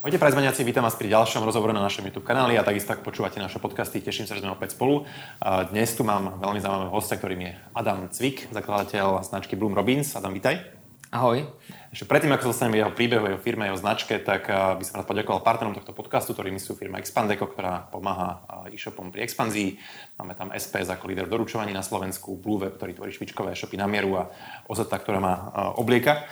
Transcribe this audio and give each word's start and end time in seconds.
Ahojte 0.00 0.16
prezvaniaci, 0.16 0.64
vítam 0.64 0.80
vás 0.80 0.96
pri 0.96 1.12
ďalšom 1.12 1.44
rozhovore 1.44 1.76
na 1.76 1.84
našom 1.84 2.08
YouTube 2.08 2.24
kanáli 2.24 2.56
a 2.56 2.64
takisto 2.64 2.96
ak 2.96 3.04
počúvate 3.04 3.36
naše 3.36 3.60
podcasty, 3.60 4.00
teším 4.00 4.24
sa, 4.24 4.32
že 4.32 4.40
sme 4.40 4.56
opäť 4.56 4.72
spolu. 4.72 5.04
Dnes 5.44 5.92
tu 5.92 6.08
mám 6.08 6.40
veľmi 6.40 6.56
zaujímavého 6.56 6.88
hostia, 6.88 7.20
ktorým 7.20 7.44
je 7.44 7.52
Adam 7.76 8.08
Cvik, 8.08 8.48
zakladateľ 8.48 9.20
značky 9.20 9.60
Bloom 9.60 9.76
Robins. 9.76 10.16
Adam, 10.16 10.32
vítaj. 10.32 10.79
Ahoj. 11.10 11.42
Ešte 11.90 12.06
predtým, 12.06 12.30
ako 12.30 12.46
sa 12.46 12.50
dostaneme 12.54 12.78
jeho 12.78 12.94
príbehu, 12.94 13.26
jeho 13.26 13.42
firme, 13.42 13.66
jeho 13.66 13.74
značke, 13.74 14.22
tak 14.22 14.46
by 14.46 14.78
som 14.86 15.02
rád 15.02 15.10
poďakoval 15.10 15.42
partnerom 15.42 15.74
tohto 15.74 15.90
podcastu, 15.90 16.38
ktorými 16.38 16.62
sú 16.62 16.78
firma 16.78 17.02
Expandeco, 17.02 17.50
ktorá 17.50 17.90
pomáha 17.90 18.46
e-shopom 18.70 19.10
pri 19.10 19.26
expanzii. 19.26 19.74
Máme 20.22 20.38
tam 20.38 20.54
SPS 20.54 20.86
ako 20.86 21.10
líder 21.10 21.26
doručovaní 21.26 21.74
na 21.74 21.82
Slovensku, 21.82 22.38
Blue 22.38 22.62
Web, 22.62 22.78
ktorý 22.78 22.94
tvorí 22.94 23.10
špičkové 23.10 23.58
e-shopy 23.58 23.74
na 23.74 23.90
mieru 23.90 24.22
a 24.22 24.30
Ozeta, 24.70 25.02
ktorá 25.02 25.18
má 25.18 25.50
oblieka. 25.82 26.30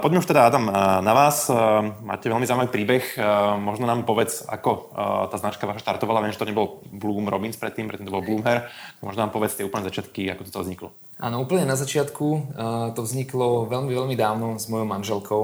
Poďme 0.00 0.24
už 0.24 0.32
teda, 0.32 0.48
Adam, 0.48 0.64
na 1.04 1.12
vás. 1.12 1.52
Máte 2.00 2.32
veľmi 2.32 2.48
zaujímavý 2.48 2.72
príbeh. 2.72 3.20
Možno 3.60 3.84
nám 3.84 4.08
povedz, 4.08 4.48
ako 4.48 4.96
tá 5.28 5.36
značka 5.36 5.68
vaša 5.68 5.84
štartovala. 5.84 6.24
Viem, 6.24 6.32
že 6.32 6.40
to 6.40 6.48
nebol 6.48 6.80
Bloom 6.88 7.28
Robins 7.28 7.60
predtým, 7.60 7.84
predtým 7.84 8.08
to 8.08 8.16
bol 8.16 8.24
Bloomhair. 8.24 8.72
Možno 9.04 9.28
nám 9.28 9.32
povedz 9.36 9.60
tie 9.60 9.68
úplne 9.68 9.84
začiatky, 9.84 10.32
ako 10.32 10.48
to 10.48 10.64
vzniklo. 10.64 10.88
Áno, 11.16 11.40
úplne 11.40 11.64
na 11.64 11.80
začiatku 11.80 12.26
to 12.92 13.00
vzniklo 13.00 13.64
veľmi, 13.72 13.88
veľmi 13.88 14.16
dávno 14.20 14.60
s 14.60 14.68
mojou 14.68 14.84
manželkou, 14.84 15.42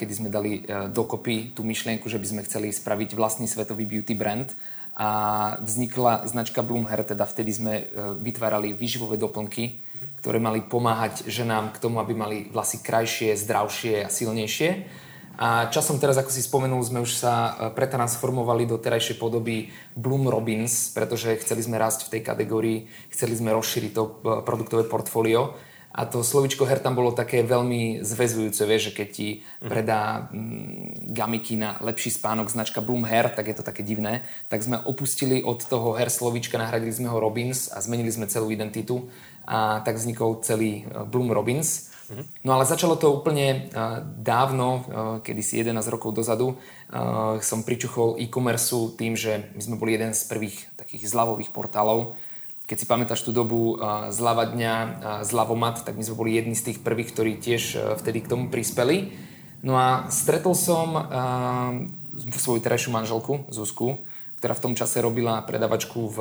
kedy 0.00 0.12
sme 0.16 0.28
dali 0.32 0.64
e, 0.64 0.88
dokopy 0.88 1.52
tú 1.52 1.60
myšlienku, 1.60 2.08
že 2.08 2.16
by 2.16 2.24
sme 2.24 2.46
chceli 2.48 2.72
spraviť 2.72 3.12
vlastný 3.12 3.44
svetový 3.44 3.84
beauty 3.84 4.16
brand 4.16 4.48
a 4.96 5.60
vznikla 5.60 6.24
značka 6.24 6.64
Bloomhair, 6.64 7.04
teda 7.04 7.28
vtedy 7.28 7.52
sme 7.52 7.72
vytvárali 8.16 8.72
výživové 8.72 9.20
doplnky, 9.20 9.84
ktoré 10.24 10.40
mali 10.40 10.64
pomáhať 10.64 11.28
ženám 11.28 11.76
k 11.76 11.80
tomu, 11.80 12.00
aby 12.00 12.12
mali 12.16 12.36
vlasy 12.48 12.80
krajšie, 12.80 13.36
zdravšie 13.36 14.04
a 14.04 14.08
silnejšie. 14.08 14.70
A 15.40 15.72
časom 15.72 15.96
teraz, 15.96 16.20
ako 16.20 16.28
si 16.28 16.44
spomenul, 16.44 16.84
sme 16.84 17.00
už 17.00 17.16
sa 17.16 17.32
e, 17.32 17.50
pretransformovali 17.72 18.68
do 18.68 18.76
terajšej 18.76 19.16
podoby 19.16 19.72
Bloom 19.96 20.28
Robins, 20.28 20.92
pretože 20.92 21.32
chceli 21.40 21.64
sme 21.64 21.80
rásť 21.80 22.06
v 22.06 22.12
tej 22.12 22.22
kategórii, 22.28 22.78
chceli 23.08 23.32
sme 23.32 23.56
rozšíriť 23.56 23.92
to 23.96 24.20
produktové 24.44 24.84
portfólio 24.84 25.56
a 25.90 26.06
to 26.06 26.22
slovičko 26.22 26.62
her 26.70 26.78
tam 26.78 26.94
bolo 26.94 27.10
také 27.10 27.42
veľmi 27.42 28.06
zväzujúce, 28.06 28.62
vieš, 28.62 28.82
že 28.90 28.96
keď 29.02 29.08
ti 29.10 29.28
mhm. 29.42 29.68
predá 29.68 30.02
mm, 30.30 31.10
gamiky 31.10 31.58
na 31.58 31.82
lepší 31.82 32.14
spánok 32.14 32.46
značka 32.46 32.78
Bloom 32.78 33.02
Hair, 33.02 33.34
tak 33.34 33.50
je 33.50 33.56
to 33.58 33.66
také 33.66 33.82
divné. 33.82 34.22
Tak 34.46 34.62
sme 34.62 34.78
opustili 34.86 35.42
od 35.42 35.58
toho 35.66 35.98
her 35.98 36.06
slovička, 36.06 36.62
nahradili 36.62 36.94
sme 36.94 37.10
ho 37.10 37.18
Robins 37.18 37.66
a 37.74 37.82
zmenili 37.82 38.12
sme 38.14 38.30
celú 38.30 38.54
identitu 38.54 39.10
a 39.42 39.82
tak 39.82 39.98
vznikol 39.98 40.44
celý 40.46 40.86
e, 40.86 41.02
Bloom 41.10 41.34
Robins. 41.34 41.90
Mhm. 42.10 42.24
No 42.42 42.58
ale 42.58 42.66
začalo 42.66 42.98
to 42.98 43.14
úplne 43.14 43.70
uh, 43.70 44.02
dávno, 44.02 44.68
uh, 44.68 44.82
kedy 45.22 45.42
si 45.46 45.62
11 45.62 45.86
rokov 45.94 46.18
dozadu, 46.18 46.58
uh, 46.58 47.38
som 47.38 47.62
pričuchol 47.62 48.18
e-commerce 48.18 48.74
tým, 48.98 49.14
že 49.14 49.46
my 49.54 49.62
sme 49.62 49.76
boli 49.78 49.94
jeden 49.94 50.10
z 50.10 50.26
prvých 50.26 50.58
takých 50.74 51.06
zľavových 51.06 51.54
portálov, 51.54 52.18
keď 52.66 52.76
si 52.78 52.86
pamätáš 52.86 53.26
tú 53.26 53.34
dobu 53.34 53.82
zľava 54.14 54.46
dňa, 54.46 54.74
zľavomat, 55.26 55.82
tak 55.82 55.98
my 55.98 56.06
sme 56.06 56.14
boli 56.14 56.38
jedni 56.38 56.54
z 56.54 56.70
tých 56.70 56.78
prvých, 56.78 57.10
ktorí 57.10 57.42
tiež 57.42 57.98
vtedy 57.98 58.22
k 58.22 58.30
tomu 58.30 58.46
prispeli. 58.46 59.10
No 59.66 59.74
a 59.74 60.06
stretol 60.14 60.54
som 60.54 60.94
svoju 62.14 62.62
terajšiu 62.62 62.94
manželku, 62.94 63.50
Zuzku, 63.50 64.06
ktorá 64.40 64.56
v 64.56 64.64
tom 64.64 64.72
čase 64.72 65.04
robila 65.04 65.44
predavačku 65.44 66.00
v, 66.08 66.18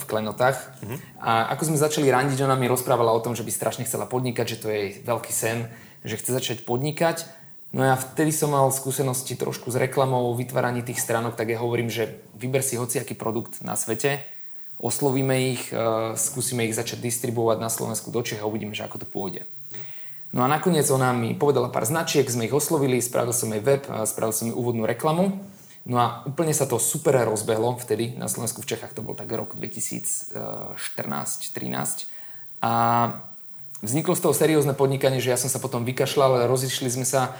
v 0.00 0.02
klenotách. 0.08 0.56
Uh-huh. 0.80 0.96
A 1.20 1.52
ako 1.52 1.68
sme 1.68 1.76
začali 1.76 2.08
randiť, 2.08 2.40
ona 2.40 2.56
mi 2.56 2.64
rozprávala 2.64 3.12
o 3.12 3.20
tom, 3.20 3.36
že 3.36 3.44
by 3.44 3.52
strašne 3.52 3.84
chcela 3.84 4.08
podnikať, 4.08 4.56
že 4.56 4.60
to 4.64 4.66
je 4.72 4.76
jej 4.80 4.90
veľký 5.04 5.28
sen, 5.28 5.68
že 6.00 6.16
chce 6.16 6.32
začať 6.32 6.58
podnikať. 6.64 7.28
No 7.76 7.84
ja 7.84 8.00
vtedy 8.00 8.32
som 8.32 8.50
mal 8.50 8.66
skúsenosti 8.72 9.36
trošku 9.36 9.68
s 9.68 9.76
reklamou, 9.76 10.32
vytváraní 10.34 10.82
tých 10.82 11.04
stránok, 11.04 11.36
tak 11.36 11.52
ja 11.52 11.60
hovorím, 11.60 11.92
že 11.92 12.18
vyber 12.34 12.64
si 12.64 12.80
hociaký 12.80 13.14
produkt 13.14 13.62
na 13.62 13.78
svete, 13.78 14.24
oslovíme 14.80 15.54
ich, 15.54 15.70
e, 15.70 16.16
skúsime 16.18 16.66
ich 16.66 16.74
začať 16.74 16.98
distribuovať 16.98 17.62
na 17.62 17.70
Slovensku 17.70 18.10
do 18.10 18.24
Čech 18.26 18.42
a 18.42 18.48
uvidíme, 18.48 18.74
že 18.74 18.82
ako 18.88 19.04
to 19.04 19.06
pôjde. 19.06 19.46
No 20.34 20.42
a 20.42 20.50
nakoniec 20.50 20.86
ona 20.90 21.14
mi 21.14 21.36
povedala 21.36 21.70
pár 21.70 21.86
značiek, 21.86 22.26
sme 22.26 22.50
ich 22.50 22.54
oslovili, 22.54 22.98
spravil 22.98 23.34
som 23.34 23.50
jej 23.54 23.62
web, 23.62 23.86
spravil 24.02 24.34
som 24.34 24.50
jej 24.50 24.56
úvodnú 24.56 24.82
reklamu. 24.82 25.38
No 25.88 25.96
a 25.96 26.06
úplne 26.28 26.52
sa 26.52 26.68
to 26.68 26.76
super 26.76 27.16
rozbehlo 27.24 27.76
vtedy 27.80 28.14
na 28.20 28.28
Slovensku, 28.28 28.60
v 28.60 28.70
Čechách 28.76 28.92
to 28.92 29.00
bol 29.00 29.16
tak 29.16 29.32
rok 29.32 29.56
2014-13. 29.56 30.36
A 32.60 32.72
vzniklo 33.80 34.12
z 34.12 34.20
toho 34.20 34.36
seriózne 34.36 34.76
podnikanie, 34.76 35.24
že 35.24 35.32
ja 35.32 35.40
som 35.40 35.48
sa 35.48 35.56
potom 35.56 35.88
vykašľal, 35.88 36.44
rozišli 36.44 36.92
sme 36.92 37.08
sa, 37.08 37.32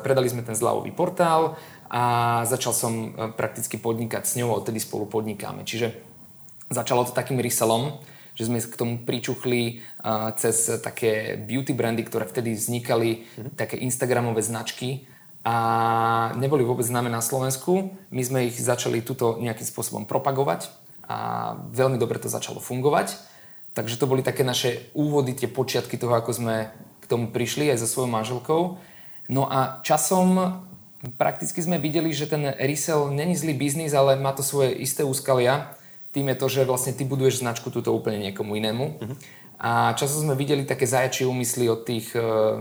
predali 0.00 0.32
sme 0.32 0.40
ten 0.40 0.56
zľavový 0.56 0.96
portál 0.96 1.60
a 1.86 2.42
začal 2.50 2.74
som 2.74 3.14
e, 3.14 3.30
prakticky 3.38 3.78
podnikať 3.78 4.26
s 4.26 4.34
ňou 4.42 4.50
a 4.50 4.58
odtedy 4.58 4.82
spolu 4.82 5.06
podnikáme. 5.06 5.62
Čiže 5.62 5.94
Začalo 6.66 7.06
to 7.06 7.14
takým 7.14 7.38
reselom, 7.38 8.02
že 8.34 8.50
sme 8.50 8.58
k 8.58 8.74
tomu 8.74 8.98
pričuchli 9.06 9.80
uh, 10.02 10.34
cez 10.34 10.66
také 10.82 11.38
beauty 11.38 11.72
brandy, 11.72 12.02
ktoré 12.02 12.26
vtedy 12.26 12.58
vznikali, 12.58 13.22
mm-hmm. 13.22 13.54
také 13.54 13.78
Instagramové 13.78 14.42
značky 14.42 15.06
a 15.46 15.54
neboli 16.34 16.66
vôbec 16.66 16.82
známe 16.82 17.06
na 17.06 17.22
Slovensku. 17.22 17.94
My 18.10 18.22
sme 18.26 18.50
ich 18.50 18.58
začali 18.58 18.98
tuto 18.98 19.38
nejakým 19.38 19.62
spôsobom 19.62 20.02
propagovať 20.02 20.74
a 21.06 21.54
veľmi 21.70 22.02
dobre 22.02 22.18
to 22.18 22.26
začalo 22.26 22.58
fungovať. 22.58 23.14
Takže 23.78 23.94
to 23.94 24.10
boli 24.10 24.26
také 24.26 24.42
naše 24.42 24.90
úvody, 24.90 25.38
tie 25.38 25.46
počiatky 25.46 25.94
toho, 25.94 26.18
ako 26.18 26.34
sme 26.34 26.74
k 26.98 27.04
tomu 27.06 27.30
prišli 27.30 27.70
aj 27.70 27.78
so 27.78 27.86
svojou 27.86 28.10
manželkou. 28.10 28.62
No 29.30 29.46
a 29.46 29.78
časom 29.86 30.58
prakticky 31.14 31.62
sme 31.62 31.78
videli, 31.78 32.10
že 32.10 32.26
ten 32.26 32.50
resell 32.58 33.14
není 33.14 33.38
zlý 33.38 33.54
biznis, 33.54 33.94
ale 33.94 34.18
má 34.18 34.34
to 34.34 34.42
svoje 34.42 34.74
isté 34.74 35.06
úskalia 35.06 35.70
tým 36.16 36.32
je 36.32 36.40
to, 36.40 36.46
že 36.48 36.64
vlastne 36.64 36.96
ty 36.96 37.04
buduješ 37.04 37.44
značku 37.44 37.68
túto 37.68 37.92
úplne 37.92 38.16
niekomu 38.16 38.56
inému. 38.56 38.84
Uh-huh. 38.96 39.16
A 39.60 39.92
často 40.00 40.24
sme 40.24 40.32
videli 40.32 40.64
také 40.64 40.88
zajačie 40.88 41.28
úmysly 41.28 41.68
od 41.68 41.84
tých, 41.84 42.16
uh, 42.16 42.56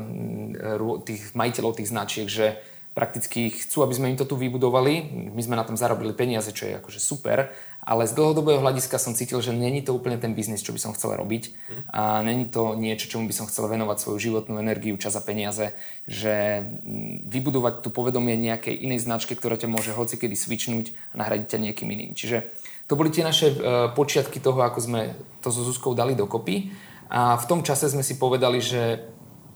tých 1.07 1.31
majiteľov 1.31 1.79
tých 1.79 1.87
značiek, 1.87 2.27
že 2.27 2.59
prakticky 2.95 3.51
chcú, 3.51 3.83
aby 3.83 3.91
sme 3.91 4.09
im 4.15 4.17
to 4.17 4.23
tu 4.23 4.39
vybudovali. 4.39 5.27
My 5.35 5.41
sme 5.43 5.59
na 5.59 5.67
tom 5.67 5.75
zarobili 5.75 6.15
peniaze, 6.15 6.55
čo 6.55 6.63
je 6.63 6.79
akože 6.79 7.03
super, 7.03 7.51
ale 7.83 8.07
z 8.07 8.15
dlhodobého 8.15 8.63
hľadiska 8.63 8.95
som 8.95 9.11
cítil, 9.11 9.43
že 9.43 9.51
není 9.51 9.83
to 9.83 9.91
úplne 9.91 10.15
ten 10.15 10.31
biznis, 10.31 10.63
čo 10.63 10.71
by 10.71 10.79
som 10.79 10.95
chcel 10.95 11.19
robiť 11.19 11.53
a 11.91 12.23
není 12.23 12.47
to 12.47 12.71
niečo, 12.73 13.11
čomu 13.11 13.27
by 13.27 13.35
som 13.35 13.51
chcel 13.51 13.67
venovať 13.67 13.99
svoju 13.99 14.17
životnú 14.17 14.63
energiu, 14.63 14.95
čas 14.95 15.19
a 15.19 15.21
peniaze, 15.21 15.75
že 16.07 16.63
mm, 16.63 17.27
vybudovať 17.27 17.83
tu 17.83 17.91
povedomie 17.91 18.39
nejakej 18.39 18.79
inej 18.79 19.03
značke, 19.03 19.35
ktorá 19.35 19.59
ťa 19.59 19.67
môže 19.67 19.91
hocikedy 19.91 20.39
svičnúť 20.39 20.95
a 21.11 21.19
nahradiť 21.19 21.51
ťa 21.51 21.59
niekým 21.67 21.91
iným. 21.91 22.15
Čiže 22.15 22.47
to 22.87 22.95
boli 22.95 23.11
tie 23.11 23.27
naše 23.27 23.51
uh, 23.51 23.91
počiatky 23.91 24.39
toho, 24.39 24.63
ako 24.63 24.79
sme 24.79 25.01
to 25.43 25.51
so 25.51 25.67
Zuzkou 25.67 25.91
dali 25.91 26.15
dokopy. 26.15 26.71
A 27.11 27.37
v 27.37 27.45
tom 27.45 27.59
čase 27.61 27.91
sme 27.91 28.01
si 28.01 28.17
povedali, 28.17 28.63
že 28.63 29.03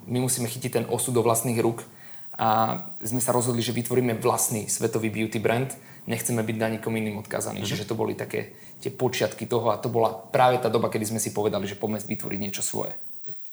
my 0.06 0.22
musíme 0.22 0.50
chytiť 0.50 0.72
ten 0.82 0.86
osud 0.90 1.16
do 1.16 1.22
vlastných 1.22 1.62
rúk 1.62 1.86
a 2.40 2.80
sme 3.04 3.20
sa 3.20 3.36
rozhodli, 3.36 3.60
že 3.60 3.76
vytvoríme 3.76 4.16
vlastný 4.16 4.72
svetový 4.72 5.12
beauty 5.12 5.44
brand. 5.44 5.76
Nechceme 6.08 6.40
byť 6.40 6.56
na 6.56 6.72
nikom 6.72 6.96
iným 6.96 7.20
odkazaní. 7.20 7.60
Mm-hmm. 7.60 7.76
Čiže 7.76 7.90
to 7.92 8.00
boli 8.00 8.16
také 8.16 8.56
tie 8.80 8.88
počiatky 8.96 9.44
toho 9.44 9.76
a 9.76 9.78
to 9.78 9.92
bola 9.92 10.16
práve 10.32 10.64
tá 10.64 10.72
doba, 10.72 10.88
kedy 10.88 11.12
sme 11.12 11.20
si 11.20 11.36
povedali, 11.36 11.68
že 11.68 11.76
poďme 11.76 12.00
vytvoriť 12.00 12.40
niečo 12.40 12.64
svoje. 12.64 12.96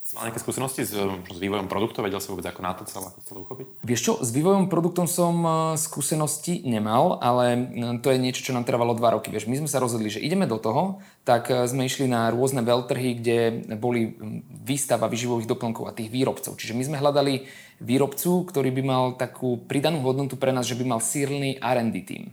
Si 0.07 0.15
mal 0.15 0.31
nejaké 0.31 0.39
skúsenosti 0.39 0.87
s, 0.87 0.95
s 0.95 1.39
vývojom 1.43 1.67
produktov? 1.67 2.07
Vedel 2.07 2.23
si 2.23 2.31
vôbec 2.31 2.47
ako 2.47 2.63
na 2.63 2.79
to 2.79 2.87
celé, 2.87 3.11
ako 3.11 3.21
celé 3.27 3.39
uchopiť? 3.43 3.67
Vieš 3.83 4.01
čo, 4.07 4.13
s 4.23 4.31
vývojom 4.31 4.71
produktom 4.71 5.11
som 5.11 5.35
e, 5.43 5.51
skúsenosti 5.75 6.63
nemal, 6.63 7.19
ale 7.19 7.67
to 8.07 8.15
je 8.15 8.23
niečo, 8.23 8.47
čo 8.47 8.55
nám 8.55 8.63
trvalo 8.63 8.95
dva 8.95 9.19
roky. 9.19 9.35
Vieš, 9.35 9.51
my 9.51 9.59
sme 9.59 9.67
sa 9.67 9.83
rozhodli, 9.83 10.07
že 10.07 10.23
ideme 10.23 10.47
do 10.47 10.63
toho, 10.63 11.03
tak 11.27 11.51
e, 11.51 11.67
sme 11.67 11.91
išli 11.91 12.07
na 12.07 12.31
rôzne 12.31 12.63
veľtrhy, 12.63 13.19
kde 13.19 13.39
boli 13.75 14.15
výstava 14.63 15.11
vyživových 15.11 15.51
doplnkov 15.51 15.91
a 15.91 15.97
tých 15.99 16.15
výrobcov. 16.15 16.55
Čiže 16.55 16.79
my 16.79 16.87
sme 16.87 17.03
hľadali 17.03 17.43
výrobcu, 17.83 18.47
ktorý 18.47 18.71
by 18.79 18.83
mal 18.87 19.05
takú 19.19 19.59
pridanú 19.59 20.07
hodnotu 20.07 20.39
pre 20.39 20.55
nás, 20.55 20.71
že 20.71 20.79
by 20.79 20.87
mal 20.87 21.03
sílny 21.03 21.59
R&D 21.59 21.97
tým. 22.07 22.31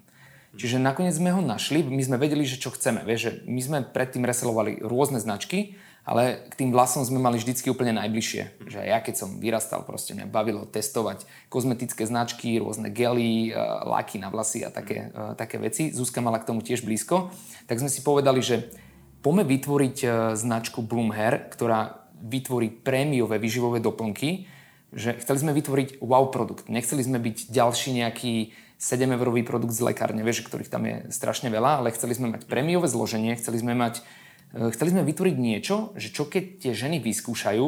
Čiže 0.62 0.78
nakoniec 0.78 1.18
sme 1.18 1.34
ho 1.34 1.42
našli, 1.42 1.82
my 1.82 2.06
sme 2.06 2.22
vedeli, 2.22 2.46
že 2.46 2.62
čo 2.62 2.70
chceme. 2.70 3.02
Vieš, 3.02 3.20
že 3.26 3.32
my 3.50 3.62
sme 3.66 3.78
predtým 3.82 4.22
reselovali 4.22 4.78
rôzne 4.86 5.18
značky, 5.18 5.74
ale 6.04 6.44
k 6.52 6.60
tým 6.60 6.70
vlasom 6.76 7.08
sme 7.08 7.16
mali 7.20 7.40
vždycky 7.40 7.72
úplne 7.72 7.96
najbližšie. 7.96 8.68
Že 8.68 8.80
ja 8.84 9.00
keď 9.00 9.16
som 9.16 9.40
vyrastal, 9.40 9.88
proste 9.88 10.12
mňa 10.12 10.28
bavilo 10.28 10.68
testovať 10.68 11.24
kozmetické 11.48 12.04
značky, 12.04 12.60
rôzne 12.60 12.92
gely, 12.92 13.56
uh, 13.56 13.88
laky 13.88 14.20
na 14.20 14.28
vlasy 14.28 14.68
a 14.68 14.70
také, 14.70 15.12
uh, 15.16 15.32
také 15.40 15.64
veci. 15.64 15.96
Zuzka 15.96 16.20
mala 16.20 16.44
k 16.44 16.48
tomu 16.52 16.60
tiež 16.60 16.84
blízko. 16.84 17.32
Tak 17.72 17.80
sme 17.80 17.88
si 17.88 18.04
povedali, 18.04 18.44
že 18.44 18.68
poďme 19.24 19.48
vytvoriť 19.48 19.98
uh, 20.04 20.12
značku 20.36 20.84
Bloom 20.84 21.16
Hair, 21.16 21.48
ktorá 21.48 22.04
vytvorí 22.20 22.68
prémiové 22.72 23.40
vyživové 23.40 23.80
doplnky, 23.80 24.48
že 24.92 25.16
chceli 25.24 25.40
sme 25.40 25.56
vytvoriť 25.56 26.04
wow 26.04 26.28
produkt. 26.30 26.68
Nechceli 26.68 27.04
sme 27.04 27.20
byť 27.20 27.48
ďalší 27.52 28.04
nejaký 28.04 28.52
7-eurový 28.84 29.48
produkt 29.48 29.72
z 29.72 29.88
lekárne, 29.88 30.20
vieš, 30.28 30.44
ktorých 30.44 30.68
tam 30.68 30.84
je 30.84 30.96
strašne 31.16 31.48
veľa, 31.48 31.80
ale 31.80 31.96
chceli 31.96 32.20
sme 32.20 32.36
mať 32.36 32.52
prémiové 32.52 32.92
zloženie, 32.92 33.40
chceli 33.40 33.64
sme 33.64 33.72
mať 33.80 34.04
chceli 34.54 34.94
sme 34.94 35.02
vytvoriť 35.02 35.36
niečo, 35.36 35.98
že 35.98 36.14
čo 36.14 36.30
keď 36.30 36.62
tie 36.62 36.72
ženy 36.78 37.02
vyskúšajú, 37.02 37.68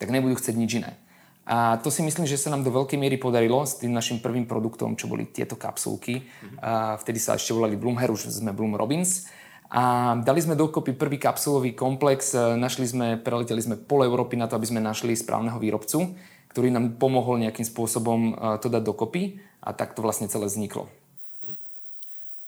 tak 0.00 0.08
nebudú 0.08 0.40
chcieť 0.40 0.56
nič 0.56 0.82
iné. 0.82 0.96
A 1.42 1.76
to 1.82 1.90
si 1.90 2.06
myslím, 2.06 2.22
že 2.22 2.38
sa 2.38 2.54
nám 2.54 2.62
do 2.62 2.70
veľkej 2.70 2.98
miery 2.98 3.18
podarilo 3.18 3.66
s 3.66 3.78
tým 3.82 3.90
našim 3.90 4.22
prvým 4.22 4.46
produktom, 4.46 4.94
čo 4.94 5.10
boli 5.10 5.26
tieto 5.26 5.58
kapsulky. 5.58 6.22
Mm-hmm. 6.22 6.58
A 6.62 6.94
vtedy 7.02 7.18
sa 7.18 7.34
ešte 7.34 7.50
volali 7.50 7.74
Bloomhair, 7.74 8.14
už 8.14 8.30
sme 8.30 8.54
Bloom 8.54 8.78
Robins. 8.78 9.26
A 9.72 10.14
dali 10.22 10.38
sme 10.38 10.54
dokopy 10.54 10.94
prvý 10.94 11.18
kapsulový 11.18 11.74
komplex, 11.74 12.36
našli 12.36 12.86
sme, 12.86 13.18
preleteli 13.18 13.58
sme 13.58 13.74
pol 13.74 14.06
Európy 14.06 14.38
na 14.38 14.46
to, 14.46 14.54
aby 14.54 14.68
sme 14.68 14.84
našli 14.84 15.16
správneho 15.18 15.56
výrobcu, 15.58 16.14
ktorý 16.52 16.68
nám 16.70 17.00
pomohol 17.00 17.40
nejakým 17.40 17.64
spôsobom 17.64 18.36
to 18.60 18.68
dať 18.68 18.84
dokopy 18.84 19.40
a 19.64 19.72
tak 19.72 19.96
to 19.96 20.04
vlastne 20.04 20.28
celé 20.28 20.46
vzniklo. 20.46 20.92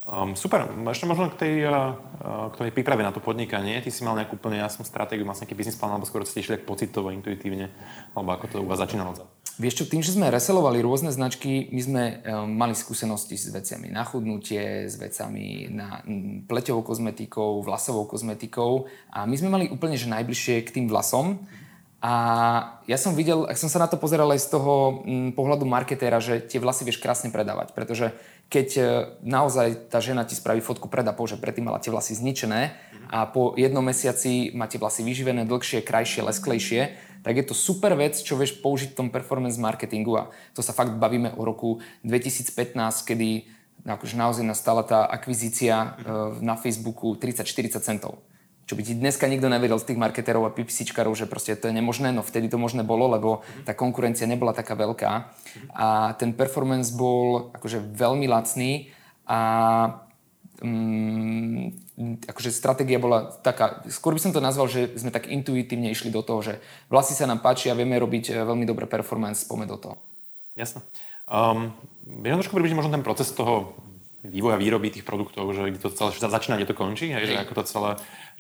Um, 0.04 0.36
super, 0.36 0.68
ešte 0.92 1.08
možno 1.08 1.32
k 1.32 1.40
tej, 1.40 1.54
uh, 1.64 1.96
k 2.52 2.68
tej 2.68 2.72
príprave 2.76 3.00
na 3.00 3.08
to 3.08 3.24
podnikanie. 3.24 3.80
Ty 3.80 3.88
si 3.88 4.04
mal 4.04 4.12
nejakú 4.20 4.36
úplne 4.36 4.60
jasnú 4.60 4.84
stratégiu, 4.84 5.24
mal 5.24 5.32
nejaký 5.32 5.56
biznis 5.56 5.80
plán, 5.80 5.96
alebo 5.96 6.04
skôr 6.04 6.28
ste 6.28 6.44
išli 6.44 6.60
pocitovo, 6.60 7.08
intuitívne, 7.08 7.72
alebo 8.12 8.36
ako 8.36 8.44
to 8.52 8.56
u 8.60 8.68
vás 8.68 8.84
začínalo? 8.84 9.16
Vieš 9.56 9.80
čo, 9.80 9.84
tým, 9.88 10.04
že 10.04 10.12
sme 10.12 10.28
reselovali 10.28 10.84
rôzne 10.84 11.08
značky, 11.08 11.72
my 11.72 11.80
sme 11.80 12.02
um, 12.20 12.44
mali 12.52 12.76
skúsenosti 12.76 13.40
s 13.40 13.48
veciami 13.48 13.88
na 13.88 14.04
chudnutie, 14.04 14.92
s 14.92 15.00
vecami 15.00 15.72
na 15.72 16.04
um, 16.04 16.44
pleťovou 16.44 16.84
kozmetikou, 16.84 17.64
vlasovou 17.64 18.04
kozmetikou 18.04 18.90
a 19.08 19.24
my 19.24 19.36
sme 19.40 19.48
mali 19.48 19.64
úplne 19.72 19.96
že 19.96 20.12
najbližšie 20.12 20.68
k 20.68 20.74
tým 20.74 20.86
vlasom. 20.90 21.48
A 22.04 22.12
ja 22.84 23.00
som 23.00 23.16
videl, 23.16 23.48
ak 23.48 23.56
som 23.56 23.72
sa 23.72 23.80
na 23.80 23.88
to 23.88 23.96
pozeral 23.96 24.28
aj 24.28 24.44
z 24.44 24.52
toho 24.52 25.00
m, 25.08 25.32
pohľadu 25.32 25.64
marketéra, 25.64 26.20
že 26.20 26.36
tie 26.36 26.60
vlasy 26.60 26.84
vieš 26.84 27.00
krásne 27.00 27.32
predávať, 27.32 27.72
pretože 27.72 28.12
keď 28.52 28.68
e, 28.76 28.82
naozaj 29.24 29.88
tá 29.88 30.04
žena 30.04 30.28
ti 30.28 30.36
spraví 30.36 30.60
fotku 30.60 30.92
pred 30.92 31.08
a 31.08 31.16
po, 31.16 31.24
že 31.24 31.40
predtým 31.40 31.64
mala 31.64 31.80
tie 31.80 31.88
vlasy 31.88 32.12
zničené 32.12 32.76
a 33.08 33.24
po 33.24 33.56
jednom 33.56 33.80
mesiaci 33.80 34.52
máte 34.52 34.76
vlasy 34.76 35.00
vyživené, 35.00 35.48
dlhšie, 35.48 35.80
krajšie, 35.80 36.28
lesklejšie, 36.28 36.80
tak 37.24 37.40
je 37.40 37.44
to 37.48 37.56
super 37.56 37.96
vec, 37.96 38.20
čo 38.20 38.36
vieš 38.36 38.60
použiť 38.60 38.92
v 38.92 38.98
tom 39.00 39.08
performance 39.08 39.56
marketingu. 39.56 40.12
A 40.20 40.28
to 40.52 40.60
sa 40.60 40.76
fakt 40.76 41.00
bavíme 41.00 41.32
o 41.32 41.40
roku 41.40 41.80
2015, 42.04 42.76
kedy 43.08 43.48
akože 43.88 44.20
naozaj 44.20 44.44
nastala 44.44 44.84
tá 44.84 45.08
akvizícia 45.08 45.72
e, 45.72 45.88
na 46.44 46.52
Facebooku 46.60 47.16
30-40 47.16 47.80
centov 47.80 48.20
čo 48.64 48.74
by 48.76 48.82
ti 48.82 48.96
dneska 48.96 49.28
nikto 49.28 49.52
nevedel 49.52 49.76
z 49.76 49.92
tých 49.92 50.00
marketerov 50.00 50.48
a 50.48 50.54
PPCčkarov, 50.54 51.12
že 51.12 51.28
proste 51.28 51.52
to 51.56 51.68
je 51.68 51.76
nemožné, 51.76 52.12
no 52.12 52.24
vtedy 52.24 52.48
to 52.48 52.56
možné 52.56 52.80
bolo, 52.80 53.08
lebo 53.12 53.44
tá 53.68 53.76
konkurencia 53.76 54.24
nebola 54.24 54.56
taká 54.56 54.72
veľká 54.72 55.10
a 55.76 56.16
ten 56.16 56.32
performance 56.32 56.92
bol 56.92 57.52
akože 57.52 57.80
veľmi 57.80 58.24
lacný 58.24 58.88
a 59.28 59.40
um, 60.64 61.72
akože 62.26 62.50
stratégia 62.50 62.98
bola 62.98 63.30
taká, 63.44 63.86
skôr 63.86 64.18
by 64.18 64.20
som 64.20 64.34
to 64.34 64.42
nazval, 64.42 64.66
že 64.66 64.98
sme 64.98 65.14
tak 65.14 65.30
intuitívne 65.30 65.94
išli 65.94 66.10
do 66.10 66.26
toho, 66.26 66.42
že 66.42 66.54
vlasy 66.90 67.14
sa 67.14 67.30
nám 67.30 67.38
páči 67.38 67.70
a 67.70 67.78
vieme 67.78 67.94
robiť 68.00 68.34
eh, 68.34 68.42
veľmi 68.42 68.66
dobré 68.66 68.90
performance, 68.90 69.46
poďme 69.46 69.70
do 69.70 69.78
toho. 69.78 69.94
Jasné. 70.58 70.82
Um, 71.24 71.72
Viem 72.04 72.36
trošku 72.36 72.52
približiť 72.52 72.76
možno 72.76 72.92
ten 72.92 73.06
proces 73.06 73.32
toho 73.32 73.72
vývoja 74.24 74.56
výroby 74.56 74.88
tých 74.88 75.04
produktov, 75.04 75.52
že 75.52 75.68
kde 75.68 75.80
to 75.84 75.92
celé 75.92 76.16
začína, 76.16 76.56
kde 76.56 76.72
to 76.72 76.76
končí, 76.76 77.12
hej, 77.12 77.28
že 77.28 77.36
ako 77.36 77.60
to 77.60 77.62
celé, 77.68 77.90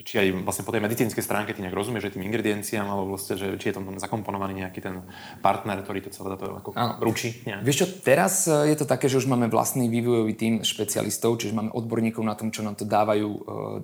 či 0.00 0.16
aj 0.16 0.26
vlastne 0.40 0.64
po 0.64 0.72
tej 0.72 0.80
medicínskej 0.80 1.20
stránke 1.20 1.52
ty 1.52 1.60
nejak 1.60 1.76
rozumieš, 1.76 2.08
že 2.08 2.16
tým 2.16 2.24
ingredienciám, 2.24 2.88
alebo 2.88 3.14
vlastne, 3.14 3.36
že 3.36 3.60
či 3.60 3.70
je 3.70 3.74
tam 3.76 3.92
zakomponovaný 4.00 4.64
nejaký 4.64 4.80
ten 4.80 5.04
partner, 5.44 5.84
ktorý 5.84 6.08
to 6.08 6.10
celé 6.10 6.40
to 6.40 6.56
ako 6.56 6.72
ano. 6.72 6.96
ručí. 7.04 7.44
Nejak. 7.44 7.60
Vieš 7.60 7.76
čo, 7.84 7.86
teraz 8.00 8.48
e, 8.48 8.72
je 8.72 8.76
to 8.80 8.88
také, 8.88 9.12
že 9.12 9.20
už 9.20 9.28
máme 9.28 9.52
vlastný 9.52 9.92
vývojový 9.92 10.32
tým 10.32 10.54
špecialistov, 10.64 11.36
čiže 11.36 11.52
máme 11.52 11.70
odborníkov 11.76 12.24
na 12.24 12.32
tom, 12.32 12.48
čo 12.48 12.64
nám 12.64 12.80
to 12.80 12.88
dávajú 12.88 13.28
e, 13.28 13.40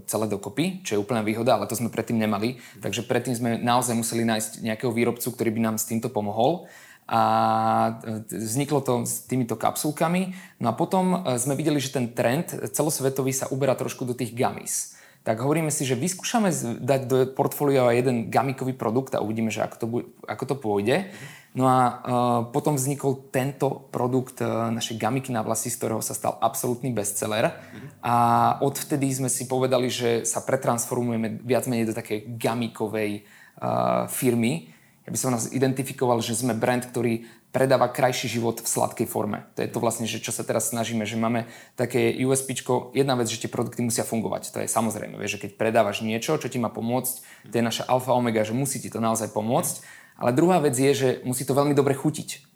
celé 0.09 0.27
dokopy, 0.27 0.81
čo 0.83 0.97
je 0.97 1.03
úplná 1.05 1.21
výhoda, 1.21 1.61
ale 1.61 1.69
to 1.69 1.77
sme 1.77 1.93
predtým 1.93 2.17
nemali. 2.17 2.57
Takže 2.81 3.05
predtým 3.05 3.37
sme 3.37 3.51
naozaj 3.61 3.93
museli 3.93 4.25
nájsť 4.25 4.65
nejakého 4.65 4.91
výrobcu, 4.91 5.29
ktorý 5.29 5.51
by 5.53 5.61
nám 5.69 5.77
s 5.77 5.85
týmto 5.85 6.09
pomohol 6.09 6.65
a 7.09 7.23
e, 8.05 8.37
vzniklo 8.37 8.81
to 8.85 8.95
s 9.07 9.25
týmito 9.25 9.55
kapsulkami. 9.57 10.37
No 10.61 10.71
a 10.71 10.75
potom 10.75 11.25
e, 11.25 11.39
sme 11.41 11.57
videli, 11.57 11.81
že 11.81 11.95
ten 11.95 12.13
trend 12.13 12.53
celosvetový 12.75 13.33
sa 13.33 13.49
uberá 13.49 13.73
trošku 13.75 14.05
do 14.05 14.13
tých 14.13 14.37
gummies. 14.37 15.01
Tak 15.21 15.37
hovoríme 15.37 15.69
si, 15.69 15.85
že 15.85 16.01
vyskúšame 16.01 16.49
dať 16.81 17.01
do 17.05 17.17
portfólia 17.37 17.93
jeden 17.93 18.33
gamikový 18.33 18.73
produkt 18.73 19.13
a 19.13 19.21
uvidíme, 19.21 19.53
že 19.53 19.61
ako 19.61 19.77
to, 19.77 19.87
ako 20.25 20.45
to 20.49 20.57
pôjde. 20.57 21.13
No 21.51 21.67
a 21.67 21.79
uh, 21.83 21.93
potom 22.55 22.79
vznikol 22.79 23.29
tento 23.35 23.91
produkt 23.91 24.39
uh, 24.39 24.71
našej 24.71 24.97
gamiky 24.97 25.35
na 25.35 25.43
vlasy, 25.43 25.69
z 25.69 25.83
ktorého 25.83 26.01
sa 26.01 26.15
stal 26.15 26.39
absolútny 26.39 26.95
bestseller. 26.95 27.53
A 28.01 28.15
odvtedy 28.63 29.11
sme 29.11 29.27
si 29.27 29.51
povedali, 29.51 29.91
že 29.91 30.23
sa 30.23 30.41
pretransformujeme 30.47 31.43
viac 31.43 31.67
menej 31.67 31.91
do 31.91 31.99
takej 31.99 32.39
gamikovej 32.39 33.27
uh, 33.61 34.07
firmy, 34.07 34.71
ja 35.07 35.11
by 35.11 35.19
som 35.19 35.33
nás 35.33 35.49
identifikoval, 35.49 36.21
že 36.21 36.37
sme 36.37 36.53
brand, 36.53 36.85
ktorý 36.85 37.25
predáva 37.51 37.91
krajší 37.91 38.31
život 38.31 38.63
v 38.63 38.69
sladkej 38.69 39.11
forme. 39.11 39.43
To 39.59 39.65
je 39.65 39.71
to 39.73 39.83
vlastne, 39.83 40.07
že 40.07 40.23
čo 40.23 40.31
sa 40.31 40.47
teraz 40.47 40.71
snažíme, 40.71 41.03
že 41.03 41.19
máme 41.19 41.51
také 41.75 42.15
USP. 42.23 42.55
Jedna 42.95 43.19
vec, 43.19 43.27
že 43.27 43.43
tie 43.43 43.51
produkty 43.51 43.83
musia 43.83 44.07
fungovať. 44.07 44.55
To 44.55 44.59
je 44.63 44.69
samozrejme, 44.71 45.19
vieš, 45.19 45.41
že 45.41 45.49
keď 45.49 45.51
predávaš 45.59 46.07
niečo, 46.07 46.39
čo 46.39 46.47
ti 46.47 46.63
má 46.63 46.71
pomôcť, 46.71 47.15
to 47.51 47.55
je 47.59 47.65
naša 47.65 47.89
alfa 47.91 48.15
omega, 48.15 48.47
že 48.47 48.55
musí 48.55 48.79
ti 48.79 48.93
to 48.93 49.03
naozaj 49.03 49.35
pomôcť. 49.35 49.83
Ale 50.21 50.37
druhá 50.37 50.61
vec 50.61 50.77
je, 50.77 50.93
že 50.93 51.09
musí 51.27 51.43
to 51.49 51.57
veľmi 51.57 51.75
dobre 51.75 51.97
chutiť. 51.97 52.47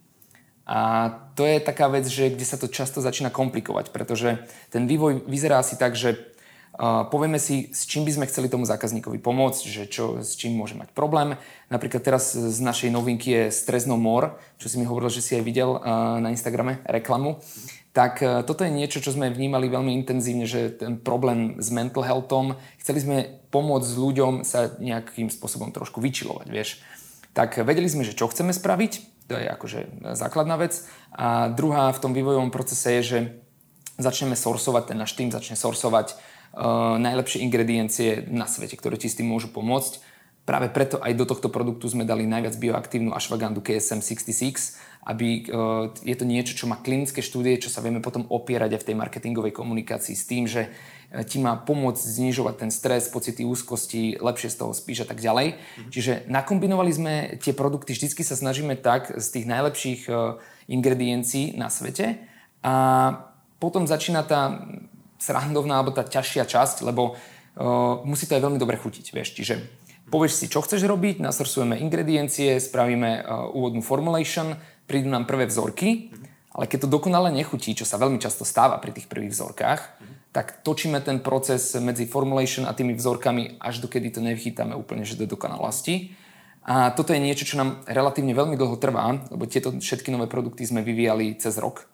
A 0.64 1.10
to 1.36 1.44
je 1.44 1.60
taká 1.60 1.92
vec, 1.92 2.08
že 2.08 2.32
kde 2.32 2.44
sa 2.44 2.56
to 2.56 2.72
často 2.72 3.04
začína 3.04 3.28
komplikovať, 3.28 3.92
pretože 3.92 4.48
ten 4.72 4.88
vývoj 4.88 5.28
vyzerá 5.28 5.60
asi 5.60 5.76
tak, 5.76 5.92
že 5.92 6.33
povieme 6.82 7.38
si, 7.38 7.70
s 7.70 7.86
čím 7.86 8.02
by 8.02 8.12
sme 8.12 8.26
chceli 8.26 8.50
tomu 8.50 8.66
zákazníkovi 8.66 9.22
pomôcť, 9.22 9.62
že 9.70 9.82
čo, 9.86 10.18
s 10.18 10.34
čím 10.34 10.58
môže 10.58 10.74
mať 10.74 10.90
problém. 10.90 11.38
Napríklad 11.70 12.02
teraz 12.02 12.34
z 12.34 12.58
našej 12.58 12.90
novinky 12.90 13.30
je 13.30 13.42
Strezno 13.54 13.94
More, 13.94 14.34
čo 14.58 14.66
si 14.66 14.82
mi 14.82 14.86
hovoril, 14.86 15.06
že 15.06 15.22
si 15.22 15.38
aj 15.38 15.44
videl 15.46 15.78
na 16.18 16.34
Instagrame 16.34 16.82
reklamu. 16.82 17.38
Tak 17.94 18.26
e, 18.26 18.42
toto 18.42 18.66
je 18.66 18.74
niečo, 18.74 18.98
čo 18.98 19.14
sme 19.14 19.30
vnímali 19.30 19.70
veľmi 19.70 19.94
intenzívne, 19.94 20.50
že 20.50 20.74
ten 20.74 20.98
problém 20.98 21.62
s 21.62 21.70
mental 21.70 22.02
healthom, 22.02 22.58
chceli 22.82 22.98
sme 22.98 23.16
pomôcť 23.54 23.90
ľuďom 23.94 24.42
sa 24.42 24.74
nejakým 24.82 25.30
spôsobom 25.30 25.70
trošku 25.70 26.02
vyčilovať, 26.02 26.50
vieš. 26.50 26.82
Tak 27.38 27.62
vedeli 27.62 27.86
sme, 27.86 28.02
že 28.02 28.18
čo 28.18 28.26
chceme 28.26 28.50
spraviť, 28.50 28.92
to 29.30 29.38
je 29.38 29.46
akože 29.46 30.10
základná 30.18 30.58
vec. 30.58 30.82
A 31.14 31.46
druhá 31.54 31.94
v 31.94 32.02
tom 32.02 32.10
vývojovom 32.18 32.50
procese 32.50 32.98
je, 32.98 33.02
že 33.06 33.18
začneme 33.94 34.34
sorsovať, 34.34 34.90
ten 34.90 34.98
náš 34.98 35.14
tým 35.14 35.30
začne 35.30 35.54
sorsovať 35.54 36.06
uh, 36.10 36.33
najlepšie 36.98 37.42
ingrediencie 37.42 38.30
na 38.30 38.46
svete, 38.46 38.78
ktoré 38.78 38.94
ti 38.94 39.10
s 39.10 39.18
tým 39.18 39.26
môžu 39.26 39.50
pomôcť. 39.50 40.14
Práve 40.44 40.68
preto 40.68 41.00
aj 41.00 41.16
do 41.16 41.24
tohto 41.24 41.48
produktu 41.48 41.88
sme 41.88 42.04
dali 42.04 42.28
najviac 42.28 42.60
bioaktívnu 42.60 43.16
ashwagandu 43.16 43.64
KSM 43.64 44.04
66, 44.04 44.76
aby 45.08 45.48
je 46.04 46.16
to 46.20 46.24
niečo, 46.28 46.52
čo 46.52 46.68
má 46.68 46.76
klinické 46.76 47.24
štúdie, 47.24 47.56
čo 47.56 47.72
sa 47.72 47.80
vieme 47.80 48.04
potom 48.04 48.28
opierať 48.28 48.76
aj 48.76 48.80
v 48.84 48.88
tej 48.92 48.96
marketingovej 49.00 49.56
komunikácii 49.56 50.12
s 50.12 50.28
tým, 50.28 50.44
že 50.44 50.68
ti 51.32 51.40
má 51.40 51.56
pomôcť 51.56 51.96
znižovať 51.96 52.54
ten 52.60 52.68
stres, 52.68 53.08
pocity 53.08 53.40
úzkosti, 53.40 54.20
lepšie 54.20 54.52
z 54.52 54.56
toho 54.60 54.76
spíš 54.76 55.04
a 55.04 55.08
tak 55.08 55.24
ďalej. 55.24 55.56
Mm-hmm. 55.56 55.90
Čiže 55.90 56.12
nakombinovali 56.28 56.92
sme 56.92 57.14
tie 57.40 57.56
produkty, 57.56 57.96
vždycky 57.96 58.20
sa 58.20 58.36
snažíme 58.36 58.76
tak 58.76 59.16
z 59.16 59.26
tých 59.32 59.46
najlepších 59.48 60.12
ingrediencií 60.68 61.56
na 61.56 61.72
svete 61.72 62.20
a 62.60 62.74
potom 63.56 63.88
začína 63.88 64.28
tá 64.28 64.60
srandovná 65.24 65.80
alebo 65.80 65.96
tá 65.96 66.04
ťažšia 66.04 66.44
časť, 66.44 66.84
lebo 66.84 67.16
uh, 67.16 68.04
musí 68.04 68.28
to 68.28 68.36
aj 68.36 68.44
veľmi 68.44 68.60
dobre 68.60 68.76
chutiť, 68.76 69.06
vieš. 69.16 69.32
Čiže 69.32 69.54
povieš 70.12 70.44
si, 70.44 70.46
čo 70.52 70.60
chceš 70.60 70.84
robiť, 70.84 71.24
nasrsujeme 71.24 71.80
ingrediencie, 71.80 72.60
spravíme 72.60 73.24
uh, 73.24 73.48
úvodnú 73.56 73.80
formulation, 73.80 74.60
prídu 74.84 75.08
nám 75.08 75.24
prvé 75.24 75.48
vzorky, 75.48 76.12
ale 76.54 76.68
keď 76.68 76.86
to 76.86 76.94
dokonale 77.00 77.34
nechutí, 77.34 77.74
čo 77.74 77.88
sa 77.88 77.98
veľmi 77.98 78.20
často 78.22 78.46
stáva 78.46 78.78
pri 78.78 78.94
tých 78.94 79.10
prvých 79.10 79.34
vzorkách, 79.34 79.80
tak 80.34 80.66
točíme 80.66 80.98
ten 81.02 81.22
proces 81.22 81.78
medzi 81.78 82.10
formulation 82.10 82.66
a 82.66 82.74
tými 82.74 82.98
vzorkami, 82.98 83.62
až 83.62 83.78
dokedy 83.82 84.10
to 84.10 84.20
nevchytáme 84.22 84.74
úplne 84.74 85.06
že 85.06 85.14
do 85.14 85.30
dokonalosti. 85.30 86.14
A 86.64 86.90
toto 86.90 87.14
je 87.14 87.22
niečo, 87.22 87.46
čo 87.46 87.60
nám 87.60 87.86
relatívne 87.86 88.34
veľmi 88.34 88.56
dlho 88.58 88.74
trvá, 88.80 89.20
lebo 89.30 89.46
tieto 89.46 89.70
všetky 89.70 90.10
nové 90.10 90.26
produkty 90.26 90.66
sme 90.66 90.82
vyvíjali 90.82 91.38
cez 91.38 91.54
rok. 91.60 91.86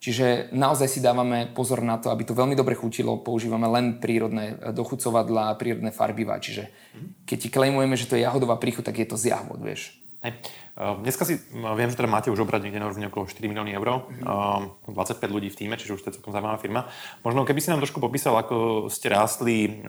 Čiže 0.00 0.48
naozaj 0.56 0.88
si 0.88 1.04
dávame 1.04 1.44
pozor 1.52 1.84
na 1.84 2.00
to, 2.00 2.08
aby 2.08 2.24
to 2.24 2.32
veľmi 2.32 2.56
dobre 2.56 2.72
chutilo. 2.72 3.20
Používame 3.20 3.68
len 3.68 4.00
prírodné 4.00 4.56
eh, 4.56 4.72
dochucovadlá, 4.72 5.60
prírodné 5.60 5.92
farbivá. 5.92 6.40
Čiže 6.40 6.72
keď 7.28 7.36
ti 7.36 7.48
klejmujeme, 7.52 7.94
že 8.00 8.08
to 8.08 8.16
je 8.16 8.24
jahodová 8.24 8.56
príchuť, 8.56 8.88
tak 8.88 8.96
je 8.96 9.06
to 9.06 9.20
z 9.20 9.36
jahod, 9.36 9.60
vieš. 9.60 10.00
Hej. 10.20 10.36
Dneska 10.76 11.24
si, 11.24 11.40
viem, 11.52 11.88
že 11.88 11.96
teda 11.96 12.08
máte 12.08 12.28
už 12.28 12.44
obrať 12.44 12.68
niekde 12.68 12.80
na 12.80 12.92
úrovni 12.92 13.08
okolo 13.08 13.24
4 13.24 13.40
milióny 13.40 13.72
eur, 13.72 14.04
mm-hmm. 14.04 14.92
25 14.92 15.16
ľudí 15.32 15.48
v 15.48 15.56
týme, 15.56 15.80
čiže 15.80 15.96
už 15.96 16.00
to 16.04 16.08
je 16.12 16.16
celkom 16.20 16.32
zaujímavá 16.36 16.60
firma. 16.60 16.92
Možno 17.24 17.48
keby 17.48 17.60
si 17.60 17.72
nám 17.72 17.80
trošku 17.80 18.04
popísal, 18.04 18.36
ako 18.36 18.88
ste 18.92 19.08
rástli, 19.08 19.80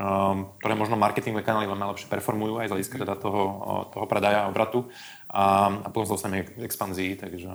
ktoré 0.60 0.74
možno 0.75 0.96
marketingové 0.96 1.44
kanály 1.44 1.68
vám 1.68 1.84
najlepšie 1.84 2.08
performujú 2.08 2.63
aj 2.63 2.68
z 2.68 2.72
hľadiska 2.75 2.98
teda 3.03 3.15
toho, 3.20 3.44
toho 3.91 4.06
predaja 4.08 4.48
obratu 4.48 4.88
a, 5.27 5.68
a 5.84 5.88
potom 5.91 6.08
sa 6.08 6.15
dostaneme 6.15 6.48
k 6.48 6.63
expanzii, 6.63 7.20
takže 7.20 7.51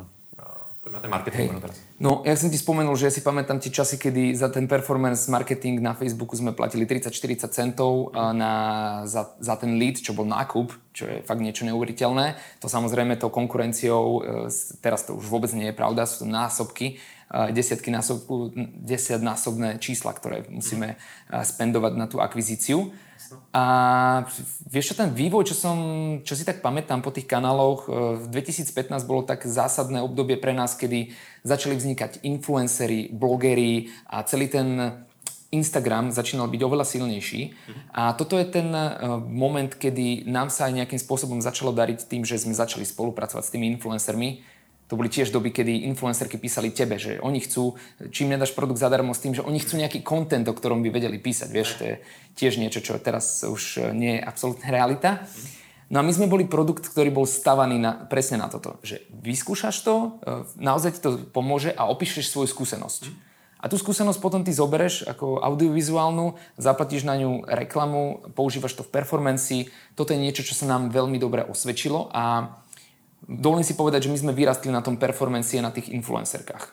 na 0.92 1.02
ten 1.02 1.10
marketing 1.10 1.58
teraz. 1.58 1.76
No, 1.98 2.22
ja 2.22 2.38
som 2.38 2.46
ti 2.46 2.58
spomenul, 2.60 2.94
že 2.94 3.10
ja 3.10 3.12
si 3.12 3.22
pamätám 3.24 3.58
tie 3.58 3.74
časy, 3.74 3.98
kedy 3.98 4.36
za 4.38 4.46
ten 4.52 4.70
performance 4.70 5.26
marketing 5.26 5.82
na 5.82 5.98
Facebooku 5.98 6.38
sme 6.38 6.54
platili 6.54 6.86
30-40 6.86 7.50
centov 7.50 8.14
na, 8.14 8.52
za, 9.08 9.34
za 9.42 9.54
ten 9.58 9.76
lead, 9.80 9.98
čo 9.98 10.14
bol 10.14 10.28
nákup, 10.28 10.70
čo 10.94 11.10
je 11.10 11.16
fakt 11.26 11.42
niečo 11.42 11.66
neuveriteľné. 11.66 12.38
To 12.62 12.70
samozrejme 12.70 13.18
to 13.18 13.32
konkurenciou, 13.32 14.04
e, 14.22 14.50
teraz 14.78 15.04
to 15.08 15.18
už 15.18 15.26
vôbec 15.26 15.50
nie 15.56 15.70
je 15.70 15.76
pravda, 15.76 16.06
sú 16.06 16.24
to 16.24 16.26
násobky, 16.30 17.02
desiatky 17.50 17.90
násobku, 17.90 18.54
desiatnásobné 18.78 19.82
čísla, 19.82 20.14
ktoré 20.14 20.46
musíme 20.46 20.94
e, 20.94 20.96
spendovať 21.42 21.92
na 21.98 22.06
tú 22.06 22.22
akvizíciu. 22.22 22.94
A 23.50 23.64
vieš 24.68 24.92
čo, 24.92 24.94
ten 24.98 25.10
vývoj, 25.10 25.48
čo, 25.48 25.56
som, 25.56 25.78
čo 26.22 26.36
si 26.36 26.44
tak 26.44 26.60
pamätám 26.60 27.00
po 27.00 27.10
tých 27.10 27.26
kanáloch, 27.26 27.88
e, 27.88 28.20
v 28.20 28.26
2015 28.30 29.08
bolo 29.08 29.24
tak 29.24 29.42
zásadné 29.48 30.02
obdobie 30.04 30.36
pre 30.36 30.52
nás, 30.52 30.76
kedy 30.76 31.14
začali 31.42 31.74
vznikať 31.74 32.22
influencery, 32.22 33.10
blogery 33.10 33.90
a 34.06 34.22
celý 34.22 34.50
ten 34.52 34.68
Instagram 35.54 36.10
začínal 36.10 36.50
byť 36.50 36.60
oveľa 36.66 36.84
silnejší. 36.84 37.54
A 37.94 38.12
toto 38.18 38.36
je 38.36 38.46
ten 38.50 38.68
e, 38.74 38.90
moment, 39.30 39.70
kedy 39.70 40.26
nám 40.26 40.50
sa 40.50 40.68
aj 40.68 40.82
nejakým 40.82 41.00
spôsobom 41.00 41.38
začalo 41.38 41.70
dariť 41.70 42.10
tým, 42.10 42.26
že 42.26 42.42
sme 42.42 42.52
začali 42.52 42.84
spolupracovať 42.84 43.42
s 43.46 43.52
tými 43.54 43.70
influencermi 43.78 44.55
to 44.86 44.94
boli 44.94 45.10
tiež 45.10 45.34
doby, 45.34 45.50
kedy 45.50 45.90
influencerky 45.90 46.38
písali 46.38 46.70
tebe, 46.70 46.94
že 46.94 47.18
oni 47.18 47.42
chcú, 47.42 47.74
čím 48.14 48.30
nedáš 48.30 48.54
produkt 48.54 48.78
zadarmo 48.78 49.10
s 49.10 49.22
tým, 49.22 49.34
že 49.34 49.42
oni 49.42 49.58
chcú 49.58 49.82
nejaký 49.82 50.06
content, 50.06 50.46
o 50.46 50.54
ktorom 50.54 50.78
by 50.86 50.94
vedeli 50.94 51.18
písať. 51.18 51.48
Vieš, 51.50 51.68
to 51.78 51.82
je 51.90 51.94
tiež 52.38 52.62
niečo, 52.62 52.78
čo 52.78 52.94
teraz 53.02 53.42
už 53.42 53.90
nie 53.98 54.18
je 54.18 54.22
absolútna 54.22 54.70
realita. 54.70 55.26
No 55.86 56.02
a 56.02 56.06
my 56.06 56.10
sme 56.10 56.26
boli 56.26 56.46
produkt, 56.50 56.86
ktorý 56.90 57.14
bol 57.14 57.26
stavaný 57.26 57.78
na, 57.78 57.94
presne 58.10 58.42
na 58.42 58.50
toto, 58.50 58.82
že 58.82 59.06
vyskúšaš 59.10 59.76
to, 59.86 59.94
e, 59.94 60.08
naozaj 60.58 60.98
ti 60.98 61.00
to 61.02 61.22
pomôže 61.30 61.70
a 61.70 61.86
opíšeš 61.86 62.26
svoju 62.26 62.50
skúsenosť. 62.50 63.06
A 63.62 63.70
tú 63.70 63.78
skúsenosť 63.78 64.18
potom 64.18 64.42
ty 64.42 64.50
zobereš 64.50 65.06
ako 65.06 65.40
audiovizuálnu, 65.40 66.36
zaplatíš 66.58 67.06
na 67.06 67.16
ňu 67.16 67.46
reklamu, 67.46 68.22
používaš 68.34 68.76
to 68.78 68.82
v 68.84 68.92
performancii. 68.92 69.62
Toto 69.94 70.12
je 70.12 70.20
niečo, 70.20 70.44
čo 70.44 70.58
sa 70.58 70.66
nám 70.68 70.90
veľmi 70.92 71.16
dobre 71.22 71.46
osvedčilo 71.46 72.10
a 72.12 72.50
dovolím 73.24 73.64
si 73.64 73.78
povedať, 73.78 74.06
že 74.06 74.12
my 74.12 74.18
sme 74.18 74.32
vyrastli 74.36 74.68
na 74.68 74.84
tom 74.84 75.00
performancie 75.00 75.64
na 75.64 75.72
tých 75.72 75.88
influencerkách. 75.92 76.64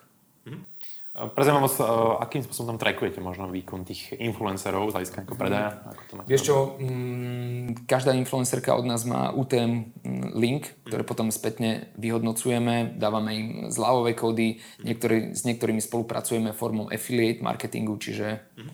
Mm-hmm. 0.44 0.74
Prezriem 1.14 1.62
vás, 1.62 1.78
akým 2.26 2.42
spôsobom 2.42 2.74
tam 2.74 2.82
trackujete 2.82 3.22
možno 3.22 3.46
výkon 3.46 3.86
tých 3.86 4.18
influencerov 4.18 4.90
z 4.90 4.94
hľadiska 4.98 5.18
ako 5.22 5.38
predaja? 5.38 5.78
Ako 5.86 6.02
to 6.10 6.14
Vieš 6.26 6.42
čo, 6.42 6.56
mm, 6.82 7.86
každá 7.86 8.18
influencerka 8.18 8.74
od 8.74 8.82
nás 8.90 9.06
má 9.06 9.30
UTM 9.30 9.94
mm, 10.02 10.34
link, 10.34 10.74
ktoré 10.90 11.06
mm. 11.06 11.10
potom 11.14 11.30
spätne 11.30 11.94
vyhodnocujeme, 12.02 12.98
dávame 12.98 13.32
im 13.38 13.48
zľavové 13.70 14.18
kódy, 14.18 14.58
niektorý, 14.82 15.38
s 15.38 15.46
niektorými 15.46 15.86
spolupracujeme 15.86 16.50
formou 16.50 16.90
affiliate 16.90 17.46
marketingu, 17.46 17.94
čiže... 18.02 18.42
Mm. 18.58 18.74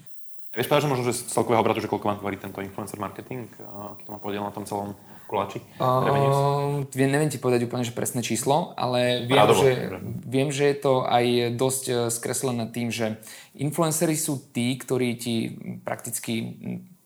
Vieš 0.55 0.71
povedať, 0.71 0.83
že 0.87 0.91
možno, 0.95 1.03
že 1.11 1.19
z 1.19 1.21
celkového 1.35 1.59
obratu, 1.59 1.83
že 1.83 1.91
koľko 1.91 2.07
vám 2.07 2.19
tvorí 2.23 2.39
tento 2.39 2.63
influencer 2.63 3.03
marketing? 3.03 3.51
Aký 3.59 4.07
to 4.07 4.15
má 4.15 4.19
podiel 4.23 4.47
na 4.47 4.55
tom 4.55 4.63
celom 4.63 4.95
koláči? 5.29 5.61
Uh, 5.77 6.89
neviem 6.97 7.29
ti 7.29 7.37
povedať 7.37 7.69
úplne, 7.69 7.85
že 7.85 7.93
presné 7.93 8.25
číslo, 8.25 8.73
ale 8.73 9.29
viem, 9.29 9.45
že, 9.53 9.69
viem, 10.25 10.49
že 10.49 10.63
je 10.73 10.77
to 10.81 10.93
aj 11.05 11.53
dosť 11.53 11.83
e, 11.85 11.93
skreslené 12.09 12.65
tým, 12.73 12.89
že 12.89 13.21
influencery 13.53 14.17
sú 14.17 14.41
tí, 14.49 14.73
ktorí 14.73 15.13
ti 15.21 15.53
prakticky 15.85 16.57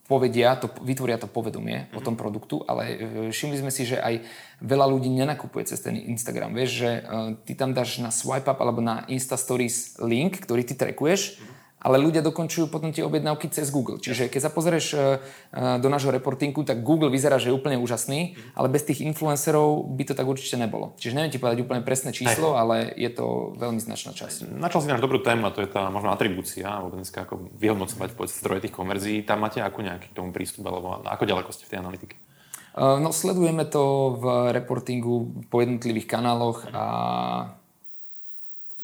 povedia, 0.08 0.56
to, 0.56 0.72
vytvoria 0.84 1.20
to 1.20 1.28
povedomie 1.28 1.88
mm-hmm. 1.88 1.98
o 1.98 2.02
tom 2.04 2.16
produktu, 2.16 2.64
ale 2.64 2.84
e, 2.88 2.96
všimli 3.36 3.60
sme 3.60 3.72
si, 3.76 3.84
že 3.84 4.00
aj 4.00 4.24
veľa 4.64 4.88
ľudí 4.88 5.12
nenakupuje 5.12 5.68
cez 5.68 5.84
ten 5.84 6.00
Instagram. 6.00 6.56
Vieš, 6.56 6.72
že 6.72 6.92
uh, 7.04 7.36
ty 7.44 7.52
tam 7.52 7.76
dáš 7.76 8.00
na 8.00 8.08
swipe 8.08 8.48
up 8.48 8.64
alebo 8.64 8.80
na 8.80 9.04
Insta 9.12 9.36
Stories 9.36 10.00
link, 10.00 10.40
ktorý 10.40 10.64
ty 10.64 10.80
trackuješ, 10.80 11.36
mm-hmm 11.36 11.63
ale 11.84 12.00
ľudia 12.00 12.24
dokončujú 12.24 12.72
potom 12.72 12.96
tie 12.96 13.04
objednávky 13.04 13.52
cez 13.52 13.68
Google. 13.68 14.00
Čiže 14.00 14.32
keď 14.32 14.42
sa 14.48 14.52
pozrieš 14.52 14.96
e, 14.96 14.98
e, 14.98 15.04
do 15.84 15.92
nášho 15.92 16.16
reportingu, 16.16 16.64
tak 16.64 16.80
Google 16.80 17.12
vyzerá, 17.12 17.36
že 17.38 17.52
je 17.52 17.58
úplne 17.60 17.76
úžasný, 17.76 18.40
ale 18.56 18.72
bez 18.72 18.88
tých 18.88 19.04
influencerov 19.04 19.84
by 19.92 20.04
to 20.08 20.14
tak 20.16 20.24
určite 20.24 20.56
nebolo. 20.56 20.96
Čiže 20.96 21.20
neviem 21.20 21.32
ti 21.36 21.44
povedať 21.44 21.60
úplne 21.60 21.84
presné 21.84 22.16
číslo, 22.16 22.56
Aj. 22.56 22.64
ale 22.64 22.76
je 22.96 23.12
to 23.12 23.54
veľmi 23.60 23.84
značná 23.84 24.16
časť. 24.16 24.48
Načal 24.56 24.88
si 24.88 24.88
náš 24.88 25.04
dobrú 25.04 25.20
tému 25.20 25.52
a 25.52 25.52
to 25.52 25.60
je 25.60 25.70
tá 25.70 25.92
možno 25.92 26.16
atribúcia, 26.16 26.72
alebo 26.72 26.96
dneska 26.96 27.28
ako 27.28 27.52
vyhodnocovať 27.60 28.16
zdroje 28.32 28.72
tých 28.72 28.74
konverzií. 28.74 29.28
Tam 29.28 29.44
máte 29.44 29.60
ako 29.60 29.84
nejaký 29.84 30.08
k 30.10 30.16
tomu 30.16 30.32
prístup, 30.32 30.64
alebo 30.72 31.04
ako 31.04 31.24
ďaleko 31.28 31.52
ste 31.52 31.68
v 31.68 31.72
tej 31.76 31.82
analytike? 31.84 32.16
E, 32.16 32.80
no, 32.80 33.12
sledujeme 33.12 33.68
to 33.68 34.16
v 34.24 34.26
reportingu 34.56 35.44
po 35.52 35.60
jednotlivých 35.60 36.08
kanáloch 36.08 36.64
a 36.72 36.84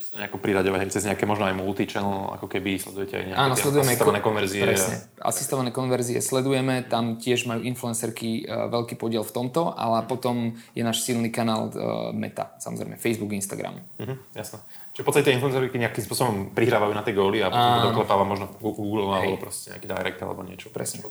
to 0.09 0.17
nejako 0.17 0.41
priraďovať 0.41 0.89
cez 0.89 1.05
nejaké 1.05 1.29
možno 1.29 1.45
aj 1.45 1.53
multi-channel, 1.53 2.33
ako 2.33 2.49
keby 2.49 2.81
sledujete 2.81 3.13
aj 3.13 3.23
nejaké 3.29 3.41
Áno, 3.45 3.53
sledujeme 3.53 3.93
asistované 3.93 4.19
konverzie. 4.25 4.61
Presne. 4.65 4.95
Asistované 5.21 5.69
konverzie 5.69 6.17
sledujeme, 6.17 6.81
tam 6.81 7.21
tiež 7.21 7.45
majú 7.45 7.61
influencerky 7.61 8.49
uh, 8.49 8.65
veľký 8.73 8.97
podiel 8.97 9.21
v 9.21 9.29
tomto, 9.29 9.69
ale 9.77 10.01
potom 10.09 10.57
je 10.73 10.81
náš 10.81 11.05
silný 11.05 11.29
kanál 11.29 11.69
uh, 11.69 12.09
Meta, 12.09 12.57
samozrejme 12.57 12.97
Facebook, 12.97 13.29
Instagram. 13.37 13.77
Uh-huh, 14.01 14.17
jasné. 14.33 14.57
Čiže 14.97 15.03
v 15.05 15.07
podstate 15.13 15.29
influencerky 15.29 15.77
nejakým 15.77 16.03
spôsobom 16.09 16.35
prihrávajú 16.57 16.93
na 16.97 17.05
tie 17.05 17.13
góly 17.13 17.45
a 17.45 17.53
potom 17.53 17.69
to 17.69 17.87
doklepáva 17.93 18.25
možno 18.25 18.49
Google 18.57 19.13
alebo 19.13 19.37
proste 19.37 19.77
nejaký 19.77 19.87
direct 19.93 20.19
alebo 20.25 20.41
niečo. 20.41 20.73
Presne. 20.73 21.05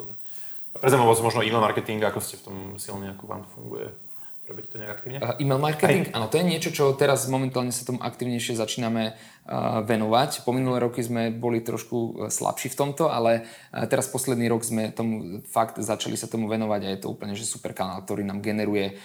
Pre 0.75 0.91
možno 0.99 1.47
e-mail 1.47 1.63
marketing, 1.63 2.03
ako 2.03 2.19
ste 2.19 2.35
v 2.39 2.43
tom 2.51 2.57
silne, 2.83 3.15
ako 3.15 3.25
vám 3.31 3.47
to 3.47 3.51
funguje? 3.55 4.08
Robíte 4.49 4.73
to 4.73 4.81
nejak 4.81 4.97
aktívne? 4.97 5.21
Uh, 5.21 5.37
e-mail 5.37 5.61
marketing? 5.61 6.09
Áno, 6.17 6.33
to 6.33 6.41
je 6.41 6.49
niečo, 6.49 6.73
čo 6.73 6.97
teraz 6.97 7.29
momentálne 7.29 7.69
sa 7.69 7.85
tomu 7.85 8.01
aktívnejšie 8.01 8.57
začíname 8.57 9.13
uh, 9.13 9.85
venovať. 9.85 10.49
Po 10.49 10.57
minulé 10.57 10.81
roky 10.81 11.05
sme 11.05 11.29
boli 11.29 11.61
trošku 11.61 11.97
e, 11.97 12.11
slabší 12.33 12.73
v 12.73 12.79
tomto, 12.81 13.13
ale 13.13 13.45
uh, 13.45 13.85
teraz 13.85 14.09
posledný 14.09 14.49
rok 14.49 14.65
sme 14.65 14.89
tomu 14.89 15.45
fakt 15.45 15.77
začali 15.77 16.17
sa 16.17 16.33
tomu 16.33 16.49
venovať 16.49 16.81
a 16.81 16.89
je 16.97 17.01
to 17.05 17.13
úplne 17.13 17.37
že 17.37 17.45
super 17.45 17.77
kanál, 17.77 18.01
ktorý 18.01 18.25
nám 18.25 18.41
generuje 18.41 18.97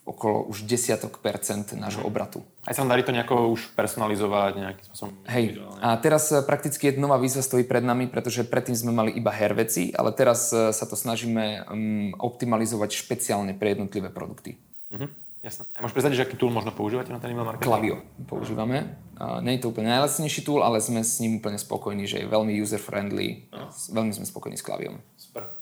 okolo 0.00 0.48
už 0.48 0.64
desiatok 0.64 1.20
percent 1.20 1.76
nášho 1.76 2.02
obratu. 2.02 2.40
Aj 2.64 2.72
sa 2.74 2.82
darí 2.82 3.04
to 3.04 3.12
nejako 3.12 3.52
už 3.52 3.76
personalizovať 3.76 4.52
nejakým 4.58 4.84
spôsobom? 4.90 5.14
Hej, 5.28 5.60
a 5.78 5.94
teraz 6.00 6.32
prakticky 6.48 6.90
je 6.90 6.98
nová 6.98 7.20
výzva 7.20 7.44
stojí 7.44 7.62
pred 7.62 7.84
nami, 7.84 8.08
pretože 8.10 8.42
predtým 8.48 8.74
sme 8.74 8.96
mali 8.96 9.12
iba 9.14 9.30
hair 9.30 9.54
veci, 9.54 9.92
ale 9.94 10.10
teraz 10.16 10.50
sa 10.50 10.84
to 10.88 10.96
snažíme 10.98 11.68
um, 11.68 12.10
optimalizovať 12.16 12.96
špeciálne 12.96 13.54
pre 13.54 13.76
jednotlivé 13.76 14.10
produkty. 14.10 14.58
Uh-huh. 14.90 15.08
Jasné. 15.40 15.64
A 15.72 15.80
môžeš 15.80 15.96
prezradiť, 15.96 16.18
že 16.20 16.24
aký 16.28 16.36
tool 16.36 16.52
možno 16.52 16.68
používate 16.74 17.08
na 17.08 17.16
ten 17.16 17.32
email 17.32 17.48
marketing? 17.48 17.64
Klaviyo 17.64 17.96
používame. 18.28 18.92
Uh, 19.16 19.40
nie 19.40 19.56
je 19.56 19.64
to 19.64 19.72
úplne 19.72 19.88
najlacnejší 19.88 20.44
tool, 20.44 20.60
ale 20.60 20.84
sme 20.84 21.00
s 21.00 21.16
ním 21.24 21.40
úplne 21.40 21.56
spokojní, 21.56 22.04
že 22.04 22.24
je 22.24 22.26
veľmi 22.28 22.52
user-friendly. 22.60 23.48
Uh-huh. 23.48 23.70
Veľmi 23.72 24.12
sme 24.12 24.28
spokojní 24.28 24.60
s 24.60 24.64
Klavijom. 24.64 25.00
Super. 25.16 25.59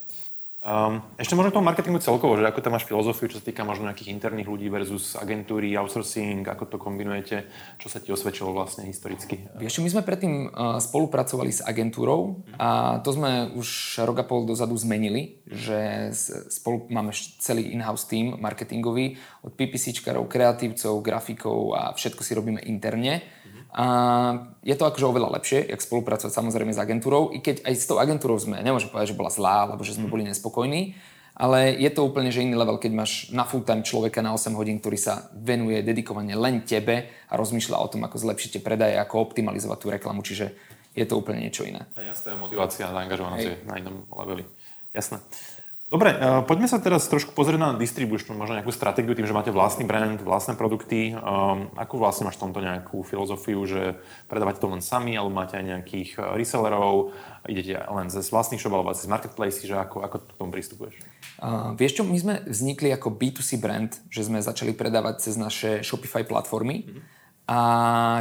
Um, 0.68 1.00
ešte 1.16 1.32
možno 1.32 1.48
k 1.48 1.56
tomu 1.56 1.64
marketingu 1.64 1.96
celkovo, 1.96 2.37
že 2.37 2.44
ako 2.44 2.60
tam 2.60 2.76
máš 2.76 2.84
filozofiu, 2.84 3.25
čo 3.32 3.40
sa 3.40 3.44
týka 3.48 3.64
možno 3.64 3.88
nejakých 3.88 4.12
interných 4.12 4.52
ľudí 4.52 4.68
versus 4.68 5.16
agentúry, 5.16 5.72
outsourcing, 5.72 6.44
ako 6.44 6.68
to 6.68 6.76
kombinujete, 6.76 7.48
čo 7.80 7.88
sa 7.88 8.04
ti 8.04 8.12
osvedčilo 8.12 8.52
vlastne 8.52 8.84
historicky? 8.84 9.48
Vieš, 9.56 9.80
my 9.80 9.88
sme 9.88 10.04
predtým 10.04 10.52
uh, 10.52 10.76
spolupracovali 10.76 11.56
s 11.56 11.64
agentúrou 11.64 12.44
a 12.60 13.00
to 13.00 13.16
sme 13.16 13.48
už 13.56 13.96
rok 14.04 14.20
a 14.20 14.28
pol 14.28 14.44
dozadu 14.44 14.76
zmenili, 14.76 15.40
že 15.48 16.12
spolu 16.52 16.84
máme 16.92 17.16
celý 17.16 17.72
in-house 17.72 18.04
team 18.04 18.37
marketingový 18.37 19.16
od 19.48 19.56
PPCčkarov, 19.56 20.28
kreatívcov, 20.28 21.00
grafikov 21.00 21.80
a 21.80 21.96
všetko 21.96 22.20
si 22.20 22.37
robíme 22.37 22.60
interne 22.68 23.25
a 23.68 23.87
je 24.64 24.75
to 24.75 24.88
akože 24.88 25.06
oveľa 25.06 25.38
lepšie, 25.38 25.68
jak 25.68 25.84
spolupracovať 25.84 26.32
samozrejme 26.32 26.72
s 26.72 26.80
agentúrou, 26.80 27.28
i 27.37 27.44
keď 27.44 27.68
aj 27.68 27.75
s 27.76 27.84
tou 27.84 28.00
agentúrou 28.00 28.40
sme, 28.40 28.64
nemôžem 28.64 28.88
povedať, 28.88 29.12
že 29.12 29.18
bola 29.20 29.28
zlá, 29.28 29.68
alebo 29.68 29.84
že 29.84 29.96
sme 29.96 30.08
boli 30.08 30.25
nespokojní, 30.25 30.96
ale 31.38 31.78
je 31.78 31.87
to 31.94 32.02
úplne 32.02 32.34
že 32.34 32.42
iný 32.42 32.58
level, 32.58 32.82
keď 32.82 32.92
máš 32.96 33.30
na 33.30 33.46
full 33.46 33.62
time 33.62 33.87
človeka 33.87 34.25
na 34.25 34.34
8 34.34 34.58
hodín, 34.58 34.82
ktorý 34.82 34.98
sa 34.98 35.30
venuje 35.37 35.84
dedikovane 35.87 36.34
len 36.34 36.66
tebe 36.66 37.06
a 37.30 37.34
rozmýšľa 37.38 37.78
o 37.78 37.87
tom, 37.87 38.02
ako 38.08 38.18
zlepšíte 38.18 38.58
predaje, 38.58 38.98
ako 38.98 39.30
optimalizovať 39.30 39.78
tú 39.78 39.87
reklamu, 39.92 40.26
čiže 40.26 40.50
je 40.98 41.06
to 41.06 41.14
úplne 41.14 41.46
niečo 41.46 41.62
iné. 41.62 41.87
Jasná 41.94 42.34
motivácia 42.34 42.90
a 42.90 42.94
zaangažovanosť 42.96 43.46
je 43.46 43.54
na 43.70 43.78
inom 43.78 44.02
leveli. 44.10 44.42
Jasné. 44.90 45.22
Dobre, 45.88 46.12
uh, 46.12 46.45
poďme 46.45 46.68
sa 46.68 46.76
teraz 46.85 47.09
trošku 47.09 47.33
pozrieť 47.33 47.57
na 47.57 47.73
distribučnú, 47.73 48.37
možno 48.37 48.61
nejakú 48.61 48.68
stratégiu, 48.68 49.16
tým, 49.16 49.25
že 49.25 49.33
máte 49.33 49.49
vlastný 49.49 49.88
brand, 49.88 50.21
vlastné 50.21 50.52
produkty. 50.52 51.16
Um, 51.16 51.73
akú 51.80 51.97
vlastne 51.97 52.28
máš 52.28 52.37
v 52.37 52.45
tomto 52.45 52.61
nejakú 52.61 53.00
filozofiu, 53.00 53.57
že 53.64 53.97
predávate 54.28 54.61
to 54.61 54.68
len 54.68 54.85
sami, 54.85 55.16
alebo 55.16 55.33
máte 55.33 55.57
aj 55.57 55.64
nejakých 55.64 56.21
uh, 56.21 56.37
resellerov, 56.37 57.16
idete 57.49 57.80
len 57.88 58.12
ze 58.12 58.21
vlastných 58.21 58.61
shop 58.61 58.76
alebo 58.76 58.92
z 58.92 59.09
marketplace, 59.09 59.64
že 59.64 59.80
ako, 59.80 60.04
ako 60.04 60.16
k 60.28 60.37
tomu 60.37 60.52
pristupuješ? 60.52 60.92
Uh, 61.40 61.73
vieš 61.73 61.97
čo, 61.97 62.02
my 62.04 62.18
sme 62.21 62.35
vznikli 62.45 62.92
ako 62.92 63.16
B2C 63.16 63.57
brand, 63.57 63.88
že 64.12 64.28
sme 64.28 64.45
začali 64.45 64.76
predávať 64.76 65.25
cez 65.25 65.40
naše 65.40 65.80
Shopify 65.80 66.21
platformy. 66.21 66.85
Mm-hmm. 66.85 67.17
A 67.49 67.59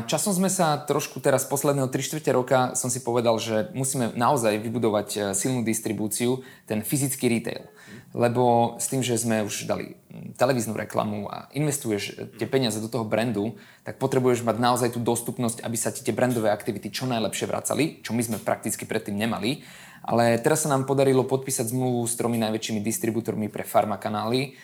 časom 0.08 0.32
sme 0.32 0.48
sa 0.48 0.80
trošku 0.80 1.20
teraz 1.20 1.44
posledného 1.44 1.92
3 1.92 2.00
čtvrte 2.00 2.32
roka 2.32 2.60
som 2.80 2.88
si 2.88 3.04
povedal, 3.04 3.36
že 3.44 3.68
musíme 3.76 4.16
naozaj 4.16 4.56
vybudovať 4.64 5.08
e, 5.12 5.20
silnú 5.36 5.68
distribúciu, 5.68 6.48
ten 6.64 6.80
fyzický 6.80 7.28
retail. 7.28 7.68
Lebo 8.16 8.76
s 8.80 8.88
tým, 8.88 9.04
že 9.04 9.20
sme 9.20 9.44
už 9.44 9.68
dali 9.68 10.00
televíznu 10.40 10.72
reklamu 10.80 11.28
a 11.28 11.52
investuješ 11.52 12.24
tie 12.40 12.48
peniaze 12.48 12.80
do 12.80 12.88
toho 12.88 13.04
brandu, 13.04 13.60
tak 13.84 14.00
potrebuješ 14.00 14.48
mať 14.48 14.64
naozaj 14.64 14.90
tú 14.96 15.04
dostupnosť, 15.04 15.60
aby 15.60 15.76
sa 15.76 15.92
ti 15.92 16.08
tie 16.08 16.16
brandové 16.16 16.48
aktivity 16.48 16.88
čo 16.88 17.04
najlepšie 17.04 17.52
vracali, 17.52 18.00
čo 18.08 18.16
my 18.16 18.24
sme 18.24 18.38
prakticky 18.40 18.88
predtým 18.88 19.20
nemali. 19.20 19.60
Ale 20.04 20.38
teraz 20.42 20.66
sa 20.66 20.72
nám 20.72 20.86
podarilo 20.86 21.26
podpísať 21.26 21.72
zmluvu 21.72 22.06
s 22.06 22.14
tromi 22.20 22.38
najväčšími 22.42 22.80
distribútormi 22.84 23.48
pre 23.48 23.66
farmakanály, 23.66 24.58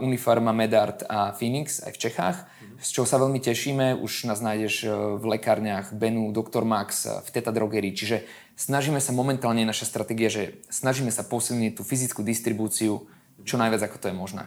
Unifarma, 0.00 0.56
Medart 0.56 1.04
a 1.04 1.36
Phoenix 1.36 1.84
aj 1.84 1.92
v 1.92 2.00
Čechách, 2.00 2.36
z 2.80 2.88
čoho 2.92 3.06
sa 3.08 3.20
veľmi 3.20 3.40
tešíme. 3.40 3.96
Už 4.00 4.28
nás 4.28 4.40
nájdeš 4.44 4.84
e, 4.84 4.88
v 4.92 5.24
lekárniach 5.36 5.96
Benu, 5.96 6.28
Dr. 6.32 6.64
Max, 6.64 7.08
e, 7.08 7.20
v 7.24 7.28
Teta 7.32 7.52
Drogerii. 7.52 7.96
Čiže 7.96 8.24
snažíme 8.56 9.00
sa 9.00 9.16
momentálne, 9.16 9.64
naša 9.64 9.88
stratégia, 9.88 10.28
že 10.28 10.60
snažíme 10.68 11.08
sa 11.08 11.24
posilniť 11.24 11.72
tú 11.76 11.82
fyzickú 11.84 12.20
distribúciu 12.20 13.08
čo 13.44 13.56
najviac, 13.56 13.88
ako 13.88 13.96
to 14.00 14.08
je 14.12 14.16
možné. 14.16 14.44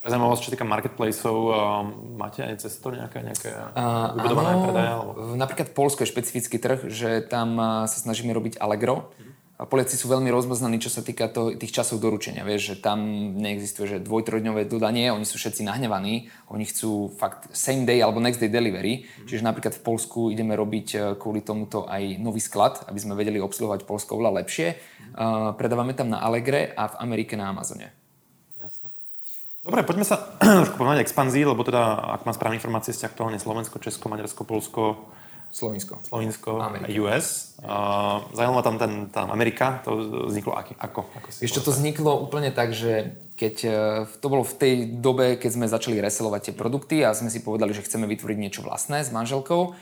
Zaujímavosť, 0.00 0.40
čo 0.48 0.52
týka 0.56 0.64
marketplaceov, 0.64 1.38
uh, 1.44 1.84
máte 2.16 2.40
aj 2.40 2.64
cez 2.64 2.72
to 2.80 2.88
nejaké, 2.88 3.20
nejaké 3.20 3.52
uh, 3.52 4.16
vybudované 4.16 4.52
predaje? 4.64 4.90
Alebo... 4.96 5.10
Napríklad 5.36 5.68
Polsko 5.76 6.08
je 6.08 6.12
špecifický 6.16 6.56
trh, 6.56 6.88
že 6.88 7.20
tam 7.20 7.60
sa 7.84 7.98
snažíme 8.00 8.32
robiť 8.32 8.56
Allegro. 8.64 9.12
A 9.12 9.29
Poliaci 9.60 10.00
sú 10.00 10.08
veľmi 10.08 10.32
rozmaznaní, 10.32 10.80
čo 10.80 10.88
sa 10.88 11.04
týka 11.04 11.28
to, 11.28 11.52
tých 11.52 11.76
časov 11.76 12.00
doručenia. 12.00 12.48
Vieš, 12.48 12.62
že 12.64 12.76
tam 12.80 13.04
neexistuje 13.36 13.84
že 13.84 13.98
dvojtrojdňové 14.00 14.64
dodanie, 14.64 15.12
oni 15.12 15.28
sú 15.28 15.36
všetci 15.36 15.68
nahnevaní, 15.68 16.32
oni 16.48 16.64
chcú 16.64 17.12
fakt 17.12 17.52
same 17.52 17.84
day 17.84 18.00
alebo 18.00 18.24
next 18.24 18.40
day 18.40 18.48
delivery. 18.48 19.04
Mm. 19.04 19.28
Čiže 19.28 19.44
napríklad 19.44 19.76
v 19.76 19.84
Polsku 19.84 20.32
ideme 20.32 20.56
robiť 20.56 20.88
e, 20.96 20.98
kvôli 21.20 21.44
tomuto 21.44 21.84
aj 21.84 22.16
nový 22.24 22.40
sklad, 22.40 22.88
aby 22.88 22.98
sme 23.04 23.12
vedeli 23.12 23.36
obsluhovať 23.36 23.84
Polsko 23.84 24.16
oveľa 24.16 24.40
lepšie. 24.40 24.68
Mm. 24.72 25.12
Uh, 25.12 25.52
predávame 25.60 25.92
tam 25.92 26.08
na 26.08 26.24
Allegre 26.24 26.72
a 26.72 26.88
v 26.88 26.98
Amerike 27.04 27.36
na 27.36 27.52
Amazone. 27.52 27.92
Jasne. 28.56 28.88
Dobre, 29.60 29.84
poďme 29.84 30.08
sa 30.08 30.16
trošku 30.64 30.80
pomáhať 30.80 31.04
expanzii, 31.04 31.44
lebo 31.44 31.60
teda, 31.68 32.16
ak 32.16 32.24
mám 32.24 32.32
správne 32.32 32.56
informácie, 32.56 32.96
ste 32.96 33.04
aktuálne 33.04 33.36
Slovensko, 33.36 33.76
Česko, 33.76 34.08
Maďarsko, 34.08 34.48
Polsko, 34.48 35.12
Slovinsko. 35.50 35.98
Slovinsko 36.06 36.62
a 36.62 36.70
US. 37.02 37.58
Uh, 37.60 38.22
zaujímavá 38.32 38.62
tam 38.62 38.76
ten, 38.78 38.92
tam 39.10 39.28
Amerika, 39.34 39.82
to 39.84 40.24
vzniklo 40.30 40.54
aký, 40.54 40.78
ako? 40.78 41.10
ako 41.10 41.28
si 41.34 41.44
Ešte 41.44 41.60
to 41.60 41.74
vzniklo 41.74 42.22
úplne 42.22 42.54
tak, 42.54 42.72
že 42.72 43.18
keď 43.34 43.56
e, 43.64 43.70
to 44.20 44.26
bolo 44.28 44.44
v 44.44 44.54
tej 44.56 44.74
dobe, 45.00 45.40
keď 45.40 45.50
sme 45.56 45.66
začali 45.66 45.96
reselovať 45.96 46.40
tie 46.50 46.54
produkty 46.54 46.96
a 47.00 47.16
sme 47.16 47.32
si 47.32 47.40
povedali, 47.40 47.72
že 47.72 47.84
chceme 47.84 48.04
vytvoriť 48.04 48.36
niečo 48.36 48.60
vlastné 48.60 49.00
s 49.00 49.08
manželkou, 49.08 49.72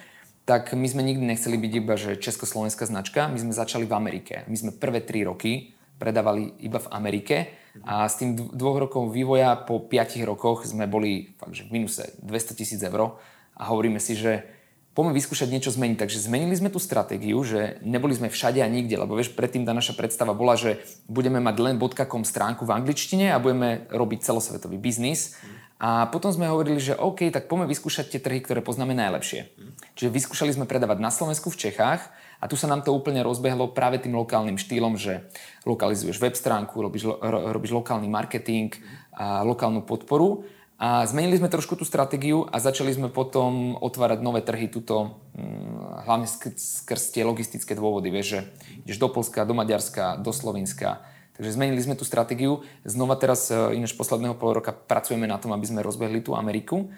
tak 0.48 0.72
my 0.72 0.87
sme 0.88 1.02
nikdy 1.04 1.26
nechceli 1.26 1.60
byť 1.60 1.72
iba, 1.76 1.94
že 1.98 2.16
československá 2.16 2.88
značka, 2.88 3.28
my 3.28 3.37
sme 3.37 3.52
začali 3.52 3.84
v 3.84 3.92
Amerike. 3.92 4.34
My 4.48 4.56
sme 4.56 4.70
prvé 4.72 5.04
tri 5.04 5.26
roky 5.26 5.76
predávali 5.98 6.54
iba 6.62 6.78
v 6.78 6.88
Amerike 6.94 7.37
a 7.82 8.06
s 8.06 8.16
tým 8.16 8.34
dvoch 8.34 8.78
rokov 8.78 9.10
vývoja 9.10 9.58
po 9.58 9.82
piatich 9.82 10.22
rokoch 10.22 10.64
sme 10.64 10.87
boli 10.87 11.34
fakt, 11.37 11.58
že 11.58 11.66
v 11.66 11.82
minuse 11.82 12.14
200 12.22 12.58
tisíc 12.58 12.80
eur 12.80 13.18
a 13.58 13.62
hovoríme 13.68 13.98
si, 13.98 14.14
že 14.14 14.57
poďme 14.99 15.14
vyskúšať 15.14 15.55
niečo 15.55 15.71
zmeniť. 15.71 15.95
Takže 15.95 16.19
zmenili 16.19 16.59
sme 16.59 16.75
tú 16.75 16.83
stratégiu, 16.83 17.38
že 17.47 17.78
neboli 17.87 18.19
sme 18.19 18.26
všade 18.26 18.59
a 18.59 18.67
nikde, 18.67 18.99
lebo 18.99 19.14
vieš, 19.14 19.31
predtým 19.31 19.62
tá 19.62 19.71
naša 19.71 19.95
predstava 19.95 20.35
bola, 20.35 20.59
že 20.59 20.83
budeme 21.07 21.38
mať 21.38 21.55
len 21.62 21.78
.com 21.78 22.26
stránku 22.26 22.67
v 22.67 22.75
angličtine 22.75 23.31
a 23.31 23.38
budeme 23.38 23.87
robiť 23.95 24.26
celosvetový 24.26 24.75
biznis. 24.75 25.38
A 25.78 26.11
potom 26.11 26.35
sme 26.35 26.50
hovorili, 26.50 26.83
že 26.83 26.99
OK, 26.99 27.31
tak 27.31 27.47
poďme 27.47 27.71
vyskúšať 27.71 28.11
tie 28.11 28.19
trhy, 28.19 28.43
ktoré 28.43 28.59
poznáme 28.59 28.99
najlepšie. 28.99 29.55
Čiže 29.95 30.11
vyskúšali 30.11 30.50
sme 30.50 30.67
predávať 30.67 30.99
na 30.99 31.14
Slovensku, 31.14 31.55
v 31.55 31.71
Čechách 31.71 32.02
a 32.43 32.50
tu 32.50 32.59
sa 32.59 32.67
nám 32.67 32.83
to 32.83 32.90
úplne 32.90 33.23
rozbehlo 33.23 33.71
práve 33.71 34.02
tým 34.02 34.19
lokálnym 34.19 34.59
štýlom, 34.59 34.99
že 34.99 35.31
lokalizuješ 35.62 36.19
web 36.19 36.35
stránku, 36.35 36.75
robíš, 36.83 37.07
robíš 37.23 37.71
lokálny 37.71 38.11
marketing 38.11 38.75
a 39.14 39.47
lokálnu 39.47 39.87
podporu 39.87 40.43
a 40.78 41.02
zmenili 41.11 41.35
sme 41.35 41.50
trošku 41.50 41.75
tú 41.75 41.82
stratégiu 41.82 42.47
a 42.47 42.62
začali 42.62 42.94
sme 42.94 43.11
potom 43.11 43.75
otvárať 43.82 44.23
nové 44.23 44.47
trhy 44.47 44.70
tuto, 44.70 45.18
hm, 45.35 46.06
hlavne 46.06 46.30
skrz 46.54 47.11
tie 47.11 47.26
logistické 47.26 47.75
dôvody. 47.75 48.14
Vieš, 48.14 48.26
že 48.30 48.40
ideš 48.87 49.02
do 49.02 49.11
Polska, 49.11 49.42
do 49.42 49.58
Maďarska, 49.58 50.23
do 50.23 50.30
Slovenska. 50.30 51.02
Takže 51.35 51.58
zmenili 51.58 51.82
sme 51.82 51.99
tú 51.99 52.06
stratégiu. 52.06 52.62
Znova 52.87 53.18
teraz, 53.18 53.50
e, 53.50 53.75
ináč 53.75 53.99
posledného 53.99 54.38
pol 54.38 54.54
roka, 54.54 54.70
pracujeme 54.70 55.26
na 55.26 55.42
tom, 55.42 55.50
aby 55.50 55.66
sme 55.66 55.82
rozbehli 55.82 56.23
tú 56.23 56.38
Ameriku. 56.38 56.94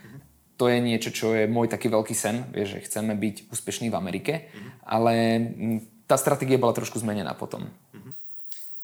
To 0.61 0.69
je 0.69 0.77
niečo, 0.77 1.09
čo 1.09 1.33
je 1.33 1.49
môj 1.49 1.73
taký 1.73 1.89
veľký 1.89 2.13
sen, 2.13 2.53
vieš, 2.53 2.77
že 2.77 2.85
chceme 2.85 3.17
byť 3.17 3.49
úspešní 3.49 3.89
v 3.89 3.97
Amerike, 3.97 4.53
ale 4.85 5.13
hm, 5.41 6.05
tá 6.05 6.21
stratégia 6.21 6.61
bola 6.61 6.77
trošku 6.77 7.01
zmenená 7.01 7.33
potom. 7.33 7.73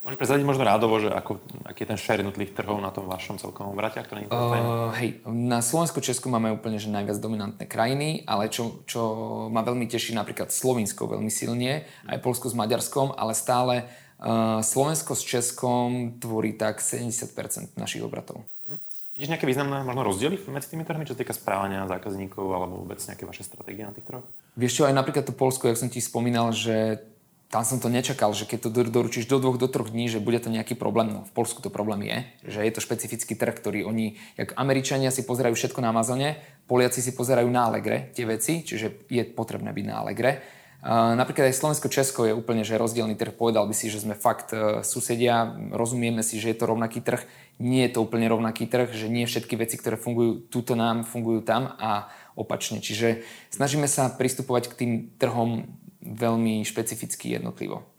Môžeš 0.06 0.22
prezradiť 0.22 0.46
možno 0.46 0.62
rádovo, 0.62 1.02
že 1.02 1.10
ako, 1.10 1.42
aký 1.66 1.82
je 1.82 1.90
ten 1.90 1.98
share 1.98 2.22
jednotlivých 2.22 2.54
trhov 2.54 2.78
na 2.78 2.94
tom 2.94 3.10
vašom 3.10 3.42
celkovom 3.42 3.74
obrate, 3.74 4.06
nie 4.14 4.30
uh, 4.30 4.94
Hej, 4.94 5.18
na 5.26 5.58
Slovensku, 5.58 5.98
Česku 5.98 6.30
máme 6.30 6.54
úplne 6.54 6.78
že 6.78 6.94
najviac 6.94 7.18
dominantné 7.18 7.66
krajiny, 7.66 8.22
ale 8.22 8.46
čo, 8.46 8.86
čo 8.86 9.02
ma 9.50 9.66
veľmi 9.66 9.90
teší 9.90 10.14
napríklad 10.14 10.54
Slovinsko 10.54 11.10
veľmi 11.10 11.26
silne, 11.26 11.90
aj 12.06 12.22
Polsko 12.22 12.46
s 12.46 12.54
Maďarskom, 12.54 13.18
ale 13.18 13.34
stále 13.34 13.82
uh, 14.22 14.62
Slovensko 14.62 15.18
s 15.18 15.26
Českom 15.26 16.22
tvorí 16.22 16.54
tak 16.54 16.78
70% 16.78 17.74
našich 17.74 18.06
obratov. 18.06 18.46
Vidíš 19.18 19.32
nejaké 19.34 19.50
významné 19.50 19.82
možno 19.82 20.06
rozdiely 20.06 20.38
medzi 20.54 20.70
tými 20.70 20.86
trhmi, 20.86 21.02
čo 21.02 21.18
sa 21.18 21.26
týka 21.26 21.34
správania 21.34 21.82
zákazníkov 21.90 22.46
alebo 22.46 22.78
vôbec 22.78 23.02
nejaké 23.02 23.26
vaše 23.26 23.42
stratégie 23.42 23.82
na 23.82 23.90
tých 23.90 24.06
trhoch? 24.06 24.28
Vieš 24.54 24.72
čo, 24.78 24.82
aj 24.86 24.94
napríklad 24.94 25.26
to 25.26 25.34
Polsko, 25.34 25.66
jak 25.66 25.82
som 25.82 25.90
ti 25.90 25.98
spomínal, 25.98 26.54
že 26.54 27.02
tam 27.46 27.62
som 27.62 27.78
to 27.78 27.86
nečakal, 27.86 28.34
že 28.34 28.42
keď 28.42 28.58
to 28.66 28.90
doručíš 28.90 29.30
do 29.30 29.38
dvoch, 29.38 29.54
do 29.54 29.70
troch 29.70 29.94
dní, 29.94 30.10
že 30.10 30.18
bude 30.18 30.42
to 30.42 30.50
nejaký 30.50 30.74
problém. 30.74 31.14
No, 31.14 31.22
v 31.22 31.32
Polsku 31.32 31.62
to 31.62 31.70
problém 31.70 32.02
je, 32.02 32.16
že 32.42 32.60
je 32.66 32.72
to 32.74 32.82
špecifický 32.82 33.38
trh, 33.38 33.54
ktorý 33.54 33.86
oni, 33.86 34.18
jak 34.34 34.50
Američania 34.58 35.14
si 35.14 35.22
pozerajú 35.22 35.54
všetko 35.54 35.78
na 35.78 35.94
Amazone, 35.94 36.42
Poliaci 36.66 36.98
si 36.98 37.14
pozerajú 37.14 37.46
na 37.46 37.70
Allegre 37.70 38.10
tie 38.10 38.26
veci, 38.26 38.66
čiže 38.66 39.06
je 39.06 39.22
potrebné 39.22 39.70
byť 39.70 39.84
na 39.86 39.94
Allegre. 40.02 40.32
Napríklad 40.86 41.50
aj 41.50 41.58
Slovensko-Česko 41.58 42.30
je 42.30 42.34
úplne 42.34 42.62
že 42.62 42.78
rozdielný 42.78 43.18
trh. 43.18 43.34
Povedal 43.34 43.66
by 43.66 43.74
si, 43.74 43.90
že 43.90 44.06
sme 44.06 44.14
fakt 44.14 44.54
uh, 44.54 44.86
susedia, 44.86 45.50
rozumieme 45.74 46.22
si, 46.22 46.38
že 46.38 46.54
je 46.54 46.58
to 46.62 46.70
rovnaký 46.70 47.02
trh. 47.02 47.26
Nie 47.58 47.90
je 47.90 47.98
to 47.98 48.06
úplne 48.06 48.30
rovnaký 48.30 48.70
trh, 48.70 48.94
že 48.94 49.10
nie 49.10 49.26
všetky 49.26 49.58
veci, 49.58 49.78
ktoré 49.78 49.98
fungujú 49.98 50.46
túto 50.46 50.78
nám, 50.78 51.02
fungujú 51.02 51.42
tam 51.42 51.74
a 51.78 52.06
opačne. 52.38 52.78
Čiže 52.78 53.26
snažíme 53.50 53.90
sa 53.90 54.14
pristupovať 54.14 54.70
k 54.70 54.78
tým 54.78 54.92
trhom 55.18 55.66
veľmi 56.06 56.62
špecificky 56.62 57.34
jednotlivo. 57.34 57.95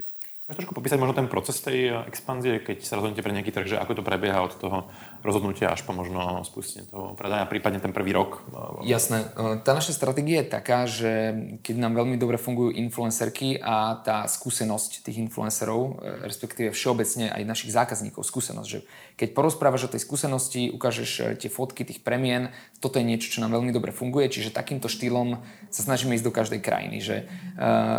Môžeš 0.48 0.64
trošku 0.64 0.80
popísať 0.80 0.96
možno 1.04 1.12
ten 1.12 1.28
proces 1.28 1.60
tej 1.60 1.92
eh, 1.92 2.08
expanzie, 2.08 2.64
keď 2.64 2.80
sa 2.80 2.96
rozhodnete 2.96 3.20
pre 3.20 3.36
nejaký 3.36 3.52
trh, 3.52 3.68
že 3.68 3.84
ako 3.84 4.00
to 4.00 4.04
prebieha 4.08 4.40
od 4.40 4.56
toho 4.56 4.88
rozhodnutia 5.20 5.76
až 5.76 5.84
po 5.84 5.92
možno 5.92 6.40
spustenie 6.48 6.88
toho 6.88 7.20
predaja, 7.20 7.44
prípadne 7.52 7.84
ten 7.84 7.92
prvý 7.92 8.16
rok? 8.16 8.48
Jasné. 8.88 9.28
Eh, 9.36 9.60
tá 9.60 9.76
naša 9.76 9.92
stratégia 9.92 10.40
je 10.40 10.48
taká, 10.48 10.88
že 10.88 11.36
keď 11.68 11.76
nám 11.84 12.00
veľmi 12.00 12.16
dobre 12.16 12.40
fungujú 12.40 12.72
influencerky 12.80 13.60
a 13.60 14.00
tá 14.00 14.24
skúsenosť 14.24 15.04
tých 15.04 15.20
influencerov, 15.20 16.00
eh, 16.00 16.24
respektíve 16.24 16.72
všeobecne 16.72 17.28
aj 17.28 17.44
našich 17.44 17.76
zákazníkov, 17.76 18.24
skúsenosť, 18.24 18.70
že 18.72 18.88
keď 19.20 19.36
porozprávaš 19.36 19.92
o 19.92 19.92
tej 19.92 20.08
skúsenosti, 20.08 20.72
ukážeš 20.72 21.36
tie 21.44 21.52
fotky 21.52 21.84
tých 21.84 22.00
premien, 22.00 22.56
toto 22.80 23.04
je 23.04 23.04
niečo, 23.04 23.28
čo 23.28 23.44
nám 23.44 23.52
veľmi 23.52 23.76
dobre 23.76 23.92
funguje, 23.92 24.32
čiže 24.32 24.56
takýmto 24.56 24.88
štýlom 24.88 25.44
sa 25.74 25.82
snažíme 25.84 26.16
ísť 26.16 26.24
do 26.24 26.32
každej 26.32 26.62
krajiny, 26.62 27.02
že 27.02 27.26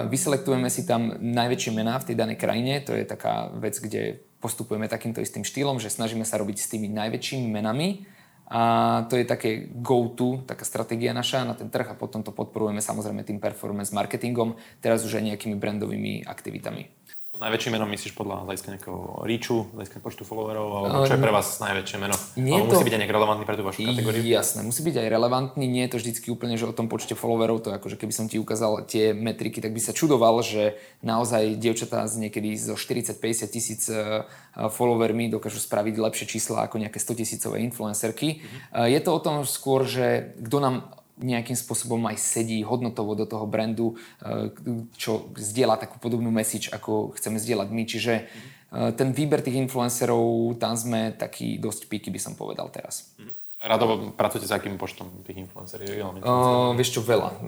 vyselektujeme 0.07 0.71
si 0.71 0.87
tam 0.87 1.19
najväčšie 1.19 1.75
mená 1.75 1.99
v 1.99 2.07
tej 2.07 2.17
danej 2.17 2.38
krajine, 2.39 2.81
to 2.81 2.95
je 2.95 3.03
taká 3.03 3.51
vec, 3.59 3.75
kde 3.83 4.23
postupujeme 4.39 4.87
takýmto 4.87 5.19
istým 5.19 5.43
štýlom, 5.43 5.83
že 5.83 5.91
snažíme 5.91 6.23
sa 6.23 6.39
robiť 6.39 6.57
s 6.63 6.71
tými 6.71 6.87
najväčšími 6.89 7.51
menami 7.51 8.07
a 8.49 8.63
to 9.11 9.21
je 9.21 9.29
také 9.29 9.69
go-to, 9.69 10.41
taká 10.49 10.65
stratégia 10.65 11.13
naša 11.13 11.45
na 11.45 11.53
ten 11.53 11.69
trh 11.69 11.93
a 11.93 11.99
potom 11.99 12.25
to 12.25 12.33
podporujeme 12.33 12.81
samozrejme 12.81 13.27
tým 13.27 13.43
performance 13.43 13.93
marketingom, 13.93 14.57
teraz 14.81 15.05
už 15.05 15.21
aj 15.21 15.35
nejakými 15.35 15.61
brandovými 15.61 16.25
aktivitami. 16.25 16.98
Najväčším 17.39 17.79
menom 17.79 17.87
myslíš 17.95 18.19
podľa 18.19 18.51
hľadiska 18.51 18.69
nejakého 18.75 19.23
reachu, 19.23 19.71
hľadiska 19.71 20.03
počtu 20.03 20.27
followerov, 20.27 20.67
alebo 20.75 21.07
čo 21.07 21.15
je 21.15 21.23
pre 21.23 21.31
vás 21.31 21.47
najväčšie 21.63 21.97
meno? 22.03 22.19
Nie 22.35 22.67
to... 22.67 22.75
musí 22.75 22.83
byť 22.83 22.95
aj 22.99 23.01
nejak 23.07 23.15
relevantný 23.15 23.45
pre 23.47 23.55
tú 23.55 23.63
vašu 23.63 23.87
kategóriu? 23.87 24.27
Jasné, 24.27 24.67
musí 24.67 24.83
byť 24.83 24.97
aj 24.99 25.07
relevantný, 25.07 25.65
nie 25.71 25.87
je 25.87 25.91
to 25.95 25.99
vždycky 26.03 26.27
úplne, 26.35 26.59
že 26.59 26.67
o 26.67 26.75
tom 26.75 26.91
počte 26.91 27.15
followerov, 27.15 27.63
to 27.63 27.71
akože 27.71 27.95
keby 27.95 28.11
som 28.11 28.27
ti 28.27 28.43
ukázal 28.43 28.91
tie 28.91 29.15
metriky, 29.15 29.63
tak 29.63 29.71
by 29.71 29.79
sa 29.79 29.95
čudoval, 29.95 30.43
že 30.43 30.83
naozaj 31.07 31.55
dievčatá 31.63 32.03
z 32.11 32.27
niekedy 32.27 32.59
zo 32.59 32.75
40-50 32.75 33.55
tisíc 33.55 33.87
e, 33.87 34.27
followermi 34.59 35.31
dokážu 35.31 35.63
spraviť 35.63 35.95
lepšie 35.95 36.27
čísla 36.27 36.67
ako 36.67 36.83
nejaké 36.83 36.99
100 36.99 37.23
tisícové 37.23 37.63
influencerky. 37.63 38.43
Mm-hmm. 38.43 38.91
Je 38.91 38.99
to 38.99 39.11
o 39.15 39.21
tom 39.23 39.47
skôr, 39.47 39.87
že 39.87 40.35
kto 40.43 40.59
nám 40.59 40.98
nejakým 41.19 41.55
spôsobom 41.59 42.01
aj 42.07 42.17
sedí 42.19 42.63
hodnotovo 42.63 43.19
do 43.19 43.27
toho 43.27 43.45
brandu, 43.45 43.99
eh, 44.23 44.51
čo 44.99 45.31
zdieľa 45.35 45.79
takú 45.79 45.99
podobnú 45.99 46.31
message, 46.31 46.71
ako 46.71 47.15
chceme 47.19 47.39
zdieľať 47.39 47.69
my. 47.71 47.83
Čiže 47.87 48.15
eh, 48.25 48.91
ten 48.95 49.11
výber 49.15 49.43
tých 49.43 49.59
influencerov, 49.59 50.57
tam 50.57 50.75
sme 50.79 51.15
taký 51.15 51.59
dosť 51.59 51.91
píky, 51.91 52.09
by 52.15 52.21
som 52.23 52.35
povedal 52.39 52.71
teraz. 52.71 53.13
Radovo 53.59 54.15
pracujete 54.15 54.47
s 54.47 54.55
akým 54.55 54.79
počtom 54.79 55.11
tých 55.27 55.43
influencerov? 55.43 55.83
Uh, 56.23 56.79
vieš 56.79 56.95
čo, 56.95 57.03
veľa. 57.03 57.43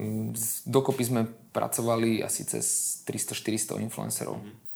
Dokopy 0.66 1.06
sme 1.06 1.22
pracovali 1.54 2.18
asi 2.18 2.42
cez 2.42 2.98
300-400 3.06 3.78
influencerov. 3.78 4.42
Mm 4.42 4.69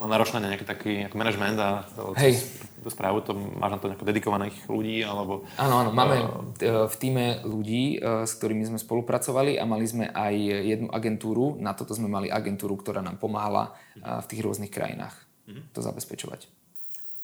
má 0.00 0.08
náročné 0.08 0.40
nejaký 0.40 0.64
taký 0.64 0.92
ako 1.04 1.16
management 1.20 1.58
a 1.60 1.84
Hej. 2.16 2.40
tú 2.80 2.88
správu, 2.88 3.20
to 3.20 3.36
máš 3.36 3.76
na 3.76 3.78
to 3.78 3.86
nejako 3.92 4.08
dedikovaných 4.08 4.56
ľudí, 4.64 5.04
alebo... 5.04 5.44
Áno, 5.60 5.84
áno, 5.84 5.90
máme 5.92 6.24
uh, 6.24 6.88
v 6.88 6.94
týme 6.96 7.44
ľudí, 7.44 8.00
uh, 8.00 8.24
s 8.24 8.32
ktorými 8.40 8.64
sme 8.64 8.80
spolupracovali 8.80 9.60
a 9.60 9.68
mali 9.68 9.84
sme 9.84 10.08
aj 10.08 10.34
jednu 10.40 10.88
agentúru, 10.88 11.60
na 11.60 11.76
toto 11.76 11.92
sme 11.92 12.08
mali 12.08 12.32
agentúru, 12.32 12.80
ktorá 12.80 13.04
nám 13.04 13.20
pomáhala 13.20 13.76
uh, 14.00 14.24
v 14.24 14.26
tých 14.32 14.40
rôznych 14.40 14.72
krajinách 14.72 15.12
mm-hmm. 15.44 15.76
to 15.76 15.84
zabezpečovať. 15.84 16.48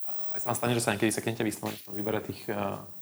A 0.05 0.37
aj 0.37 0.45
sa 0.45 0.53
vám 0.53 0.59
stane, 0.61 0.77
že 0.77 0.85
sa 0.85 0.93
niekedy 0.93 1.17
sa 1.17 1.25
kente 1.25 1.41
vyslovene 1.41 1.81
v 1.81 1.85
tom 1.89 1.97
výbere 1.97 2.21
tých 2.21 2.45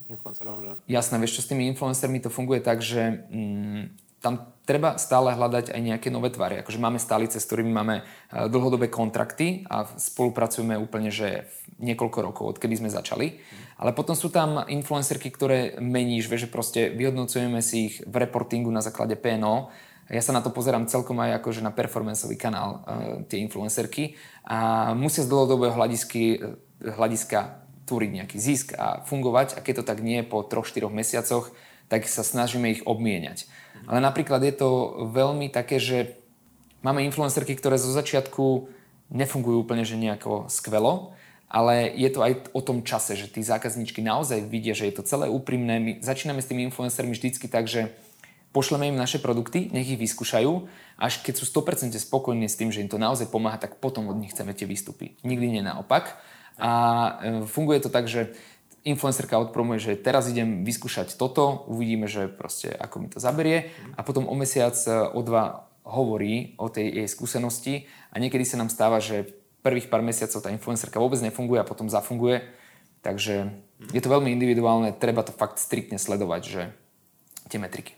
influencerov? 0.07 0.55
Že... 0.63 0.71
Jasné, 0.87 1.19
vieš 1.19 1.35
čo, 1.35 1.41
s 1.43 1.51
tými 1.51 1.67
influencermi 1.75 2.23
to 2.23 2.31
funguje 2.31 2.63
tak, 2.63 2.79
že 2.79 3.27
mm, 3.27 4.04
tam 4.25 4.57
treba 4.65 4.97
stále 4.97 5.37
hľadať 5.37 5.69
aj 5.69 5.81
nejaké 5.85 6.09
nové 6.09 6.33
tvary. 6.33 6.65
Akože 6.65 6.81
máme 6.81 6.97
stálice, 6.97 7.37
s 7.37 7.45
ktorými 7.45 7.69
máme 7.69 8.01
e, 8.01 8.03
dlhodobé 8.49 8.89
kontrakty 8.89 9.61
a 9.69 9.85
spolupracujeme 9.85 10.73
úplne, 10.81 11.13
že 11.13 11.45
niekoľko 11.77 12.19
rokov, 12.25 12.57
odkedy 12.57 12.81
sme 12.81 12.89
začali. 12.89 13.37
Ale 13.77 13.93
potom 13.93 14.17
sú 14.17 14.33
tam 14.33 14.65
influencerky, 14.65 15.29
ktoré 15.29 15.77
meníš, 15.77 16.25
vieš, 16.25 16.49
že 16.49 16.53
proste 16.53 16.81
vyhodnocujeme 16.89 17.61
si 17.61 17.93
ich 17.93 17.95
v 18.01 18.15
reportingu 18.17 18.73
na 18.73 18.81
základe 18.81 19.13
PNO. 19.13 19.69
Ja 20.09 20.21
sa 20.25 20.33
na 20.33 20.41
to 20.41 20.49
pozerám 20.49 20.89
celkom 20.89 21.21
aj 21.21 21.41
akože 21.41 21.61
na 21.61 21.73
performanceový 21.73 22.37
kanál, 22.37 22.69
uh, 22.71 22.81
tie 23.25 23.41
influencerky. 23.41 24.17
A 24.45 24.93
musia 24.93 25.25
z 25.25 25.29
dlhodobého 25.33 25.73
hľadisky, 25.73 26.39
hľadiska 26.81 27.65
túriť 27.89 28.09
nejaký 28.21 28.37
zisk 28.37 28.77
a 28.77 29.01
fungovať. 29.05 29.57
A 29.57 29.65
keď 29.65 29.81
to 29.81 29.87
tak 29.89 30.01
nie 30.05 30.21
po 30.25 30.45
3-4 30.45 30.89
mesiacoch, 30.93 31.53
tak 31.87 32.09
sa 32.09 32.25
snažíme 32.25 32.71
ich 32.71 32.81
obmieniať. 32.85 33.45
Ale 33.85 34.01
napríklad 34.01 34.41
je 34.41 34.55
to 34.55 34.69
veľmi 35.13 35.51
také, 35.53 35.77
že 35.77 36.17
máme 36.81 37.05
influencerky, 37.05 37.53
ktoré 37.53 37.77
zo 37.77 37.93
začiatku 37.93 38.71
nefungujú 39.13 39.61
úplne 39.61 39.85
že 39.85 39.99
nejako 39.99 40.49
skvelo, 40.49 41.13
ale 41.45 41.93
je 41.93 42.09
to 42.09 42.25
aj 42.25 42.33
o 42.57 42.61
tom 42.65 42.81
čase, 42.81 43.13
že 43.13 43.29
tí 43.29 43.45
zákazníčky 43.45 44.01
naozaj 44.01 44.49
vidia, 44.49 44.73
že 44.73 44.89
je 44.89 44.95
to 44.97 45.05
celé 45.05 45.29
úprimné. 45.29 45.77
My 45.77 45.91
začíname 46.01 46.41
s 46.41 46.49
tými 46.49 46.65
influencermi 46.67 47.13
vždycky 47.13 47.45
tak, 47.45 47.69
že 47.69 47.93
pošleme 48.49 48.87
im 48.89 48.97
naše 48.97 49.19
produkty, 49.19 49.67
nech 49.69 49.85
ich 49.85 49.99
vyskúšajú, 49.99 50.51
až 50.95 51.19
keď 51.21 51.43
sú 51.43 51.45
100% 51.45 51.91
spokojní 51.91 52.47
s 52.47 52.55
tým, 52.55 52.71
že 52.71 52.81
im 52.81 52.89
to 52.89 52.95
naozaj 52.95 53.27
pomáha, 53.27 53.59
tak 53.59 53.77
potom 53.83 54.07
od 54.07 54.17
nich 54.17 54.31
chceme 54.31 54.55
tie 54.55 54.63
výstupy. 54.63 55.19
Nikdy 55.27 55.59
nie 55.59 55.63
naopak. 55.63 56.15
A 56.55 56.71
e, 57.19 57.43
funguje 57.51 57.83
to 57.83 57.91
tak, 57.91 58.07
že 58.07 58.31
influencerka 58.85 59.41
odpromuje, 59.41 59.81
že 59.81 59.93
teraz 59.97 60.29
idem 60.29 60.61
vyskúšať 60.61 61.17
toto, 61.17 61.65
uvidíme, 61.65 62.05
že 62.05 62.29
proste 62.29 62.69
ako 62.69 62.95
mi 63.01 63.07
to 63.09 63.17
zaberie 63.17 63.73
a 63.97 64.05
potom 64.05 64.29
o 64.29 64.35
mesiac, 64.37 64.77
e, 64.85 65.09
o 65.09 65.19
dva 65.25 65.65
hovorí 65.85 66.53
o 66.61 66.69
tej 66.69 67.03
jej 67.03 67.07
skúsenosti 67.09 67.73
a 68.13 68.21
niekedy 68.21 68.45
sa 68.45 68.61
nám 68.61 68.69
stáva, 68.69 69.01
že 69.01 69.33
prvých 69.65 69.89
pár 69.89 70.05
mesiacov 70.05 70.45
tá 70.45 70.53
influencerka 70.53 71.01
vôbec 71.01 71.17
nefunguje 71.21 71.57
a 71.57 71.65
potom 71.65 71.89
zafunguje. 71.89 72.45
Takže 73.01 73.53
je 73.93 74.01
to 74.01 74.09
veľmi 74.09 74.33
individuálne, 74.33 74.93
treba 74.93 75.25
to 75.25 75.33
fakt 75.33 75.61
striktne 75.61 75.97
sledovať, 75.97 76.41
že 76.45 76.61
tie 77.49 77.61
metriky. 77.61 77.93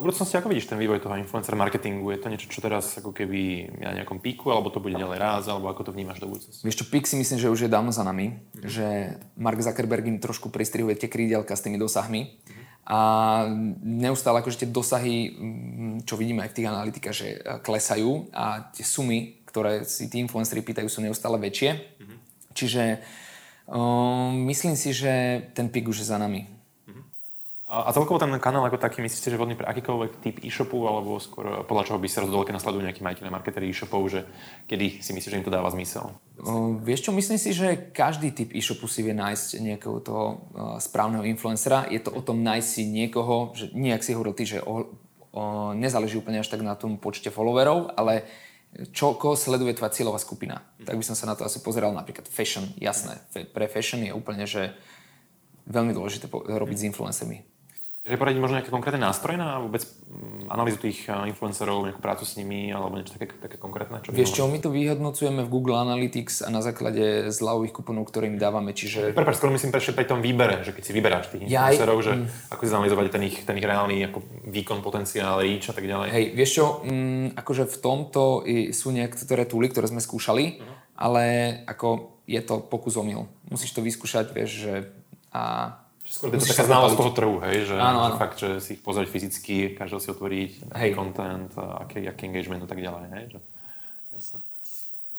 Do 0.00 0.08
budúcnosti 0.08 0.32
ako 0.40 0.48
vidíš 0.48 0.72
ten 0.72 0.80
vývoj 0.80 1.04
toho 1.04 1.12
influencer 1.20 1.52
marketingu? 1.60 2.08
Je 2.08 2.24
to 2.24 2.32
niečo, 2.32 2.48
čo 2.48 2.64
teraz 2.64 2.96
ako 2.96 3.12
keby 3.12 3.68
na 3.84 3.92
nejakom 4.00 4.16
píku, 4.16 4.48
alebo 4.48 4.72
to 4.72 4.80
bude 4.80 4.96
ďalej 4.96 5.20
ráz, 5.20 5.44
alebo 5.44 5.68
ako 5.68 5.84
to 5.84 5.92
vnímaš 5.92 6.24
do 6.24 6.24
budúcnosti? 6.24 6.64
Vieš 6.64 6.80
čo, 6.80 6.88
pík 6.88 7.04
si 7.04 7.20
myslím, 7.20 7.36
že 7.36 7.52
už 7.52 7.68
je 7.68 7.70
dávno 7.70 7.92
za 7.92 8.00
nami, 8.00 8.32
mm-hmm. 8.32 8.64
že 8.64 9.20
Mark 9.36 9.60
Zuckerberg 9.60 10.08
im 10.08 10.16
trošku 10.16 10.48
pristrihuje 10.48 10.96
tie 10.96 11.12
krídelka 11.12 11.52
s 11.52 11.60
tými 11.60 11.76
dosahmi 11.76 12.32
mm-hmm. 12.32 12.64
a 12.88 12.98
neustále 13.84 14.40
akože 14.40 14.64
tie 14.64 14.72
dosahy, 14.72 15.36
mm, 15.36 16.08
čo 16.08 16.16
vidíme 16.16 16.48
aj 16.48 16.50
v 16.52 16.56
tých 16.56 16.70
analytikách, 16.72 17.16
že 17.20 17.28
e, 17.36 17.60
klesajú 17.60 18.32
a 18.32 18.72
tie 18.72 18.88
sumy, 18.88 19.44
ktoré 19.52 19.84
si 19.84 20.08
tí 20.08 20.16
influenceri 20.16 20.64
pýtajú, 20.64 20.88
sú 20.88 21.04
neustále 21.04 21.36
väčšie. 21.36 21.76
Mm-hmm. 21.76 22.18
Čiže 22.56 23.04
um, 23.68 24.48
myslím 24.48 24.80
si, 24.80 24.96
že 24.96 25.44
ten 25.52 25.68
pík 25.68 25.92
už 25.92 26.00
je 26.00 26.08
za 26.08 26.16
nami. 26.16 26.59
A 27.70 27.94
celkovo 27.94 28.18
ten 28.18 28.34
kanál 28.42 28.66
ako 28.66 28.82
taký, 28.82 28.98
myslíte, 28.98 29.30
že 29.30 29.38
vhodný 29.38 29.54
pre 29.54 29.62
akýkoľvek 29.70 30.18
typ 30.18 30.42
e-shopu, 30.42 30.90
alebo 30.90 31.22
skôr 31.22 31.62
podľa 31.62 31.86
čoho 31.86 32.02
by 32.02 32.10
sa 32.10 32.26
rozhodol, 32.26 32.42
keď 32.42 32.58
nasledujú 32.58 32.82
nejakí 32.82 32.98
majiteľe 32.98 33.30
marketery 33.30 33.70
e-shopov, 33.70 34.10
že 34.10 34.26
kedy 34.66 34.98
si 34.98 35.14
myslíš, 35.14 35.30
že 35.30 35.38
im 35.38 35.46
to 35.46 35.54
dáva 35.54 35.70
zmysel? 35.70 36.10
Uh, 36.42 36.74
vieš 36.82 37.06
čo, 37.06 37.14
myslím 37.14 37.38
si, 37.38 37.54
že 37.54 37.94
každý 37.94 38.34
typ 38.34 38.50
e-shopu 38.50 38.90
si 38.90 39.06
vie 39.06 39.14
nájsť 39.14 39.62
nejakého 39.62 40.02
toho 40.02 40.24
uh, 40.26 40.82
správneho 40.82 41.22
influencera. 41.22 41.86
Je 41.86 42.02
to 42.02 42.10
o 42.10 42.18
tom 42.26 42.42
nájsť 42.42 42.66
si 42.66 42.82
niekoho, 42.90 43.54
že 43.54 43.70
nejak 43.70 44.02
si 44.02 44.18
hovoril 44.18 44.34
ty, 44.34 44.50
že 44.50 44.58
o, 44.66 44.90
o, 45.30 45.70
nezáleží 45.70 46.18
úplne 46.18 46.42
až 46.42 46.50
tak 46.50 46.66
na 46.66 46.74
tom 46.74 46.98
počte 46.98 47.30
followerov, 47.30 47.94
ale 47.94 48.26
čo, 48.90 49.14
koho 49.14 49.38
sleduje 49.38 49.78
tvoja 49.78 49.94
cieľová 49.94 50.18
skupina. 50.18 50.66
Tak 50.82 50.98
by 50.98 51.04
som 51.06 51.14
sa 51.14 51.30
na 51.30 51.38
to 51.38 51.46
asi 51.46 51.62
pozeral 51.62 51.94
napríklad 51.94 52.26
fashion, 52.26 52.66
jasné. 52.82 53.22
Pre 53.30 53.66
fashion 53.70 54.02
je 54.02 54.10
úplne, 54.10 54.42
že 54.42 54.74
veľmi 55.70 55.94
dôležité 55.94 56.26
robiť 56.34 56.76
s 56.82 56.86
influencermi. 56.90 57.59
Že 58.00 58.16
poradiť 58.16 58.40
možno 58.40 58.56
nejaké 58.56 58.72
konkrétne 58.72 59.04
nástroje 59.04 59.36
na 59.36 59.60
vôbec 59.60 59.84
mm, 59.84 60.48
analýzu 60.48 60.80
tých 60.80 61.04
eh, 61.04 61.28
influencerov, 61.28 61.84
nejakú 61.84 62.00
prácu 62.00 62.24
s 62.24 62.40
nimi 62.40 62.72
alebo 62.72 62.96
niečo 62.96 63.12
také, 63.12 63.36
také 63.36 63.60
konkrétne? 63.60 64.00
Čo 64.00 64.16
Vieš 64.16 64.40
čo, 64.40 64.48
my 64.48 64.56
to 64.56 64.72
vyhodnocujeme 64.72 65.44
v 65.44 65.52
Google 65.52 65.76
Analytics 65.84 66.40
a 66.40 66.48
na 66.48 66.64
základe 66.64 67.28
zľavových 67.28 67.76
kuponov, 67.76 68.08
ktoré 68.08 68.32
im 68.32 68.40
dávame, 68.40 68.72
čiže... 68.72 69.12
Prepáč, 69.12 69.36
skoro 69.36 69.52
myslím 69.52 69.68
prečo 69.68 69.92
pri 69.92 70.08
tom 70.08 70.24
výbere, 70.24 70.64
že 70.64 70.72
keď 70.72 70.80
si 70.88 70.92
vyberáš 70.96 71.28
tých 71.28 71.44
influencerov, 71.44 71.98
ja, 72.00 72.04
že 72.08 72.12
mm. 72.16 72.26
ako 72.56 72.62
si 72.64 72.70
zanalizovať 72.72 73.04
ten 73.12 73.22
ich, 73.28 73.36
ten 73.44 73.56
ich 73.60 73.68
reálny 73.68 73.96
ako 74.08 74.18
výkon, 74.48 74.80
potenciál, 74.80 75.44
reach 75.44 75.68
a 75.68 75.76
tak 75.76 75.84
ďalej. 75.84 76.08
Hej, 76.08 76.24
vieš 76.32 76.50
čo, 76.56 76.64
mm, 76.80 77.36
akože 77.36 77.68
v 77.68 77.76
tomto 77.84 78.48
sú 78.72 78.96
niektoré 78.96 79.44
túly, 79.44 79.68
ktoré 79.68 79.92
sme 79.92 80.00
skúšali, 80.00 80.56
uh-huh. 80.56 80.74
ale 80.96 81.24
ako 81.68 82.16
je 82.24 82.40
to 82.40 82.64
pokus 82.64 82.96
omyl. 82.96 83.28
Musíš 83.52 83.76
to 83.76 83.84
vyskúšať, 83.84 84.32
vieš, 84.32 84.50
že 84.64 84.74
a 85.30 85.76
Skôr 86.10 86.34
je 86.34 86.42
to 86.42 86.50
taká 86.50 86.66
znalosť 86.66 86.96
toho 86.98 87.12
trhu, 87.14 87.36
hej, 87.46 87.70
že, 87.70 87.76
áno, 87.78 88.02
áno. 88.02 88.18
fakt, 88.18 88.42
že 88.42 88.58
si 88.58 88.74
ich 88.74 88.82
pozrieť 88.82 89.14
fyzicky, 89.14 89.78
každého 89.78 90.02
si 90.02 90.08
otvoriť, 90.10 90.50
hej. 90.74 90.90
content, 90.98 91.54
aký, 91.54 92.02
aký 92.02 92.26
engagement 92.26 92.66
a 92.66 92.68
tak 92.68 92.82
ďalej, 92.82 93.04
hej, 93.14 93.24
že, 93.30 93.38
jasné. 94.18 94.38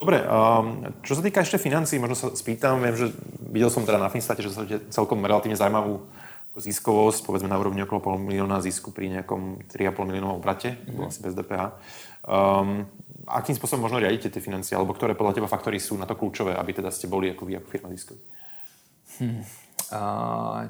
Dobre, 0.01 0.17
um, 0.25 0.91
čo 1.05 1.15
sa 1.15 1.21
týka 1.23 1.45
ešte 1.45 1.61
financí, 1.61 1.95
možno 1.95 2.17
sa 2.17 2.27
spýtam, 2.35 2.83
viem, 2.83 2.97
že 2.97 3.07
videl 3.53 3.71
som 3.71 3.85
teda 3.85 4.01
na 4.01 4.09
Finstate, 4.09 4.41
že 4.43 4.51
sa 4.51 4.65
celkom 4.91 5.21
relatívne 5.21 5.55
zaujímavú 5.55 6.01
ziskovosť, 6.57 7.23
povedzme 7.23 7.47
na 7.47 7.55
úrovni 7.55 7.85
okolo 7.85 8.01
pol 8.01 8.15
milióna 8.19 8.59
zisku 8.59 8.91
pri 8.91 9.13
nejakom 9.13 9.63
3,5 9.71 10.09
miliónovom 10.09 10.41
obrate, 10.41 10.75
mm-hmm. 10.75 11.07
asi 11.07 11.19
bez 11.23 11.37
DPH. 11.37 11.63
Um, 12.27 12.89
akým 13.29 13.55
spôsobom 13.55 13.87
možno 13.87 14.01
riadite 14.03 14.27
tie 14.27 14.43
financie, 14.43 14.75
alebo 14.75 14.91
ktoré 14.91 15.15
podľa 15.15 15.39
teba 15.39 15.47
faktory 15.47 15.79
sú 15.79 15.95
na 15.95 16.03
to 16.03 16.17
kľúčové, 16.19 16.57
aby 16.57 16.75
teda 16.75 16.91
ste 16.91 17.07
boli 17.07 17.31
ako 17.31 17.47
vy, 17.47 17.61
ako 17.61 17.67
firma 17.71 17.87
ziskoví? 17.93 18.19
Hmm. 19.21 19.45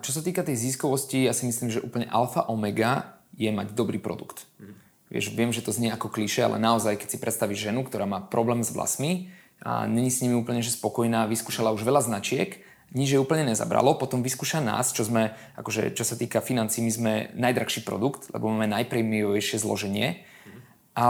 Čo 0.02 0.12
sa 0.12 0.22
týka 0.26 0.42
tej 0.42 0.58
ziskovosti, 0.58 1.30
ja 1.30 1.34
si 1.38 1.46
myslím, 1.46 1.70
že 1.70 1.84
úplne 1.84 2.10
alfa 2.10 2.50
omega 2.50 3.22
je 3.38 3.54
mať 3.54 3.78
dobrý 3.78 4.02
produkt. 4.02 4.50
Mm. 4.58 4.74
Vieš, 5.12 5.26
viem, 5.36 5.52
že 5.54 5.62
to 5.62 5.76
znie 5.76 5.94
ako 5.94 6.10
kliše, 6.10 6.42
ale 6.42 6.58
naozaj, 6.58 6.98
keď 6.98 7.08
si 7.12 7.22
predstavíš 7.22 7.70
ženu, 7.70 7.86
ktorá 7.86 8.10
má 8.10 8.24
problém 8.24 8.66
s 8.66 8.74
vlasmi 8.74 9.30
a 9.62 9.86
není 9.86 10.10
s 10.10 10.24
nimi 10.26 10.34
úplne 10.34 10.64
že 10.66 10.74
spokojná, 10.74 11.30
vyskúšala 11.30 11.76
už 11.76 11.86
veľa 11.86 12.02
značiek, 12.02 12.64
nič 12.92 13.16
je 13.16 13.22
úplne 13.22 13.48
nezabralo, 13.48 13.96
potom 13.96 14.20
vyskúša 14.20 14.60
nás, 14.60 14.92
čo 14.92 15.08
sme, 15.08 15.32
akože, 15.56 15.96
čo 15.96 16.04
sa 16.04 16.20
týka 16.20 16.44
financí, 16.44 16.84
my 16.84 16.92
sme 16.92 17.14
najdrahší 17.40 17.88
produkt, 17.88 18.28
lebo 18.36 18.52
máme 18.52 18.68
najprémiovejšie 18.68 19.64
zloženie. 19.64 20.24
Mm. 20.48 20.60
A 20.98 21.08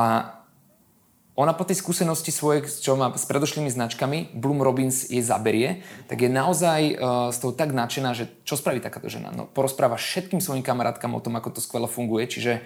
ona 1.41 1.57
po 1.57 1.65
tej 1.65 1.81
skúsenosti 1.81 2.29
svojej, 2.29 2.69
čo 2.69 2.93
má 2.93 3.09
s 3.17 3.25
predošlými 3.25 3.73
značkami, 3.73 4.37
Bloom 4.37 4.61
Robins 4.61 5.09
jej 5.09 5.25
zaberie, 5.25 5.81
tak 6.05 6.21
je 6.21 6.29
naozaj 6.29 6.81
uh, 6.93 7.33
z 7.33 7.37
toho 7.41 7.53
tak 7.57 7.73
nadšená, 7.73 8.13
že 8.13 8.29
čo 8.45 8.53
spraví 8.53 8.77
takáto 8.77 9.09
žena? 9.09 9.33
No, 9.33 9.49
porozpráva 9.49 9.97
všetkým 9.97 10.37
svojim 10.37 10.61
kamarátkam 10.61 11.17
o 11.17 11.23
tom, 11.23 11.33
ako 11.41 11.57
to 11.57 11.59
skvelo 11.65 11.89
funguje, 11.89 12.29
čiže 12.29 12.61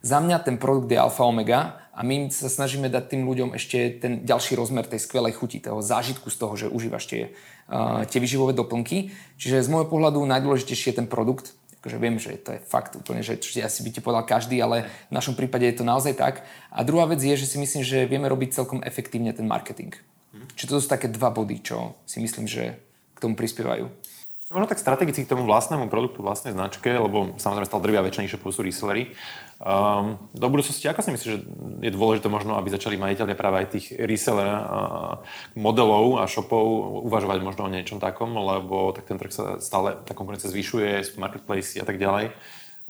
za 0.00 0.22
mňa 0.22 0.46
ten 0.46 0.56
produkt 0.56 0.88
je 0.88 0.96
alfa 0.96 1.28
omega 1.28 1.90
a 1.92 2.00
my 2.00 2.32
sa 2.32 2.48
snažíme 2.48 2.88
dať 2.88 3.04
tým 3.12 3.28
ľuďom 3.28 3.52
ešte 3.52 4.00
ten 4.00 4.24
ďalší 4.24 4.56
rozmer 4.56 4.88
tej 4.88 5.02
skvelej 5.02 5.36
chuti, 5.36 5.60
toho 5.60 5.84
zážitku 5.84 6.32
z 6.32 6.36
toho, 6.40 6.54
že 6.56 6.72
užívaš 6.72 7.04
tie, 7.10 7.22
uh, 7.68 8.08
tie 8.08 8.16
vyživové 8.16 8.56
doplnky. 8.56 9.12
Čiže 9.36 9.60
z 9.60 9.68
môjho 9.68 9.90
pohľadu 9.90 10.24
najdôležitejší 10.24 10.94
je 10.94 10.98
ten 11.04 11.08
produkt, 11.10 11.52
akože 11.80 11.96
viem, 11.96 12.20
že 12.20 12.36
to 12.36 12.52
je 12.52 12.60
fakt 12.60 12.92
úplne, 12.92 13.24
že 13.24 13.40
asi 13.40 13.80
by 13.80 13.88
ti 13.88 14.04
povedal 14.04 14.28
každý, 14.28 14.60
ale 14.60 14.84
v 15.08 15.16
našom 15.16 15.32
prípade 15.32 15.64
je 15.64 15.80
to 15.80 15.84
naozaj 15.84 16.12
tak. 16.12 16.44
A 16.68 16.84
druhá 16.84 17.08
vec 17.08 17.24
je, 17.24 17.32
že 17.32 17.48
si 17.48 17.56
myslím, 17.56 17.80
že 17.80 18.04
vieme 18.04 18.28
robiť 18.28 18.52
celkom 18.52 18.84
efektívne 18.84 19.32
ten 19.32 19.48
marketing. 19.48 19.96
Čiže 20.60 20.68
to 20.68 20.76
sú 20.76 20.86
také 20.92 21.08
dva 21.08 21.32
body, 21.32 21.64
čo 21.64 21.96
si 22.04 22.20
myslím, 22.20 22.44
že 22.44 22.76
k 23.16 23.18
tomu 23.18 23.32
prispievajú. 23.32 23.88
Možno 24.50 24.66
tak 24.66 24.82
strategicky 24.82 25.22
k 25.22 25.30
tomu 25.30 25.46
vlastnému 25.46 25.86
produktu, 25.86 26.26
vlastnej 26.26 26.50
značke, 26.50 26.90
lebo 26.90 27.38
samozrejme 27.38 27.70
stále 27.70 27.84
drvia 27.86 28.02
väčšina 28.02 28.26
e-shopov 28.26 28.50
sú 28.50 28.66
resellery. 28.66 29.14
Um, 29.62 30.18
do 30.34 30.50
budúcnosti, 30.50 30.90
ako 30.90 31.06
si 31.06 31.14
myslíš, 31.14 31.30
že 31.30 31.38
je 31.86 31.90
dôležité 31.94 32.26
možno, 32.26 32.58
aby 32.58 32.66
začali 32.74 32.98
majiteľe 32.98 33.38
práve 33.38 33.62
aj 33.62 33.66
tých 33.70 33.94
reseller 33.94 34.50
uh, 34.50 35.22
modelov 35.54 36.18
a 36.18 36.26
shopov 36.26 36.66
uvažovať 37.06 37.46
možno 37.46 37.70
o 37.70 37.70
niečom 37.70 38.02
takom, 38.02 38.34
lebo 38.34 38.90
tak 38.90 39.06
ten 39.06 39.22
trh 39.22 39.30
sa 39.30 39.44
stále, 39.62 39.94
tá 40.02 40.18
konkurencia 40.18 40.50
zvyšuje, 40.50 40.98
sú 41.06 41.22
marketplace 41.22 41.78
a 41.78 41.86
tak 41.86 42.02
ďalej. 42.02 42.34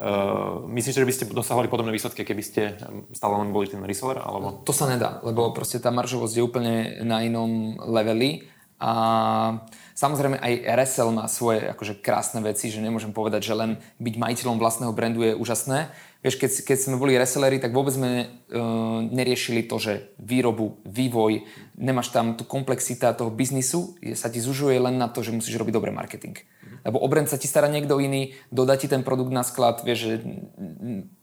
Uh, 0.01 0.65
myslíte, 0.73 1.05
že 1.05 1.09
by 1.11 1.13
ste 1.13 1.29
dosahovali 1.29 1.69
podobné 1.69 1.93
výsledky, 1.93 2.25
keby 2.25 2.41
ste 2.41 2.73
stále 3.13 3.37
len 3.37 3.53
boli 3.53 3.69
ten 3.69 3.85
reseller? 3.85 4.17
Alebo... 4.17 4.65
To 4.65 4.73
sa 4.73 4.89
nedá, 4.89 5.21
lebo 5.21 5.53
proste 5.53 5.77
tá 5.77 5.93
maržovosť 5.93 6.41
je 6.41 6.47
úplne 6.47 7.05
na 7.05 7.21
inom 7.21 7.77
leveli 7.85 8.49
a 8.81 9.61
samozrejme 10.01 10.41
aj 10.41 10.65
RSL 10.65 11.13
má 11.13 11.29
svoje 11.29 11.69
akože 11.69 12.01
krásne 12.01 12.41
veci, 12.41 12.73
že 12.73 12.81
nemôžem 12.81 13.13
povedať, 13.13 13.53
že 13.53 13.55
len 13.55 13.71
byť 14.01 14.15
majiteľom 14.17 14.57
vlastného 14.57 14.97
brandu 14.97 15.21
je 15.21 15.37
úžasné. 15.37 15.93
Vieš, 16.25 16.41
keď, 16.41 16.51
keď 16.65 16.77
sme 16.81 16.97
boli 17.01 17.21
resellery, 17.21 17.61
tak 17.61 17.77
vôbec 17.77 17.93
sme 17.93 18.25
uh, 18.25 19.01
neriešili 19.05 19.69
to, 19.69 19.77
že 19.77 20.17
výrobu, 20.21 20.81
vývoj, 20.89 21.45
nemáš 21.77 22.13
tam 22.13 22.37
tú 22.37 22.45
komplexita 22.49 23.13
toho 23.13 23.33
biznisu, 23.33 23.97
je, 24.01 24.17
sa 24.17 24.33
ti 24.33 24.41
zužuje 24.41 24.77
len 24.81 25.01
na 25.01 25.09
to, 25.09 25.25
že 25.25 25.33
musíš 25.33 25.57
robiť 25.61 25.77
dobrý 25.77 25.93
marketing. 25.93 26.37
Lebo 26.81 27.01
o 27.01 27.09
brand 27.09 27.29
sa 27.29 27.41
ti 27.41 27.49
stará 27.49 27.69
niekto 27.69 28.01
iný, 28.01 28.37
dodá 28.49 28.77
ti 28.77 28.89
ten 28.89 29.05
produkt 29.05 29.33
na 29.33 29.45
sklad, 29.45 29.85
vieš, 29.85 30.01
že 30.01 30.15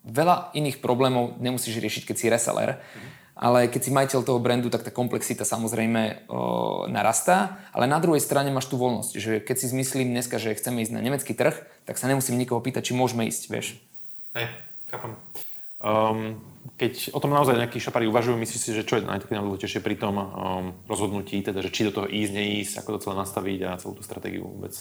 veľa 0.06 0.54
iných 0.54 0.82
problémov 0.82 1.42
nemusíš 1.42 1.82
riešiť, 1.82 2.04
keď 2.10 2.16
si 2.18 2.30
reseller. 2.30 2.78
Mm 2.78 3.17
ale 3.38 3.70
keď 3.70 3.82
si 3.86 3.94
majiteľ 3.94 4.26
toho 4.26 4.42
brandu, 4.42 4.74
tak 4.74 4.82
tá 4.82 4.90
komplexita 4.90 5.46
samozrejme 5.46 6.26
o, 6.26 6.90
narastá, 6.90 7.62
ale 7.70 7.86
na 7.86 8.02
druhej 8.02 8.20
strane 8.20 8.50
máš 8.50 8.66
tú 8.66 8.82
voľnosť, 8.82 9.14
že 9.22 9.32
keď 9.38 9.56
si 9.62 9.70
zmyslím 9.70 10.10
dneska, 10.10 10.42
že 10.42 10.58
chceme 10.58 10.82
ísť 10.82 10.94
na 10.98 11.06
nemecký 11.06 11.38
trh, 11.38 11.54
tak 11.86 12.02
sa 12.02 12.10
nemusím 12.10 12.42
nikoho 12.42 12.58
pýtať, 12.58 12.90
či 12.90 12.98
môžeme 12.98 13.30
ísť, 13.30 13.44
vieš. 13.54 13.78
Hej, 14.34 14.50
chápem. 14.90 15.14
Um, 15.78 16.42
keď 16.82 17.14
o 17.14 17.22
tom 17.22 17.34
naozaj 17.38 17.62
nejakí 17.62 17.78
šapári 17.78 18.10
uvažujú, 18.10 18.34
myslíš 18.42 18.62
si, 18.62 18.74
že 18.74 18.82
čo 18.82 18.98
je 18.98 19.06
najdôležitejšie 19.06 19.86
pri 19.86 19.96
tom 20.02 20.18
um, 20.18 20.26
rozhodnutí, 20.90 21.46
teda, 21.46 21.62
že 21.62 21.70
či 21.70 21.86
do 21.86 21.94
toho 21.94 22.10
ísť, 22.10 22.34
neísť, 22.34 22.74
ako 22.82 22.98
to 22.98 23.04
celé 23.06 23.16
nastaviť 23.22 23.60
a 23.70 23.78
celú 23.78 23.94
tú 23.94 24.02
stratégiu 24.02 24.50
vôbec 24.50 24.74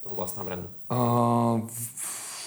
toho 0.00 0.14
vlastného 0.16 0.44
brandu? 0.48 0.68
Uh, 0.88 1.68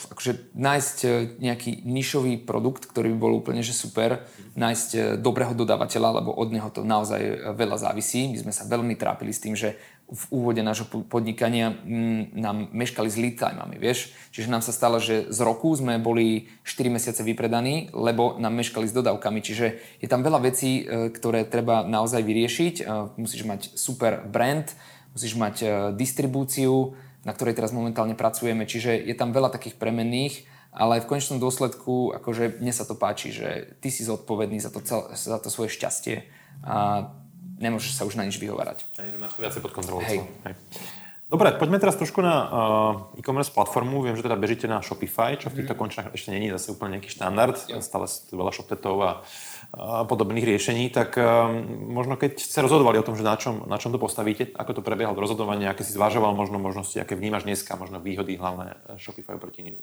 akože 0.07 0.55
nájsť 0.55 0.97
e, 1.03 1.09
nejaký 1.43 1.83
nišový 1.83 2.39
produkt, 2.39 2.87
ktorý 2.87 3.11
by 3.11 3.17
bol 3.19 3.33
úplne 3.35 3.59
že 3.59 3.75
super, 3.75 4.23
nájsť 4.55 4.89
e, 4.95 4.99
dobrého 5.19 5.51
dodávateľa, 5.51 6.23
lebo 6.23 6.31
od 6.31 6.49
neho 6.55 6.71
to 6.71 6.87
naozaj 6.87 7.19
e, 7.19 7.35
veľa 7.51 7.75
závisí. 7.75 8.31
My 8.31 8.39
sme 8.39 8.53
sa 8.55 8.63
veľmi 8.63 8.95
trápili 8.95 9.35
s 9.35 9.43
tým, 9.43 9.59
že 9.59 9.75
v 10.09 10.23
úvode 10.33 10.63
nášho 10.65 10.89
podnikania 11.05 11.75
m, 11.85 12.31
nám 12.33 12.71
meškali 12.73 13.09
s 13.11 13.19
lead 13.19 13.37
timami, 13.37 13.77
vieš. 13.77 14.15
Čiže 14.31 14.49
nám 14.49 14.65
sa 14.65 14.73
stalo, 14.73 14.97
že 14.97 15.29
z 15.29 15.39
roku 15.45 15.69
sme 15.75 16.01
boli 16.01 16.49
4 16.65 16.89
mesiace 16.89 17.21
vypredaní, 17.21 17.93
lebo 17.93 18.39
nám 18.41 18.57
meškali 18.57 18.89
s 18.89 18.95
dodávkami. 18.95 19.39
Čiže 19.43 19.65
je 20.01 20.07
tam 20.09 20.25
veľa 20.25 20.41
vecí, 20.41 20.81
ktoré 21.13 21.45
treba 21.45 21.85
naozaj 21.85 22.25
vyriešiť. 22.25 22.75
Musíš 23.21 23.45
mať 23.45 23.61
super 23.77 24.25
brand, 24.25 24.65
musíš 25.13 25.37
mať 25.37 25.55
distribúciu, 25.93 26.97
na 27.23 27.31
ktorej 27.35 27.57
teraz 27.57 27.75
momentálne 27.75 28.15
pracujeme. 28.15 28.63
Čiže 28.63 28.95
je 28.95 29.15
tam 29.15 29.35
veľa 29.35 29.51
takých 29.51 29.75
premenných, 29.75 30.47
ale 30.69 31.01
v 31.01 31.09
konečnom 31.09 31.41
dôsledku, 31.41 32.13
akože 32.21 32.61
mne 32.61 32.73
sa 32.73 32.85
to 32.85 32.93
páči, 32.93 33.33
že 33.33 33.73
ty 33.81 33.89
si 33.89 34.05
zodpovedný 34.05 34.61
za 34.61 34.69
to, 34.69 34.79
cel, 34.85 35.09
za 35.11 35.41
to 35.41 35.49
svoje 35.49 35.73
šťastie 35.73 36.29
a 36.61 37.09
nemôžeš 37.57 37.97
sa 37.97 38.05
už 38.05 38.15
na 38.15 38.23
nič 38.23 38.37
vyhovárať. 38.37 38.85
Hej, 39.01 39.17
máš 39.17 39.33
to 39.35 39.43
viacej 39.43 39.61
pod 39.65 39.73
kontrolou. 39.73 40.05
Hej. 40.05 40.23
Hej. 40.45 40.55
Dobre, 41.29 41.53
poďme 41.61 41.77
teraz 41.77 41.93
trošku 41.93 42.25
na 42.25 42.35
uh, 42.41 42.49
e-commerce 43.21 43.53
platformu. 43.53 44.01
Viem, 44.01 44.17
že 44.17 44.25
teda 44.25 44.33
bežíte 44.33 44.65
na 44.65 44.81
Shopify, 44.81 45.37
čo 45.37 45.53
v 45.53 45.61
týchto 45.61 45.77
mm. 45.77 45.79
končách 45.79 46.07
ešte 46.09 46.33
není 46.33 46.49
zase 46.49 46.73
úplne 46.73 46.97
nejaký 46.97 47.13
štandard. 47.13 47.53
Jo. 47.69 47.85
Stále 47.85 48.09
sú 48.09 48.33
veľa 48.33 48.49
shoptetov 48.49 48.97
a 49.05 49.11
a 49.11 49.21
podobných 49.77 50.49
riešení, 50.49 50.89
tak 50.89 51.13
um, 51.13 51.93
možno 51.93 52.17
keď 52.17 52.41
ste 52.41 52.65
rozhodovali 52.65 52.97
o 52.97 53.05
tom, 53.05 53.13
že 53.13 53.21
na 53.21 53.37
čom, 53.37 53.69
na 53.69 53.77
čom 53.77 53.93
to 53.93 54.01
postavíte, 54.01 54.49
ako 54.57 54.81
to 54.81 54.85
prebiehalo 54.85 55.13
rozhodovanie, 55.13 55.69
aké 55.69 55.85
si 55.85 55.93
zvažoval 55.93 56.33
možno 56.33 56.57
možnosti, 56.57 56.97
aké 56.97 57.13
vnímaš 57.13 57.45
dneska, 57.45 57.77
možno 57.77 58.01
výhody 58.01 58.33
hlavné 58.33 58.73
Shopify 58.97 59.37
proti 59.37 59.61
ním? 59.61 59.77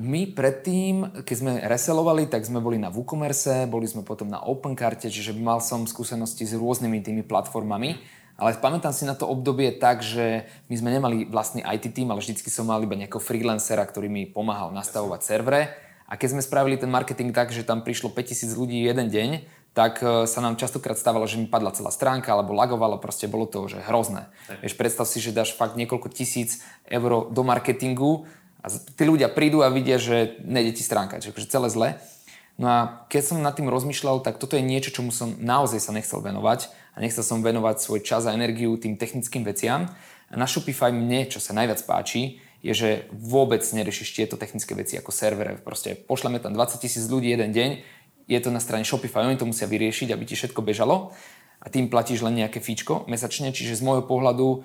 My 0.00 0.28
predtým, 0.28 1.24
keď 1.28 1.36
sme 1.36 1.52
reselovali, 1.64 2.28
tak 2.28 2.44
sme 2.44 2.60
boli 2.60 2.80
na 2.80 2.88
WooCommerce, 2.88 3.68
boli 3.68 3.84
sme 3.84 4.00
potom 4.00 4.32
na 4.32 4.40
OpenCarte, 4.40 5.12
čiže 5.12 5.36
mal 5.36 5.60
som 5.60 5.84
skúsenosti 5.84 6.48
s 6.48 6.56
rôznymi 6.56 7.04
tými 7.04 7.22
platformami. 7.24 8.00
Ale 8.40 8.56
pamätám 8.56 8.96
si 8.96 9.04
na 9.04 9.12
to 9.12 9.28
obdobie 9.28 9.76
tak, 9.76 10.00
že 10.00 10.48
my 10.72 10.74
sme 10.80 10.96
nemali 10.96 11.28
vlastný 11.28 11.60
IT 11.60 11.92
team, 11.92 12.08
ale 12.08 12.24
vždycky 12.24 12.48
som 12.48 12.64
mal 12.64 12.80
iba 12.80 12.96
nejakého 12.96 13.20
freelancera, 13.20 13.84
ktorý 13.84 14.08
mi 14.08 14.24
pomáhal 14.24 14.72
nastavovať 14.72 15.20
servere 15.20 15.89
a 16.10 16.18
keď 16.18 16.28
sme 16.34 16.42
spravili 16.42 16.74
ten 16.74 16.90
marketing 16.90 17.30
tak, 17.30 17.54
že 17.54 17.62
tam 17.62 17.86
prišlo 17.86 18.10
5000 18.10 18.58
ľudí 18.58 18.82
jeden 18.82 19.06
deň, 19.06 19.30
tak 19.70 20.02
e, 20.02 20.26
sa 20.26 20.42
nám 20.42 20.58
častokrát 20.58 20.98
stávalo, 20.98 21.30
že 21.30 21.38
mi 21.38 21.46
padla 21.46 21.70
celá 21.70 21.94
stránka 21.94 22.34
alebo 22.34 22.50
lagovalo, 22.50 22.98
proste 22.98 23.30
bolo 23.30 23.46
to 23.46 23.70
že 23.70 23.78
hrozné. 23.86 24.26
Vieš, 24.58 24.74
predstav 24.74 25.06
si, 25.06 25.22
že 25.22 25.30
dáš 25.30 25.54
fakt 25.54 25.78
niekoľko 25.78 26.10
tisíc 26.10 26.66
eur 26.90 27.30
do 27.30 27.42
marketingu 27.46 28.26
a 28.60 28.66
tí 28.68 29.06
ľudia 29.06 29.30
prídu 29.30 29.62
a 29.62 29.70
vidia, 29.70 30.02
že 30.02 30.42
nejde 30.42 30.76
ti 30.76 30.82
stránka, 30.82 31.22
čiže 31.22 31.46
celé 31.46 31.70
zle. 31.70 31.88
No 32.60 32.66
a 32.68 32.78
keď 33.08 33.22
som 33.24 33.40
nad 33.40 33.56
tým 33.56 33.70
rozmýšľal, 33.72 34.20
tak 34.20 34.36
toto 34.36 34.58
je 34.58 34.66
niečo, 34.66 34.92
čomu 34.92 35.14
som 35.14 35.32
naozaj 35.38 35.80
sa 35.80 35.96
nechcel 35.96 36.20
venovať 36.20 36.68
a 36.92 37.00
nechcel 37.00 37.24
som 37.24 37.40
venovať 37.40 37.80
svoj 37.80 38.04
čas 38.04 38.28
a 38.28 38.36
energiu 38.36 38.76
tým 38.76 39.00
technickým 39.00 39.46
veciam. 39.46 39.88
A 40.28 40.34
na 40.36 40.44
Shopify 40.44 40.92
mne, 40.92 41.30
čo 41.30 41.40
sa 41.40 41.56
najviac 41.56 41.80
páči, 41.88 42.42
je, 42.60 42.72
že 42.76 42.88
vôbec 43.12 43.64
neriešiš 43.64 44.08
tieto 44.16 44.36
technické 44.36 44.76
veci 44.76 45.00
ako 45.00 45.10
servere. 45.12 45.56
Proste 45.60 45.96
pošleme 45.96 46.40
tam 46.40 46.52
20 46.52 46.80
tisíc 46.80 47.04
ľudí 47.08 47.32
jeden 47.32 47.52
deň, 47.56 47.70
je 48.30 48.38
to 48.38 48.54
na 48.54 48.62
strane 48.62 48.86
Shopify, 48.86 49.26
oni 49.26 49.40
to 49.40 49.48
musia 49.48 49.66
vyriešiť, 49.66 50.14
aby 50.14 50.24
ti 50.28 50.38
všetko 50.38 50.62
bežalo 50.62 51.10
a 51.60 51.66
tým 51.66 51.90
platíš 51.90 52.22
len 52.22 52.38
nejaké 52.38 52.62
fíčko 52.62 53.04
mesačne, 53.10 53.50
čiže 53.50 53.80
z 53.80 53.82
môjho 53.82 54.06
pohľadu 54.06 54.62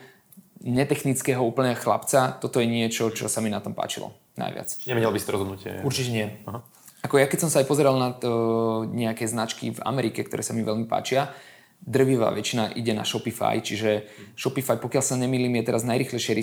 netechnického 0.62 1.42
úplne 1.44 1.76
chlapca, 1.76 2.38
toto 2.40 2.62
je 2.62 2.68
niečo, 2.70 3.12
čo 3.12 3.28
sa 3.28 3.44
mi 3.44 3.52
na 3.52 3.60
tom 3.60 3.76
páčilo 3.76 4.16
najviac. 4.40 4.70
Čiže 4.70 4.92
nemenil 4.92 5.12
by 5.12 5.20
si 5.20 5.28
to 5.28 5.36
rozhodnutie? 5.36 5.72
Určite 5.84 6.12
nie. 6.12 6.28
Aha. 6.48 6.64
Ako 7.06 7.22
ja 7.22 7.30
keď 7.30 7.46
som 7.46 7.50
sa 7.54 7.62
aj 7.62 7.70
pozeral 7.70 8.02
na 8.02 8.10
to, 8.18 8.32
nejaké 8.90 9.30
značky 9.30 9.70
v 9.70 9.80
Amerike, 9.86 10.26
ktoré 10.26 10.42
sa 10.42 10.58
mi 10.58 10.66
veľmi 10.66 10.90
páčia, 10.90 11.30
drvivá 11.82 12.34
väčšina 12.34 12.74
ide 12.74 12.98
na 12.98 13.06
Shopify, 13.06 13.62
čiže 13.62 14.10
Shopify, 14.34 14.80
pokiaľ 14.82 15.04
sa 15.06 15.16
nemýlim, 15.20 15.54
je 15.62 15.68
teraz 15.70 15.86
najrychlejšie 15.86 16.34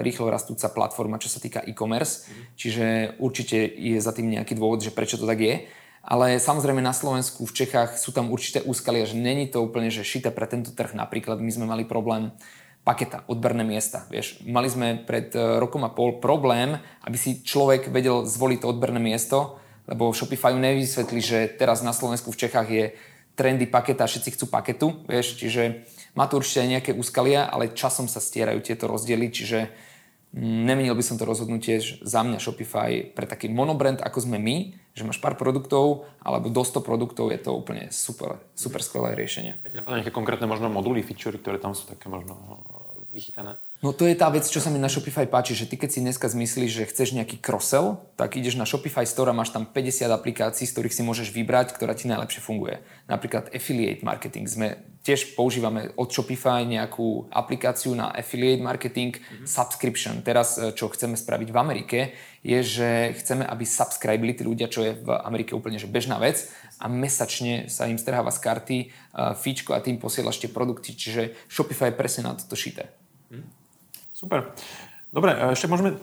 rýchlo 0.00 0.26
rastúca 0.32 0.72
platforma, 0.72 1.20
čo 1.20 1.28
sa 1.28 1.42
týka 1.42 1.60
e-commerce, 1.68 2.32
čiže 2.56 3.18
určite 3.20 3.60
je 3.60 4.00
za 4.00 4.16
tým 4.16 4.32
nejaký 4.32 4.56
dôvod, 4.56 4.80
že 4.80 4.94
prečo 4.94 5.20
to 5.20 5.28
tak 5.28 5.40
je. 5.40 5.68
Ale 6.08 6.40
samozrejme 6.40 6.80
na 6.80 6.96
Slovensku, 6.96 7.44
v 7.44 7.52
Čechách 7.52 8.00
sú 8.00 8.16
tam 8.16 8.32
určité 8.32 8.64
úskalia, 8.64 9.04
že 9.04 9.12
není 9.12 9.44
to 9.44 9.60
úplne 9.60 9.92
že 9.92 10.08
šité 10.08 10.32
pre 10.32 10.48
tento 10.48 10.72
trh. 10.72 10.96
Napríklad 10.96 11.36
my 11.36 11.50
sme 11.52 11.68
mali 11.68 11.84
problém 11.84 12.32
paketa, 12.80 13.28
odberné 13.28 13.68
miesta. 13.68 14.08
Vieš, 14.08 14.40
mali 14.48 14.72
sme 14.72 14.96
pred 15.04 15.28
e, 15.36 15.60
rokom 15.60 15.84
a 15.84 15.92
pol 15.92 16.16
problém, 16.24 16.80
aby 17.04 17.16
si 17.20 17.44
človek 17.44 17.92
vedel 17.92 18.24
zvoliť 18.24 18.64
to 18.64 18.70
odberné 18.72 18.96
miesto, 18.96 19.60
lebo 19.84 20.08
Shopify 20.16 20.56
nevysvetlí, 20.56 21.20
že 21.20 21.38
teraz 21.60 21.84
na 21.84 21.92
Slovensku 21.92 22.32
v 22.32 22.40
Čechách 22.40 22.68
je 22.72 22.84
trendy 23.38 23.70
paketa, 23.70 24.10
všetci 24.10 24.34
chcú 24.34 24.50
paketu, 24.50 24.86
vieš, 25.06 25.38
čiže 25.38 25.86
má 26.18 26.26
to 26.26 26.42
určite 26.42 26.66
aj 26.66 26.70
nejaké 26.74 26.90
úskalia, 26.98 27.46
ale 27.46 27.70
časom 27.70 28.10
sa 28.10 28.18
stierajú 28.18 28.58
tieto 28.58 28.90
rozdiely, 28.90 29.30
čiže 29.30 29.70
mm, 30.34 30.66
nemenil 30.66 30.98
by 30.98 31.04
som 31.06 31.14
to 31.14 31.22
rozhodnutie 31.22 31.78
že 31.78 32.02
za 32.02 32.26
mňa 32.26 32.42
Shopify 32.42 33.06
pre 33.06 33.30
taký 33.30 33.46
monobrand, 33.46 34.02
ako 34.02 34.26
sme 34.26 34.42
my, 34.42 34.74
že 34.98 35.06
máš 35.06 35.22
pár 35.22 35.38
produktov 35.38 36.10
alebo 36.18 36.50
do 36.50 36.66
100 36.66 36.82
produktov, 36.82 37.30
je 37.30 37.38
to 37.38 37.54
úplne 37.54 37.94
super, 37.94 38.42
super 38.58 38.82
skvelé 38.82 39.14
riešenie. 39.14 39.54
A 39.62 39.70
ti 39.70 39.78
nejaké 39.78 40.10
konkrétne 40.10 40.50
možno 40.50 40.66
moduly, 40.66 41.06
featurey, 41.06 41.38
ktoré 41.38 41.62
tam 41.62 41.78
sú 41.78 41.86
také 41.86 42.10
možno 42.10 42.34
vychytané? 43.14 43.54
No 43.78 43.94
to 43.94 44.10
je 44.10 44.18
tá 44.18 44.26
vec, 44.26 44.42
čo 44.42 44.58
sa 44.58 44.74
mi 44.74 44.82
na 44.82 44.90
Shopify 44.90 45.22
páči, 45.22 45.54
že 45.54 45.70
ty 45.70 45.78
keď 45.78 45.90
si 45.94 46.02
dneska 46.02 46.26
zmyslíš, 46.26 46.82
že 46.82 46.88
chceš 46.90 47.14
nejaký 47.14 47.38
cross-sell, 47.38 48.02
tak 48.18 48.34
ideš 48.34 48.58
na 48.58 48.66
Shopify 48.66 49.06
Store 49.06 49.30
a 49.30 49.38
máš 49.38 49.54
tam 49.54 49.70
50 49.70 50.10
aplikácií, 50.10 50.66
z 50.66 50.74
ktorých 50.74 50.96
si 50.98 51.06
môžeš 51.06 51.30
vybrať, 51.30 51.78
ktorá 51.78 51.94
ti 51.94 52.10
najlepšie 52.10 52.42
funguje. 52.42 52.82
Napríklad 53.06 53.54
affiliate 53.54 54.02
marketing. 54.02 54.50
Sme 54.50 54.82
tiež 55.06 55.38
používame 55.38 55.94
od 55.94 56.10
Shopify 56.10 56.66
nejakú 56.66 57.30
aplikáciu 57.30 57.94
na 57.94 58.10
affiliate 58.10 58.58
marketing, 58.58 59.14
mm-hmm. 59.14 59.46
subscription. 59.46 60.26
Teraz, 60.26 60.58
e, 60.58 60.74
čo 60.74 60.90
chceme 60.90 61.14
spraviť 61.14 61.48
v 61.54 61.60
Amerike, 61.62 61.98
je, 62.42 62.58
že 62.66 63.14
chceme, 63.14 63.46
aby 63.46 63.62
subscribili 63.62 64.34
tí 64.34 64.42
ľudia, 64.42 64.66
čo 64.66 64.82
je 64.82 64.98
v 64.98 65.08
Amerike 65.22 65.54
úplne 65.54 65.78
že 65.78 65.86
bežná 65.86 66.18
vec 66.18 66.50
a 66.82 66.90
mesačne 66.90 67.70
sa 67.70 67.86
im 67.86 67.98
strháva 67.98 68.34
z 68.34 68.38
karty 68.42 68.78
uh, 68.86 69.34
fíčko 69.34 69.74
a 69.74 69.82
tým 69.82 69.98
posielaš 69.98 70.38
tie 70.38 70.50
produkty. 70.50 70.94
Čiže 70.94 71.34
Shopify 71.50 71.90
je 71.90 71.98
presne 71.98 72.30
na 72.30 72.38
toto 72.38 72.54
šité. 72.54 72.97
Super. 74.18 74.50
Dobre, 75.14 75.30
ešte 75.54 75.70
môžeme, 75.70 75.94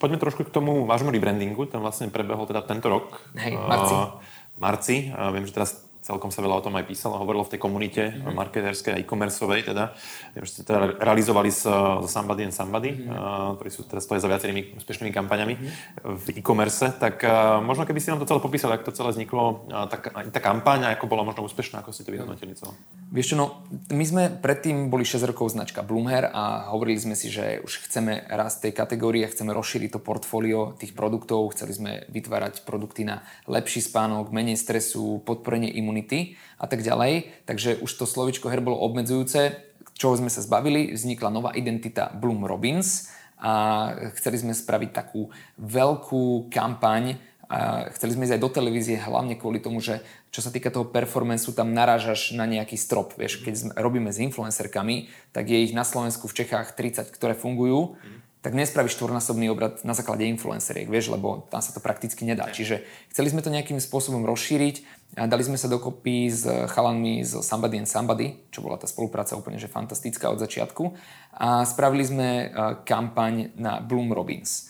poďme 0.00 0.16
trošku 0.16 0.48
k 0.48 0.50
tomu 0.50 0.88
vášmu 0.88 1.12
rebrandingu, 1.12 1.68
ten 1.68 1.84
vlastne 1.84 2.08
prebehol 2.08 2.48
teda 2.48 2.64
tento 2.64 2.88
rok. 2.88 3.20
Hej, 3.36 3.60
marci. 3.60 3.92
Uh, 3.94 4.08
marci. 4.56 4.96
Uh, 5.12 5.28
viem, 5.36 5.44
že 5.44 5.52
teraz 5.52 5.84
celkom 6.00 6.32
sa 6.32 6.40
veľa 6.40 6.58
o 6.58 6.64
tom 6.64 6.72
aj 6.80 6.88
písalo, 6.88 7.20
hovorilo 7.20 7.44
v 7.44 7.52
tej 7.52 7.60
komunite 7.60 8.02
mm-hmm. 8.08 8.32
marketerskej 8.32 8.92
a 8.96 8.98
e-commerceovej, 9.04 9.68
teda, 9.68 9.92
že 10.40 10.48
ste 10.48 10.62
teda 10.64 10.96
realizovali 10.96 11.52
s, 11.52 11.68
s 11.68 12.08
Somebody 12.08 12.48
and 12.48 12.56
Somebody, 12.56 12.96
mm-hmm. 12.96 13.12
uh, 13.12 13.52
ktorí 13.60 13.68
sú 13.68 13.84
teraz 13.84 14.08
stojí 14.08 14.16
za 14.16 14.32
viacerými 14.32 14.80
úspešnými 14.80 15.12
kampaňami 15.12 15.54
mm-hmm. 15.60 16.08
v 16.08 16.24
e-commerce, 16.40 16.96
tak 16.96 17.20
uh, 17.28 17.60
možno 17.60 17.84
keby 17.84 18.00
si 18.00 18.08
nám 18.08 18.24
to 18.24 18.26
celé 18.26 18.40
popísali, 18.40 18.80
ako 18.80 18.88
to 18.88 18.96
celé 18.96 19.12
vzniklo, 19.12 19.68
uh, 19.68 19.84
tá, 19.84 20.00
tá 20.32 20.40
kampaň, 20.40 20.96
ako 20.96 21.04
bola 21.04 21.20
možno 21.20 21.44
úspešná, 21.44 21.84
ako 21.84 21.92
ste 21.92 22.08
to 22.08 22.16
vyhodnotili 22.16 22.56
celé. 22.56 22.72
Vieš 23.08 23.32
čo, 23.32 23.36
no, 23.40 23.64
my 23.88 24.04
sme 24.04 24.22
predtým 24.28 24.92
boli 24.92 25.00
6 25.00 25.24
rokov 25.24 25.56
značka 25.56 25.80
Bloomhair 25.80 26.28
a 26.28 26.68
hovorili 26.68 27.00
sme 27.00 27.16
si, 27.16 27.32
že 27.32 27.56
už 27.64 27.88
chceme 27.88 28.28
raz 28.28 28.60
tej 28.60 28.76
kategórie, 28.76 29.24
chceme 29.24 29.56
rozšíriť 29.56 29.96
to 29.96 30.04
portfólio 30.04 30.76
tých 30.76 30.92
produktov, 30.92 31.56
chceli 31.56 31.72
sme 31.72 31.90
vytvárať 32.12 32.68
produkty 32.68 33.08
na 33.08 33.24
lepší 33.48 33.80
spánok, 33.80 34.28
menej 34.28 34.60
stresu, 34.60 35.24
podporenie 35.24 35.72
imunity 35.72 36.36
a 36.60 36.68
tak 36.68 36.84
ďalej. 36.84 37.32
Takže 37.48 37.80
už 37.80 37.88
to 37.88 38.04
slovičko 38.04 38.52
her 38.52 38.60
bolo 38.60 38.76
obmedzujúce, 38.84 39.56
čoho 39.96 40.12
sme 40.12 40.28
sa 40.28 40.44
zbavili, 40.44 40.92
vznikla 40.92 41.32
nová 41.32 41.56
identita 41.56 42.12
Bloom 42.12 42.44
Robins 42.44 43.08
a 43.40 43.88
chceli 44.20 44.36
sme 44.36 44.52
spraviť 44.52 44.90
takú 44.92 45.32
veľkú 45.56 46.52
kampaň, 46.52 47.16
a 47.48 47.88
chceli 47.96 48.12
sme 48.12 48.28
ísť 48.28 48.36
aj 48.36 48.44
do 48.44 48.50
televízie 48.52 49.00
hlavne 49.00 49.32
kvôli 49.40 49.56
tomu, 49.56 49.80
že 49.80 50.04
čo 50.28 50.44
sa 50.44 50.52
týka 50.52 50.68
toho 50.68 50.84
performanceu, 50.84 51.56
tam 51.56 51.72
narážaš 51.72 52.36
na 52.36 52.44
nejaký 52.44 52.76
strop. 52.76 53.16
Vieš, 53.16 53.40
keď 53.40 53.72
robíme 53.80 54.12
s 54.12 54.20
influencerkami, 54.20 55.08
tak 55.32 55.48
je 55.48 55.64
ich 55.64 55.72
na 55.72 55.88
Slovensku 55.88 56.28
v 56.28 56.44
Čechách 56.44 56.76
30, 56.76 57.08
ktoré 57.08 57.32
fungujú, 57.32 57.96
mm. 57.96 58.44
tak 58.44 58.52
nespravíš 58.52 59.00
štvornásobný 59.00 59.48
obrad 59.48 59.80
na 59.80 59.96
základe 59.96 60.28
influenceriek, 60.28 60.92
vieš, 60.92 61.08
lebo 61.08 61.48
tam 61.48 61.64
sa 61.64 61.72
to 61.72 61.80
prakticky 61.80 62.28
nedá. 62.28 62.52
Čiže 62.52 62.84
chceli 63.16 63.32
sme 63.32 63.40
to 63.40 63.48
nejakým 63.48 63.80
spôsobom 63.80 64.28
rozšíriť 64.28 64.84
a 65.16 65.24
dali 65.24 65.40
sme 65.40 65.56
sa 65.56 65.72
dokopy 65.72 66.28
s 66.28 66.44
chalanmi 66.44 67.24
z 67.24 67.40
Somebody 67.40 67.80
and 67.80 67.88
Somebody, 67.88 68.44
čo 68.52 68.60
bola 68.60 68.76
tá 68.76 68.84
spolupráca 68.84 69.40
úplne 69.40 69.56
že 69.56 69.72
fantastická 69.72 70.28
od 70.28 70.36
začiatku 70.36 70.84
a 71.32 71.64
spravili 71.64 72.04
sme 72.04 72.28
e, 72.28 72.46
kampaň 72.84 73.56
na 73.56 73.80
Bloom 73.80 74.12
Robins. 74.12 74.67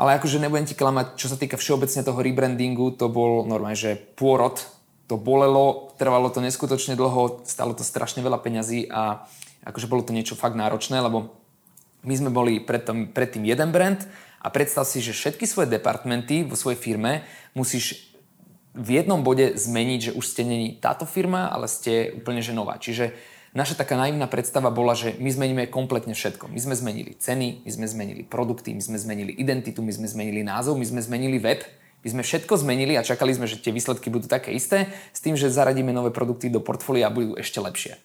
Ale 0.00 0.16
akože 0.16 0.40
nebudem 0.40 0.64
ti 0.64 0.72
klamať, 0.72 1.20
čo 1.20 1.28
sa 1.28 1.36
týka 1.36 1.60
všeobecne 1.60 2.00
toho 2.00 2.24
rebrandingu, 2.24 2.96
to 2.96 3.12
bol 3.12 3.44
normálne, 3.44 3.76
že 3.76 4.00
pôrod, 4.16 4.56
to 5.04 5.20
bolelo, 5.20 5.92
trvalo 6.00 6.32
to 6.32 6.40
neskutočne 6.40 6.96
dlho, 6.96 7.44
stalo 7.44 7.76
to 7.76 7.84
strašne 7.84 8.24
veľa 8.24 8.40
peňazí 8.40 8.88
a 8.88 9.28
akože 9.68 9.90
bolo 9.92 10.00
to 10.00 10.16
niečo 10.16 10.40
fakt 10.40 10.56
náročné, 10.56 11.04
lebo 11.04 11.36
my 12.08 12.14
sme 12.16 12.32
boli 12.32 12.64
predtým, 12.64 13.12
predtým 13.12 13.44
jeden 13.44 13.76
brand 13.76 14.00
a 14.40 14.48
predstav 14.48 14.88
si, 14.88 15.04
že 15.04 15.12
všetky 15.12 15.44
svoje 15.44 15.68
departmenty 15.68 16.48
vo 16.48 16.56
svojej 16.56 16.80
firme 16.80 17.28
musíš 17.52 18.16
v 18.72 19.02
jednom 19.02 19.20
bode 19.20 19.58
zmeniť, 19.58 20.00
že 20.00 20.16
už 20.16 20.24
ste 20.24 20.48
není 20.48 20.80
táto 20.80 21.04
firma, 21.04 21.52
ale 21.52 21.68
ste 21.68 22.16
úplne 22.16 22.40
že 22.40 22.56
nová. 22.56 22.80
Čiže 22.80 23.12
Naša 23.50 23.82
taká 23.82 23.98
naivná 23.98 24.30
predstava 24.30 24.70
bola, 24.70 24.94
že 24.94 25.18
my 25.18 25.26
zmeníme 25.26 25.66
kompletne 25.74 26.14
všetko. 26.14 26.46
My 26.46 26.62
sme 26.62 26.78
zmenili 26.78 27.18
ceny, 27.18 27.66
my 27.66 27.70
sme 27.74 27.86
zmenili 27.90 28.22
produkty, 28.22 28.70
my 28.70 28.78
sme 28.78 28.94
zmenili 28.94 29.34
identitu, 29.34 29.82
my 29.82 29.90
sme 29.90 30.06
zmenili 30.06 30.46
názov, 30.46 30.78
my 30.78 30.86
sme 30.86 31.02
zmenili 31.02 31.42
web, 31.42 31.66
my 32.06 32.08
sme 32.14 32.22
všetko 32.22 32.62
zmenili 32.62 32.94
a 32.94 33.02
čakali 33.02 33.34
sme, 33.34 33.50
že 33.50 33.58
tie 33.58 33.74
výsledky 33.74 34.06
budú 34.06 34.30
také 34.30 34.54
isté, 34.54 34.86
s 35.10 35.18
tým, 35.18 35.34
že 35.34 35.50
zaradíme 35.50 35.90
nové 35.90 36.14
produkty 36.14 36.46
do 36.46 36.62
portfólia 36.62 37.10
a 37.10 37.14
budú 37.14 37.34
ešte 37.34 37.58
lepšie. 37.58 37.98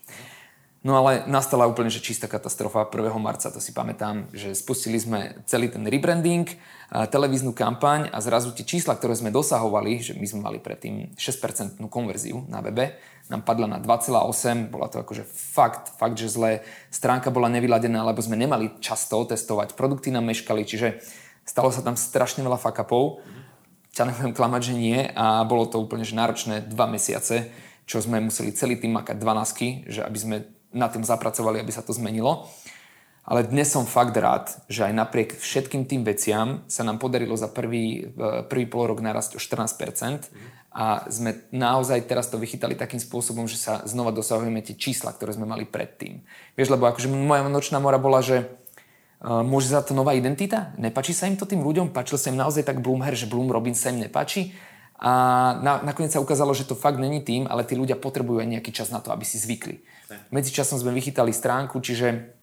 No 0.86 0.98
ale 1.02 1.26
nastala 1.26 1.66
úplne 1.66 1.90
že 1.90 2.02
čistá 2.02 2.30
katastrofa 2.30 2.86
1. 2.86 3.10
marca, 3.18 3.50
to 3.50 3.58
si 3.58 3.74
pamätám, 3.74 4.30
že 4.34 4.54
spustili 4.54 5.02
sme 5.02 5.34
celý 5.50 5.70
ten 5.70 5.82
rebranding, 5.82 6.46
televíznu 6.90 7.58
kampaň 7.58 8.14
a 8.14 8.22
zrazu 8.22 8.54
tie 8.54 8.66
čísla, 8.66 8.94
ktoré 8.94 9.18
sme 9.18 9.34
dosahovali, 9.34 9.98
že 10.02 10.14
my 10.14 10.26
sme 10.30 10.42
mali 10.46 10.58
predtým 10.62 11.18
6% 11.18 11.82
konverziu 11.90 12.46
na 12.50 12.62
webe, 12.62 12.98
nám 13.30 13.42
padla 13.42 13.66
na 13.66 13.82
2,8, 13.82 14.70
bola 14.70 14.86
to 14.86 15.02
akože 15.02 15.26
fakt, 15.26 15.90
fakt, 15.98 16.18
že 16.18 16.30
zlé. 16.30 16.62
Stránka 16.94 17.34
bola 17.34 17.50
nevyladená, 17.50 18.06
lebo 18.06 18.22
sme 18.22 18.38
nemali 18.38 18.78
často 18.78 19.26
testovať, 19.26 19.74
produkty 19.74 20.14
nám 20.14 20.30
meškali, 20.30 20.62
čiže 20.62 21.02
stalo 21.42 21.74
sa 21.74 21.82
tam 21.82 21.98
strašne 21.98 22.46
veľa 22.46 22.62
fuck-upov. 22.62 23.26
Ťa 23.96 24.12
nebudem 24.12 24.36
klamať, 24.36 24.62
že 24.62 24.74
nie 24.76 25.00
a 25.16 25.42
bolo 25.48 25.66
to 25.66 25.82
úplne 25.82 26.04
že 26.04 26.20
náročné 26.20 26.68
dva 26.68 26.86
mesiace, 26.86 27.50
čo 27.88 28.02
sme 28.02 28.22
museli 28.22 28.54
celý 28.54 28.76
tým 28.78 28.94
makať 28.94 29.18
12, 29.18 29.90
že 29.90 30.02
aby 30.04 30.18
sme 30.20 30.36
na 30.76 30.92
tom 30.92 31.02
zapracovali, 31.02 31.64
aby 31.64 31.72
sa 31.72 31.82
to 31.82 31.96
zmenilo. 31.96 32.50
Ale 33.26 33.42
dnes 33.42 33.74
som 33.74 33.90
fakt 33.90 34.14
rád, 34.14 34.54
že 34.70 34.86
aj 34.86 34.94
napriek 34.94 35.30
všetkým 35.34 35.90
tým 35.90 36.06
veciam 36.06 36.62
sa 36.70 36.86
nám 36.86 37.02
podarilo 37.02 37.34
za 37.34 37.50
prvý, 37.50 38.14
prvý 38.46 38.70
pol 38.70 38.94
rok 38.94 39.02
narasť 39.02 39.38
o 39.38 39.40
14% 39.42 40.30
a 40.76 41.08
sme 41.08 41.48
naozaj 41.56 42.04
teraz 42.04 42.28
to 42.28 42.36
vychytali 42.36 42.76
takým 42.76 43.00
spôsobom, 43.00 43.48
že 43.48 43.56
sa 43.56 43.80
znova 43.88 44.12
dosahujeme 44.12 44.60
tie 44.60 44.76
čísla, 44.76 45.16
ktoré 45.16 45.32
sme 45.32 45.48
mali 45.48 45.64
predtým. 45.64 46.20
Vieš, 46.60 46.76
lebo 46.76 46.92
akože 46.92 47.08
moja 47.08 47.48
nočná 47.48 47.80
mora 47.80 47.96
bola, 47.96 48.20
že 48.20 48.44
uh, 49.24 49.40
môže 49.40 49.72
za 49.72 49.80
to 49.80 49.96
nová 49.96 50.12
identita? 50.20 50.76
Nepačí 50.76 51.16
sa 51.16 51.32
im 51.32 51.40
to 51.40 51.48
tým 51.48 51.64
ľuďom? 51.64 51.96
Páčil 51.96 52.20
sa 52.20 52.28
im 52.28 52.36
naozaj 52.36 52.68
tak 52.68 52.84
Bloomher, 52.84 53.16
že 53.16 53.24
Bloom 53.24 53.48
Robin 53.56 53.72
sa 53.72 53.96
im 53.96 54.04
nepáči? 54.04 54.52
A 55.00 55.12
na, 55.64 55.80
nakoniec 55.80 56.12
sa 56.12 56.20
ukázalo, 56.20 56.52
že 56.52 56.68
to 56.68 56.76
fakt 56.76 57.00
není 57.00 57.24
tým, 57.24 57.48
ale 57.48 57.64
tí 57.64 57.80
ľudia 57.80 57.96
potrebujú 57.96 58.44
aj 58.44 58.60
nejaký 58.60 58.76
čas 58.76 58.92
na 58.92 59.00
to, 59.00 59.16
aby 59.16 59.24
si 59.24 59.40
zvykli. 59.40 59.80
Medzičasom 60.36 60.76
sme 60.76 60.92
vychytali 60.92 61.32
stránku, 61.32 61.80
čiže 61.80 62.36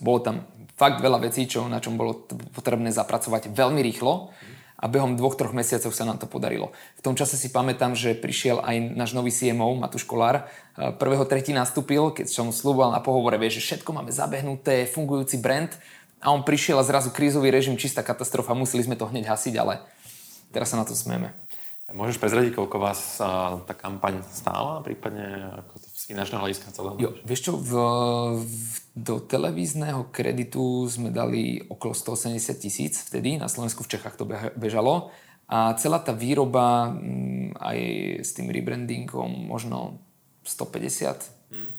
bolo 0.00 0.24
tam 0.24 0.48
fakt 0.80 1.04
veľa 1.04 1.20
vecí, 1.20 1.44
čo, 1.44 1.68
na 1.68 1.84
čom 1.84 2.00
bolo 2.00 2.24
potrebné 2.56 2.88
zapracovať 2.96 3.52
veľmi 3.52 3.84
rýchlo 3.84 4.32
a 4.78 4.86
behom 4.86 5.18
dvoch, 5.18 5.34
troch 5.34 5.50
mesiacov 5.50 5.90
sa 5.90 6.06
nám 6.06 6.22
to 6.22 6.30
podarilo. 6.30 6.70
V 6.94 7.02
tom 7.02 7.18
čase 7.18 7.34
si 7.34 7.50
pamätám, 7.50 7.98
že 7.98 8.14
prišiel 8.14 8.62
aj 8.62 8.94
náš 8.94 9.10
nový 9.10 9.34
CMO, 9.34 9.74
Matúš 9.74 10.06
Kolár. 10.06 10.46
Prvého 10.78 11.26
tretí 11.26 11.50
nastúpil, 11.50 12.14
keď 12.14 12.30
som 12.30 12.54
slúboval 12.54 12.94
na 12.94 13.02
pohovore, 13.02 13.34
vie, 13.42 13.50
že 13.50 13.58
všetko 13.58 13.90
máme 13.90 14.14
zabehnuté, 14.14 14.86
fungujúci 14.86 15.42
brand 15.42 15.74
a 16.22 16.30
on 16.30 16.46
prišiel 16.46 16.78
a 16.78 16.86
zrazu 16.86 17.10
krízový 17.10 17.50
režim, 17.50 17.74
čistá 17.74 18.06
katastrofa, 18.06 18.54
museli 18.54 18.86
sme 18.86 18.94
to 18.94 19.10
hneď 19.10 19.26
hasiť, 19.26 19.54
ale 19.58 19.82
teraz 20.54 20.70
sa 20.70 20.78
na 20.78 20.86
to 20.86 20.94
smieme. 20.94 21.34
Môžeš 21.88 22.20
prezradiť, 22.20 22.54
koľko 22.54 22.78
vás 22.78 23.18
tá 23.64 23.74
kampaň 23.74 24.22
stála, 24.30 24.84
prípadne 24.84 25.58
ako 25.64 25.74
to 25.82 25.87
finančného 26.08 26.40
hľadiska 26.40 26.72
celého? 26.72 26.96
Jo, 26.96 27.10
vieš 27.22 27.40
čo, 27.46 27.52
v, 27.60 27.72
v, 28.40 28.74
do 28.96 29.20
televízneho 29.20 30.08
kreditu 30.08 30.88
sme 30.88 31.12
dali 31.12 31.60
okolo 31.68 31.92
180 31.92 32.40
tisíc 32.56 33.04
vtedy, 33.04 33.36
na 33.36 33.52
Slovensku 33.52 33.84
v 33.84 33.92
Čechách 33.92 34.16
to 34.16 34.24
bežalo 34.56 35.12
a 35.48 35.72
celá 35.80 36.00
tá 36.00 36.12
výroba 36.12 36.92
m, 36.92 37.52
mm, 37.52 37.60
aj 37.60 37.78
s 38.20 38.30
tým 38.36 38.52
rebrandingom 38.52 39.28
možno 39.48 39.96
150. 40.44 41.52
Hmm. 41.52 41.72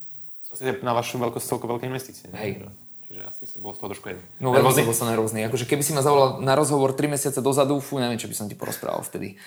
Si 0.50 0.66
na 0.82 0.94
vašu 0.98 1.22
veľkosť 1.22 1.46
celko 1.46 1.66
veľké 1.70 1.86
investície. 1.86 2.30
Hej. 2.34 2.66
Čiže 3.06 3.22
asi 3.26 3.44
si 3.46 3.58
bol 3.62 3.74
z 3.74 3.82
toho 3.82 3.94
trošku 3.94 4.10
jeden. 4.10 4.22
No 4.42 4.54
veľmi 4.54 4.74
som 4.74 4.86
bol 4.86 4.98
sa 4.98 5.10
nervózny. 5.10 5.46
Akože 5.46 5.70
keby 5.70 5.82
si 5.86 5.94
ma 5.94 6.02
zavolal 6.02 6.42
na 6.42 6.58
rozhovor 6.58 6.98
3 6.98 7.10
mesiace 7.10 7.42
dozadu, 7.42 7.78
fú, 7.78 8.02
neviem, 8.02 8.18
čo 8.18 8.30
by 8.30 8.36
som 8.38 8.46
ti 8.50 8.58
porozprával 8.58 9.02
vtedy. 9.06 9.38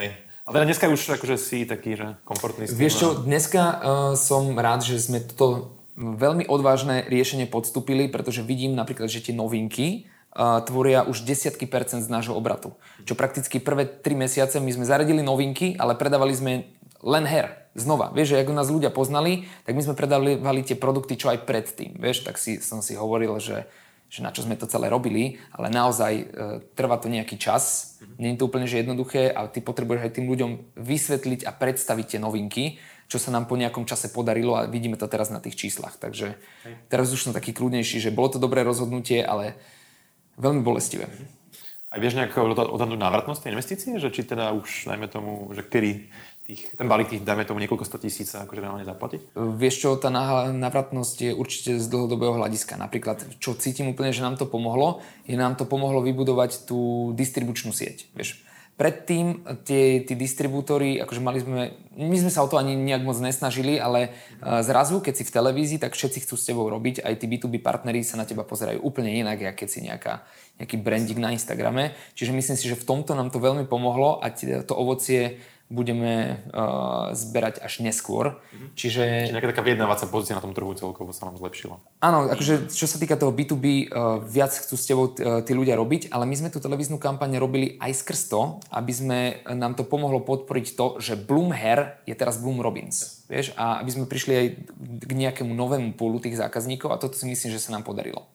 Hej. 0.00 0.12
Ale 0.44 0.60
teda 0.60 0.68
dneska 0.68 0.92
už 0.92 1.16
akože 1.16 1.36
si 1.40 1.64
taký, 1.64 1.96
že 1.96 2.20
komfortný 2.28 2.68
s 2.68 2.76
Vieš 2.76 2.94
čo, 3.00 3.08
dneska 3.16 3.62
uh, 3.64 3.76
som 4.12 4.52
rád, 4.60 4.84
že 4.84 5.00
sme 5.00 5.24
toto 5.24 5.72
veľmi 5.96 6.44
odvážne 6.44 7.00
riešenie 7.08 7.48
podstúpili, 7.48 8.12
pretože 8.12 8.44
vidím 8.44 8.76
napríklad, 8.76 9.08
že 9.08 9.24
tie 9.24 9.32
novinky 9.32 10.04
uh, 10.36 10.60
tvoria 10.60 11.08
už 11.08 11.24
desiatky 11.24 11.64
percent 11.64 12.04
z 12.04 12.12
nášho 12.12 12.36
obratu. 12.36 12.76
Čo 13.08 13.16
prakticky 13.16 13.56
prvé 13.56 13.88
3 13.88 14.04
mesiace 14.20 14.60
my 14.60 14.68
sme 14.68 14.84
zaradili 14.84 15.24
novinky, 15.24 15.80
ale 15.80 15.96
predávali 15.96 16.36
sme 16.36 16.68
len 17.00 17.24
her. 17.24 17.64
Znova. 17.74 18.14
Vieš, 18.14 18.36
že 18.36 18.40
ako 18.44 18.52
nás 18.54 18.70
ľudia 18.70 18.92
poznali, 18.92 19.50
tak 19.66 19.74
my 19.74 19.82
sme 19.82 19.98
predávali 19.98 20.60
tie 20.62 20.78
produkty 20.78 21.18
čo 21.18 21.32
aj 21.32 21.42
predtým. 21.42 21.98
Vieš, 21.98 22.22
tak 22.22 22.38
si, 22.38 22.62
som 22.62 22.84
si 22.84 22.94
hovoril, 22.94 23.34
že 23.42 23.66
že 24.14 24.22
na 24.22 24.30
čo 24.30 24.46
sme 24.46 24.54
to 24.54 24.70
celé 24.70 24.86
robili, 24.86 25.42
ale 25.50 25.74
naozaj 25.74 26.12
e, 26.14 26.24
trvá 26.78 27.02
to 27.02 27.10
nejaký 27.10 27.34
čas. 27.34 27.98
Nie 28.14 28.30
je 28.30 28.38
to 28.38 28.46
úplne 28.46 28.70
že 28.70 28.78
jednoduché 28.78 29.26
a 29.26 29.50
ty 29.50 29.58
potrebuješ 29.58 30.06
aj 30.06 30.14
tým 30.14 30.30
ľuďom 30.30 30.50
vysvetliť 30.78 31.42
a 31.42 31.50
predstaviť 31.50 32.14
tie 32.14 32.20
novinky, 32.22 32.78
čo 33.10 33.18
sa 33.18 33.34
nám 33.34 33.50
po 33.50 33.58
nejakom 33.58 33.82
čase 33.90 34.14
podarilo 34.14 34.54
a 34.54 34.70
vidíme 34.70 34.94
to 34.94 35.10
teraz 35.10 35.34
na 35.34 35.42
tých 35.42 35.58
číslach. 35.58 35.98
Takže 35.98 36.38
teraz 36.86 37.10
už 37.10 37.26
som 37.26 37.34
taký 37.34 37.50
kľudnejší, 37.50 37.98
že 37.98 38.14
bolo 38.14 38.30
to 38.30 38.38
dobré 38.38 38.62
rozhodnutie, 38.62 39.18
ale 39.18 39.58
veľmi 40.38 40.62
bolestivé. 40.62 41.10
A 41.90 41.98
vieš 41.98 42.14
nejak 42.14 42.38
odhadnúť 42.38 42.98
návratnosť 42.98 43.46
tej 43.46 43.52
investície? 43.54 43.98
Že 43.98 44.14
či 44.14 44.22
teda 44.26 44.54
už, 44.54 44.90
najmä 44.94 45.10
tomu, 45.10 45.50
že 45.58 45.66
kedy 45.66 46.10
tých, 46.44 46.76
ten 46.76 46.84
balík 46.84 47.08
tých, 47.08 47.24
dajme 47.24 47.48
tomu, 47.48 47.64
niekoľko 47.64 47.88
sto 47.88 47.96
tisíc 47.96 48.28
sa 48.28 48.44
akože 48.44 48.60
reálne 48.60 48.84
zaplatí? 48.84 49.18
Vieš 49.34 49.74
čo, 49.80 49.90
tá 49.96 50.12
návratnosť 50.52 51.16
je 51.24 51.32
určite 51.32 51.70
z 51.80 51.86
dlhodobého 51.88 52.36
hľadiska. 52.36 52.76
Napríklad, 52.76 53.24
čo 53.40 53.56
cítim 53.56 53.88
úplne, 53.88 54.12
že 54.12 54.20
nám 54.20 54.36
to 54.36 54.44
pomohlo, 54.44 55.00
je 55.24 55.40
nám 55.40 55.56
to 55.56 55.64
pomohlo 55.64 56.04
vybudovať 56.04 56.68
tú 56.68 57.12
distribučnú 57.16 57.72
sieť. 57.72 58.12
Vieš, 58.12 58.44
predtým 58.74 59.46
tie, 59.62 60.02
tie 60.02 60.16
distribútory, 60.18 60.98
akože 60.98 61.20
mali 61.22 61.38
sme, 61.38 61.78
my 61.94 62.16
sme 62.18 62.30
sa 62.30 62.42
o 62.42 62.50
to 62.50 62.58
ani 62.58 62.74
nejak 62.74 63.06
moc 63.06 63.14
nesnažili, 63.22 63.78
ale 63.78 64.10
e, 64.10 64.60
zrazu, 64.66 64.98
keď 64.98 65.14
si 65.14 65.24
v 65.24 65.34
televízii, 65.34 65.78
tak 65.78 65.94
všetci 65.94 66.26
chcú 66.26 66.34
s 66.34 66.46
tebou 66.46 66.66
robiť, 66.66 67.06
aj 67.06 67.14
tí 67.22 67.30
B2B 67.30 67.62
partneri 67.62 68.02
sa 68.02 68.18
na 68.18 68.26
teba 68.26 68.42
pozerajú 68.42 68.82
úplne 68.82 69.14
inak, 69.14 69.38
ako 69.46 69.58
keď 69.62 69.68
si 69.70 69.80
nejaká, 69.86 70.26
nejaký 70.58 70.76
branding 70.82 71.22
na 71.22 71.30
Instagrame. 71.30 71.94
Čiže 72.18 72.34
myslím 72.34 72.58
si, 72.58 72.66
že 72.66 72.74
v 72.74 72.84
tomto 72.84 73.14
nám 73.14 73.30
to 73.30 73.38
veľmi 73.38 73.62
pomohlo 73.70 74.18
a 74.18 74.26
to 74.34 74.74
ovocie 74.74 75.38
budeme 75.74 76.46
uh, 76.54 77.10
zberať 77.10 77.58
až 77.58 77.82
neskôr. 77.82 78.38
Mm-hmm. 78.38 78.68
Čiže... 78.78 79.04
Čiže 79.26 79.34
nejaká 79.34 79.50
taká 79.50 79.66
vyjednávacia 79.66 80.06
pozícia 80.06 80.38
na 80.38 80.44
tom 80.44 80.54
trhu 80.54 80.70
celkovo 80.78 81.10
sa 81.10 81.26
nám 81.26 81.42
zlepšila. 81.42 81.82
Áno, 81.98 82.30
akože 82.30 82.70
čo 82.70 82.86
sa 82.86 83.02
týka 83.02 83.18
toho 83.18 83.34
B2B, 83.34 83.90
uh, 83.90 84.22
viac 84.22 84.54
chcú 84.54 84.74
s 84.78 84.86
tebou 84.86 85.10
uh, 85.10 85.42
tí 85.42 85.52
ľudia 85.52 85.74
robiť, 85.74 86.14
ale 86.14 86.30
my 86.30 86.34
sme 86.38 86.48
tú 86.54 86.62
televíznu 86.62 87.02
kampaň 87.02 87.42
robili 87.42 87.74
aj 87.82 88.06
skrz 88.06 88.30
to, 88.30 88.62
aby 88.70 88.92
sme, 88.94 89.18
nám 89.50 89.74
to 89.74 89.82
pomohlo 89.82 90.22
podporiť 90.22 90.66
to, 90.78 90.86
že 91.02 91.18
Bloom 91.18 91.50
Hair 91.50 91.98
je 92.06 92.14
teraz 92.14 92.38
Bloom 92.38 92.62
Robins. 92.62 93.26
Vieš, 93.26 93.56
a 93.58 93.80
aby 93.80 93.90
sme 93.90 94.04
prišli 94.06 94.32
aj 94.36 94.46
k 95.08 95.12
nejakému 95.16 95.50
novému 95.50 95.96
púlu 95.96 96.20
tých 96.20 96.36
zákazníkov 96.36 96.92
a 96.92 97.00
toto 97.00 97.16
si 97.16 97.24
myslím, 97.26 97.50
že 97.50 97.58
sa 97.58 97.72
nám 97.72 97.82
podarilo. 97.82 98.28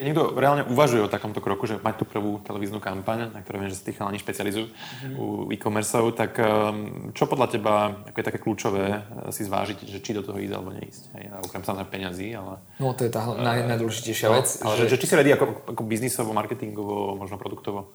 Keď 0.00 0.08
niekto 0.08 0.32
reálne 0.32 0.64
uvažuje 0.64 1.04
o 1.04 1.12
takomto 1.12 1.44
kroku, 1.44 1.68
že 1.68 1.76
mať 1.76 2.00
tú 2.00 2.04
prvú 2.08 2.40
televíznu 2.40 2.80
kampaň, 2.80 3.28
na 3.36 3.44
ktorej 3.44 3.60
viem, 3.60 3.68
že 3.68 3.76
sa 3.76 3.84
tí 3.84 3.92
chalani 3.92 4.16
špecializujú 4.16 4.72
mm-hmm. 4.72 5.14
u 5.20 5.52
e-commerceov, 5.52 6.16
tak 6.16 6.40
um, 6.40 7.12
čo 7.12 7.28
podľa 7.28 7.52
teba 7.52 8.00
ako 8.08 8.16
je 8.16 8.24
také 8.24 8.40
kľúčové 8.40 8.96
uh, 8.96 9.28
si 9.28 9.44
zvážiť, 9.44 9.84
že 9.84 10.00
či 10.00 10.16
do 10.16 10.24
toho 10.24 10.40
ísť 10.40 10.56
alebo 10.56 10.72
neísť? 10.72 11.02
Hej, 11.20 11.24
a 11.28 11.36
okrem 11.44 11.60
samozrejme 11.60 11.92
peňazí, 11.92 12.32
ale... 12.32 12.64
No 12.80 12.96
to 12.96 13.04
je 13.04 13.12
tá 13.12 13.28
naj, 13.28 13.68
najdôležitejšia 13.76 14.28
no, 14.32 14.40
vec. 14.40 14.48
Ale 14.64 14.74
že, 14.80 14.84
že, 14.88 14.96
či 14.96 15.04
si 15.04 15.14
ready 15.20 15.36
ako, 15.36 15.68
ako 15.76 15.82
biznisovo, 15.84 16.32
marketingovo, 16.32 17.20
možno 17.20 17.36
produktovo? 17.36 17.92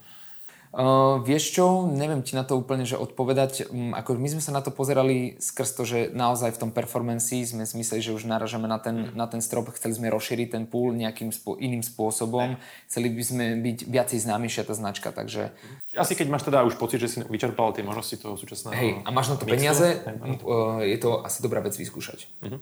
Uh, 0.76 1.24
vieš 1.24 1.56
čo, 1.56 1.88
neviem 1.88 2.20
ti 2.20 2.36
na 2.36 2.44
to 2.44 2.60
úplne 2.60 2.84
že 2.84 3.00
odpovedať. 3.00 3.72
Um, 3.72 3.96
ako 3.96 4.20
my 4.20 4.28
sme 4.28 4.44
sa 4.44 4.52
na 4.52 4.60
to 4.60 4.76
pozerali 4.76 5.40
skrz 5.40 5.70
to, 5.72 5.88
že 5.88 6.00
naozaj 6.12 6.52
v 6.52 6.68
tom 6.68 6.72
performance 6.76 7.32
sme 7.32 7.64
si 7.64 7.80
mysleli, 7.80 8.04
že 8.04 8.12
už 8.12 8.28
naražame 8.28 8.68
na 8.68 8.76
ten, 8.76 9.16
na 9.16 9.24
ten 9.24 9.40
strop, 9.40 9.72
chceli 9.72 9.96
sme 9.96 10.12
rozšíriť 10.12 10.52
ten 10.52 10.68
pool 10.68 10.92
nejakým 10.92 11.32
spo, 11.32 11.56
iným 11.56 11.80
spôsobom, 11.80 12.60
chceli 12.92 13.08
by 13.08 13.24
sme 13.24 13.46
byť 13.64 13.78
viacej 13.88 14.20
známejšia 14.28 14.68
tá 14.68 14.76
značka, 14.76 15.16
takže... 15.16 15.56
Čiže 15.88 16.00
asi 16.04 16.14
keď 16.20 16.28
máš 16.28 16.44
teda 16.44 16.68
už 16.68 16.76
pocit, 16.76 17.00
že 17.00 17.08
si 17.08 17.18
vyčerpal 17.24 17.72
tie 17.72 17.80
možnosti 17.80 18.20
toho 18.20 18.36
súčasného... 18.36 18.76
Hej, 18.76 18.92
a 19.08 19.10
máš 19.16 19.32
na 19.32 19.40
to 19.40 19.48
mixu, 19.48 19.56
peniaze, 19.56 19.88
uh, 20.04 20.84
je 20.84 20.98
to 21.00 21.24
asi 21.24 21.40
dobrá 21.40 21.64
vec 21.64 21.72
vyskúšať. 21.72 22.28
Uh-huh. 22.44 22.60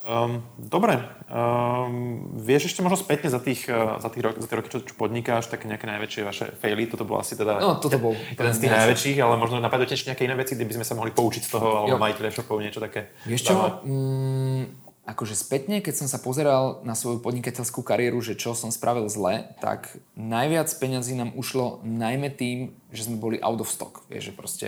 Um, 0.00 0.40
dobre. 0.56 0.96
Um, 1.28 2.32
vieš 2.40 2.72
ešte 2.72 2.80
možno 2.80 2.96
spätne 2.96 3.28
za, 3.28 3.36
tých, 3.36 3.68
uh, 3.68 4.00
za, 4.00 4.08
tých 4.08 4.22
ro- 4.24 4.36
za 4.38 4.48
tie 4.48 4.56
roky, 4.56 4.72
čo, 4.72 4.80
čo 4.80 4.96
podnikáš, 4.96 5.52
také 5.52 5.68
nejaké 5.68 5.84
najväčšie 5.84 6.20
vaše 6.24 6.46
faily? 6.56 6.88
Toto 6.88 7.04
bol 7.04 7.20
asi 7.20 7.36
teda 7.36 7.60
no, 7.60 7.76
toto 7.76 8.00
bol 8.00 8.16
jeden 8.16 8.54
z 8.56 8.60
tých 8.64 8.72
najväčších, 8.72 9.18
ale 9.20 9.36
možno 9.36 9.60
napadajú 9.60 9.92
ešte 9.92 10.08
nejaké 10.08 10.24
iné 10.24 10.36
veci, 10.40 10.56
kde 10.56 10.64
by 10.64 10.74
sme 10.80 10.86
sa 10.88 10.96
mohli 10.96 11.12
poučiť 11.12 11.42
z 11.44 11.50
toho, 11.52 11.84
alebo 11.84 12.00
majiteľe 12.00 12.32
shopov, 12.32 12.64
niečo 12.64 12.80
také. 12.80 13.12
Vieš 13.28 13.52
čo? 13.52 13.54
Mm, 13.84 14.72
akože 15.04 15.34
spätne, 15.36 15.84
keď 15.84 15.94
som 16.00 16.08
sa 16.08 16.16
pozeral 16.16 16.80
na 16.86 16.96
svoju 16.96 17.20
podnikateľskú 17.20 17.84
kariéru, 17.84 18.24
že 18.24 18.38
čo 18.40 18.56
som 18.56 18.72
spravil 18.72 19.04
zle, 19.12 19.52
tak 19.60 20.00
najviac 20.16 20.72
peňazí 20.80 21.12
nám 21.12 21.36
ušlo 21.36 21.84
najmä 21.84 22.32
tým, 22.32 22.72
že 22.88 23.04
sme 23.04 23.18
boli 23.18 23.36
out 23.42 23.60
of 23.60 23.68
stock. 23.68 24.06
Vieš, 24.08 24.30
že 24.30 24.36
proste 24.36 24.66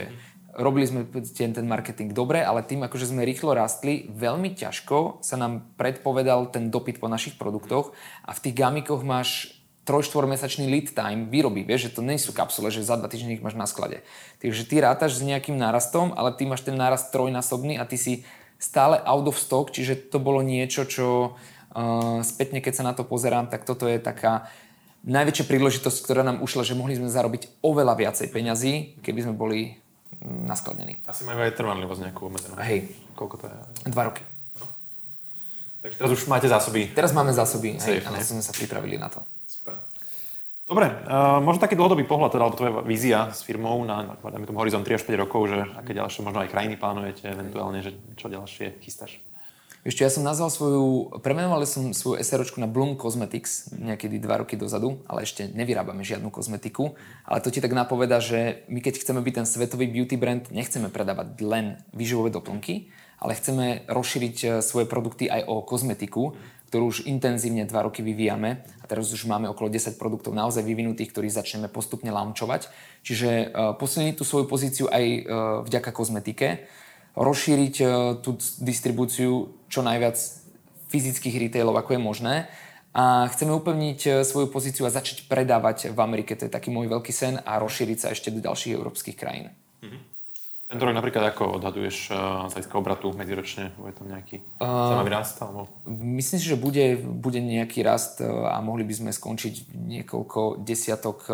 robili 0.52 0.84
sme 0.84 1.08
ten, 1.08 1.56
ten 1.56 1.66
marketing 1.66 2.12
dobre, 2.12 2.44
ale 2.44 2.60
tým, 2.64 2.84
akože 2.84 3.08
sme 3.08 3.24
rýchlo 3.24 3.56
rastli, 3.56 4.08
veľmi 4.12 4.52
ťažko 4.52 5.24
sa 5.24 5.40
nám 5.40 5.64
predpovedal 5.80 6.52
ten 6.52 6.68
dopyt 6.68 7.00
po 7.00 7.08
našich 7.08 7.40
produktoch 7.40 7.96
a 8.24 8.36
v 8.36 8.42
tých 8.48 8.54
gamikoch 8.56 9.00
máš 9.00 9.56
troj 9.82 10.06
mesačný 10.30 10.70
lead 10.70 10.94
time 10.94 11.26
výroby, 11.26 11.66
vieš, 11.66 11.90
že 11.90 11.94
to 11.98 12.06
nie 12.06 12.14
sú 12.14 12.30
kapsule, 12.30 12.70
že 12.70 12.86
za 12.86 12.94
dva 12.94 13.10
týždne 13.10 13.34
ich 13.34 13.42
máš 13.42 13.58
na 13.58 13.66
sklade. 13.66 14.06
Takže 14.38 14.62
ty 14.62 14.78
rátaš 14.78 15.18
s 15.18 15.26
nejakým 15.26 15.58
nárastom, 15.58 16.14
ale 16.14 16.30
ty 16.38 16.46
máš 16.46 16.62
ten 16.62 16.78
nárast 16.78 17.10
trojnásobný 17.10 17.82
a 17.82 17.88
ty 17.88 17.98
si 17.98 18.22
stále 18.62 19.02
out 19.02 19.26
of 19.26 19.34
stock, 19.34 19.74
čiže 19.74 19.98
to 20.06 20.22
bolo 20.22 20.38
niečo, 20.38 20.86
čo 20.86 21.34
uh, 21.34 22.22
spätne, 22.22 22.62
keď 22.62 22.72
sa 22.78 22.86
na 22.86 22.94
to 22.94 23.02
pozerám, 23.02 23.50
tak 23.50 23.66
toto 23.66 23.90
je 23.90 23.98
taká 23.98 24.46
najväčšia 25.02 25.50
príležitosť, 25.50 25.98
ktorá 25.98 26.22
nám 26.22 26.46
ušla, 26.46 26.62
že 26.62 26.78
mohli 26.78 26.94
sme 26.94 27.10
zarobiť 27.10 27.58
oveľa 27.66 27.98
viacej 27.98 28.30
peňazí, 28.30 29.02
keby 29.02 29.26
sme 29.26 29.34
boli 29.34 29.81
naskladnený. 30.22 31.02
Asi 31.06 31.26
majú 31.26 31.42
aj 31.42 31.54
trvanlivosť 31.58 32.00
nejakú 32.08 32.22
obmedzenú. 32.30 32.54
Hej. 32.62 32.94
Koľko 33.18 33.34
to 33.42 33.44
je? 33.50 33.56
Dva 33.90 34.02
roky. 34.08 34.22
No. 34.58 34.66
Takže 35.82 35.96
teraz 35.98 36.10
už 36.14 36.22
máte 36.30 36.46
zásoby? 36.46 36.90
Teraz 36.94 37.10
máme 37.10 37.34
zásoby, 37.34 37.76
Safe, 37.78 38.00
hej, 38.00 38.06
ale 38.06 38.22
sme 38.22 38.42
sa 38.42 38.54
pripravili 38.54 38.96
na 38.96 39.10
to. 39.10 39.22
Super. 39.46 39.78
Dobre, 40.62 40.86
uh, 40.88 41.42
možno 41.42 41.60
taký 41.60 41.74
dlhodobý 41.74 42.06
pohľad, 42.06 42.32
teda, 42.32 42.42
alebo 42.46 42.56
tvoja 42.56 42.72
vízia 42.86 43.28
s 43.34 43.42
firmou 43.42 43.82
na, 43.82 44.14
na 44.14 44.46
tom 44.46 44.56
horizont 44.56 44.86
3 44.86 44.94
až 44.94 45.04
5 45.04 45.22
rokov, 45.26 45.50
že 45.50 45.58
aké 45.74 45.92
ďalšie, 45.92 46.22
možno 46.22 46.40
aj 46.46 46.54
krajiny 46.54 46.78
plánujete, 46.78 47.28
eventuálne, 47.28 47.82
že 47.82 47.92
čo 48.14 48.30
ďalšie 48.30 48.78
chystáš? 48.80 49.18
Čo, 49.82 50.06
ja 50.06 50.14
som 50.14 50.22
nazval 50.22 50.46
svoju, 50.46 51.18
premenoval 51.26 51.66
som 51.66 51.90
svoju 51.90 52.22
SROčku 52.22 52.62
na 52.62 52.70
Bloom 52.70 52.94
Cosmetics 52.94 53.74
niekedy 53.74 54.22
dva 54.22 54.38
roky 54.38 54.54
dozadu, 54.54 55.02
ale 55.10 55.26
ešte 55.26 55.50
nevyrábame 55.50 56.06
žiadnu 56.06 56.30
kozmetiku. 56.30 56.94
Ale 57.26 57.42
to 57.42 57.50
ti 57.50 57.58
tak 57.58 57.74
napoveda, 57.74 58.22
že 58.22 58.62
my 58.70 58.78
keď 58.78 59.02
chceme 59.02 59.18
byť 59.18 59.34
ten 59.42 59.46
svetový 59.46 59.90
beauty 59.90 60.14
brand, 60.14 60.46
nechceme 60.54 60.86
predávať 60.86 61.34
len 61.42 61.82
výživové 61.90 62.30
doplnky, 62.30 62.94
ale 63.18 63.34
chceme 63.34 63.82
rozšíriť 63.90 64.36
e, 64.38 64.46
svoje 64.62 64.86
produkty 64.86 65.26
aj 65.26 65.50
o 65.50 65.66
kozmetiku, 65.66 66.38
ktorú 66.70 66.86
už 66.86 67.10
intenzívne 67.10 67.66
dva 67.66 67.82
roky 67.82 68.06
vyvíjame 68.06 68.62
a 68.62 68.84
teraz 68.86 69.10
už 69.10 69.26
máme 69.26 69.50
okolo 69.50 69.66
10 69.66 69.98
produktov 69.98 70.30
naozaj 70.30 70.62
vyvinutých, 70.62 71.10
ktorých 71.10 71.42
začneme 71.42 71.66
postupne 71.66 72.14
launchovať. 72.14 72.72
Čiže 73.04 73.28
uh, 73.28 73.76
posilniť 73.76 74.16
tú 74.16 74.24
svoju 74.24 74.48
pozíciu 74.48 74.88
aj 74.88 75.04
uh, 75.04 75.20
vďaka 75.68 75.92
kozmetike 75.92 76.64
rozšíriť 77.16 77.74
e, 77.80 77.86
tú 78.24 78.36
distribúciu 78.60 79.52
čo 79.68 79.80
najviac 79.84 80.16
fyzických 80.88 81.48
retailov, 81.48 81.76
ako 81.80 81.96
je 81.96 82.00
možné. 82.00 82.34
A 82.92 83.24
chceme 83.32 83.56
upevniť 83.56 84.00
e, 84.04 84.10
svoju 84.24 84.52
pozíciu 84.52 84.84
a 84.88 84.92
začať 84.92 85.28
predávať 85.28 85.92
v 85.92 85.98
Amerike. 86.00 86.36
To 86.36 86.48
je 86.48 86.52
taký 86.52 86.72
môj 86.72 86.88
veľký 86.92 87.12
sen 87.12 87.40
a 87.40 87.60
rozšíriť 87.60 87.98
sa 87.98 88.08
ešte 88.12 88.32
do 88.32 88.40
ďalších 88.40 88.76
európskych 88.76 89.16
krajín. 89.16 89.52
Mm-hmm. 89.80 90.00
Tento 90.72 90.88
rok 90.88 90.96
napríklad 90.96 91.36
ako 91.36 91.60
odhaduješ 91.60 92.08
uh, 92.08 92.48
z 92.48 92.56
hľadiska 92.56 92.74
obratu 92.80 93.12
medziročne? 93.12 93.76
Bude 93.76 93.92
tam 93.92 94.08
nejaký 94.08 94.40
uh, 94.56 94.88
zaujímavý 94.88 95.12
rast? 95.12 95.36
Alebo? 95.44 95.68
Myslím 95.84 96.40
si, 96.40 96.48
že 96.48 96.56
bude, 96.56 96.96
bude 96.96 97.44
nejaký 97.44 97.84
rast 97.84 98.24
a 98.24 98.56
mohli 98.64 98.80
by 98.88 98.94
sme 98.96 99.10
skončiť 99.12 99.68
niekoľko 99.68 100.64
desiatok 100.64 101.28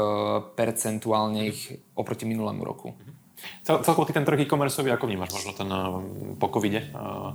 percentuálne 0.58 1.54
ich 1.54 1.70
oproti 1.94 2.26
minulému 2.26 2.66
roku. 2.66 2.90
Mm-hmm. 2.90 3.27
Cel, 3.62 3.80
celkovo 3.84 4.04
ty 4.08 4.12
ten 4.16 4.26
trh 4.26 4.44
e-commerce, 4.44 4.78
ako 4.78 5.06
vnímaš 5.06 5.34
možno 5.34 5.52
ten 5.54 5.68
uh, 5.70 6.00
po 6.38 6.48
covide? 6.50 6.90
Uh, 6.90 7.34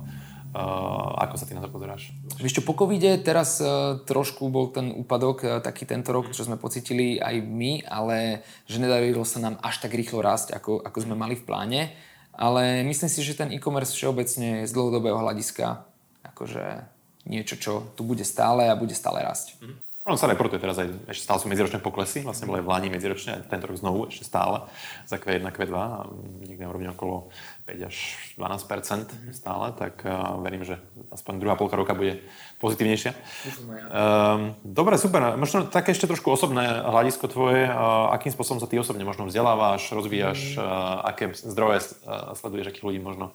uh, 0.54 1.18
ako 1.20 1.34
sa 1.36 1.44
ty 1.44 1.52
na 1.56 1.64
to 1.64 1.68
pozeráš? 1.68 2.14
Vieš 2.38 2.60
čo, 2.60 2.66
po 2.66 2.76
covide 2.76 3.18
teraz 3.20 3.58
uh, 3.58 4.00
trošku 4.02 4.48
bol 4.48 4.70
ten 4.70 4.92
úpadok 4.94 5.36
uh, 5.44 5.50
taký 5.64 5.84
tento 5.84 6.14
rok, 6.14 6.30
čo 6.30 6.46
sme 6.46 6.60
pocitili 6.60 7.18
aj 7.18 7.34
my, 7.42 7.86
ale 7.88 8.46
že 8.70 8.80
nedarilo 8.80 9.26
sa 9.26 9.42
nám 9.42 9.58
až 9.60 9.82
tak 9.82 9.92
rýchlo 9.92 10.22
rásť, 10.22 10.56
ako, 10.56 10.80
ako 10.82 10.98
sme 11.02 11.18
mali 11.18 11.34
v 11.34 11.46
pláne. 11.46 11.82
Ale 12.34 12.82
myslím 12.82 13.06
si, 13.06 13.22
že 13.22 13.38
ten 13.38 13.54
e-commerce 13.54 13.94
všeobecne 13.94 14.66
z 14.66 14.70
dlhodobého 14.74 15.22
hľadiska 15.22 15.86
akože 16.34 16.90
niečo, 17.30 17.54
čo 17.56 17.72
tu 17.94 18.02
bude 18.02 18.26
stále 18.26 18.66
a 18.66 18.74
bude 18.74 18.92
stále 18.92 19.22
rásť. 19.22 19.54
Mm. 19.62 19.78
Sa 20.04 20.28
reportuje 20.28 20.60
teraz 20.60 20.76
aj, 20.76 21.08
ešte 21.08 21.24
stále 21.24 21.40
sú 21.40 21.48
medziročné 21.48 21.80
poklesy, 21.80 22.28
vlastne 22.28 22.44
boli 22.44 22.60
aj 22.60 22.68
v 22.68 22.72
Lani 22.76 22.88
medziročne, 22.92 23.40
aj 23.40 23.48
tento 23.48 23.72
rok 23.72 23.80
znovu 23.80 24.12
ešte 24.12 24.28
stále 24.28 24.60
za 25.08 25.16
Q1, 25.16 25.48
Q2, 25.48 25.76
niekde 26.44 26.60
na 26.60 26.68
úrovni 26.68 26.92
okolo 26.92 27.32
5 27.64 27.88
až 27.88 27.96
12% 28.36 29.32
stále, 29.32 29.72
tak 29.72 30.04
uh, 30.04 30.36
verím, 30.44 30.60
že 30.68 30.76
aspoň 31.08 31.40
druhá 31.40 31.56
polka 31.56 31.80
roka 31.80 31.96
bude 31.96 32.20
pozitívnejšia. 32.60 33.16
Um, 33.16 34.52
dobre, 34.60 35.00
super. 35.00 35.40
Možno 35.40 35.72
také 35.72 35.96
ešte 35.96 36.04
trošku 36.04 36.28
osobné 36.28 36.68
hľadisko 36.84 37.24
tvoje, 37.24 37.64
uh, 37.64 38.12
akým 38.12 38.28
spôsobom 38.28 38.60
sa 38.60 38.68
ty 38.68 38.76
osobne 38.76 39.08
možno 39.08 39.24
vzdelávaš, 39.24 39.88
rozvíjaš, 39.88 40.60
uh, 40.60 41.00
aké 41.00 41.32
zdroje 41.32 41.80
uh, 42.04 42.36
sleduješ, 42.36 42.76
akých 42.76 42.84
ľudí 42.92 43.00
možno 43.00 43.32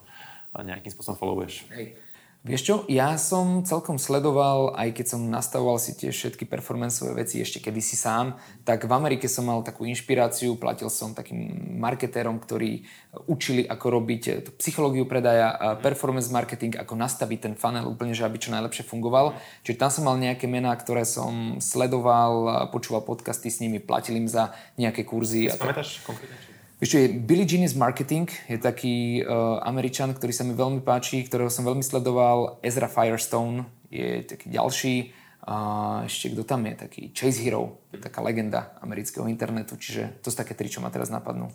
uh, 0.54 0.62
nejakým 0.62 0.94
spôsobom 0.94 1.18
followuješ. 1.18 1.66
Hej. 1.74 2.09
Vieš 2.40 2.62
čo, 2.64 2.76
ja 2.88 3.20
som 3.20 3.68
celkom 3.68 4.00
sledoval, 4.00 4.72
aj 4.80 4.96
keď 4.96 5.06
som 5.12 5.28
nastavoval 5.28 5.76
si 5.76 5.92
tie 5.92 6.08
všetky 6.08 6.48
performanceové 6.48 7.28
veci 7.28 7.44
ešte 7.44 7.60
kedysi 7.60 8.00
sám, 8.00 8.40
tak 8.64 8.88
v 8.88 8.96
Amerike 8.96 9.28
som 9.28 9.44
mal 9.44 9.60
takú 9.60 9.84
inšpiráciu, 9.84 10.56
platil 10.56 10.88
som 10.88 11.12
takým 11.12 11.36
marketérom, 11.84 12.40
ktorí 12.40 12.88
učili, 13.28 13.68
ako 13.68 13.86
robiť 13.92 14.56
psychológiu 14.56 15.04
predaja, 15.04 15.76
performance 15.84 16.32
marketing, 16.32 16.80
ako 16.80 16.96
nastaviť 16.96 17.40
ten 17.44 17.54
funnel 17.60 17.92
úplne, 17.92 18.16
že 18.16 18.24
aby 18.24 18.40
čo 18.40 18.56
najlepšie 18.56 18.88
fungoval. 18.88 19.36
Čiže 19.68 19.76
tam 19.76 19.92
som 19.92 20.08
mal 20.08 20.16
nejaké 20.16 20.48
mená, 20.48 20.72
ktoré 20.80 21.04
som 21.04 21.60
sledoval, 21.60 22.72
počúval 22.72 23.04
podcasty 23.04 23.52
s 23.52 23.60
nimi, 23.60 23.84
platil 23.84 24.16
im 24.16 24.32
za 24.32 24.56
nejaké 24.80 25.04
kurzy. 25.04 25.52
Spamätáš 25.52 26.08
konkrétne? 26.08 26.59
Vieš 26.80 26.96
čo, 26.96 27.00
je 27.04 27.12
Billy 27.12 27.44
Genius 27.44 27.76
Marketing, 27.76 28.32
je 28.48 28.56
taký 28.56 29.20
uh, 29.20 29.60
Američan, 29.68 30.16
ktorý 30.16 30.32
sa 30.32 30.48
mi 30.48 30.56
veľmi 30.56 30.80
páči, 30.80 31.28
ktorého 31.28 31.52
som 31.52 31.68
veľmi 31.68 31.84
sledoval. 31.84 32.64
Ezra 32.64 32.88
Firestone 32.88 33.68
je 33.92 34.24
taký 34.24 34.48
ďalší. 34.48 35.12
Uh, 35.44 36.08
ešte 36.08 36.32
kto 36.32 36.48
tam 36.48 36.64
je, 36.64 36.80
taký 36.80 37.12
Chase 37.12 37.44
Hero, 37.44 37.84
je 37.92 38.00
taká 38.00 38.24
legenda 38.24 38.80
amerického 38.80 39.28
internetu, 39.28 39.76
čiže 39.76 40.24
to 40.24 40.32
sú 40.32 40.40
také 40.40 40.56
tri, 40.56 40.72
čo 40.72 40.80
ma 40.80 40.88
teraz 40.88 41.12
napadnú. 41.12 41.52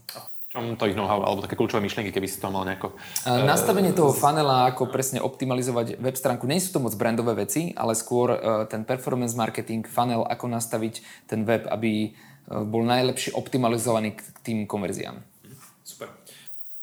Čom 0.52 0.76
to 0.76 0.92
ich 0.92 0.96
know-how, 0.96 1.24
alebo 1.24 1.40
také 1.40 1.56
kľúčové 1.56 1.80
myšlienky, 1.80 2.12
keby 2.12 2.28
si 2.28 2.36
to 2.36 2.52
mal 2.52 2.68
nejako... 2.68 2.92
Uh, 3.24 3.48
nastavenie 3.48 3.96
toho 3.96 4.12
funnela, 4.12 4.68
ako 4.68 4.92
presne 4.92 5.24
optimalizovať 5.24 6.04
web 6.04 6.20
stránku, 6.20 6.44
nie 6.44 6.60
sú 6.60 6.76
to 6.76 6.84
moc 6.84 6.92
brandové 7.00 7.48
veci, 7.48 7.72
ale 7.72 7.96
skôr 7.96 8.28
uh, 8.28 8.68
ten 8.68 8.84
performance 8.84 9.32
marketing, 9.32 9.88
funnel, 9.88 10.28
ako 10.28 10.52
nastaviť 10.52 11.00
ten 11.32 11.48
web, 11.48 11.64
aby 11.72 12.12
bol 12.48 12.84
najlepšie 12.84 13.32
optimalizovaný 13.32 14.16
k 14.16 14.22
tým 14.44 14.58
konverziám. 14.68 15.20
Super. 15.84 16.12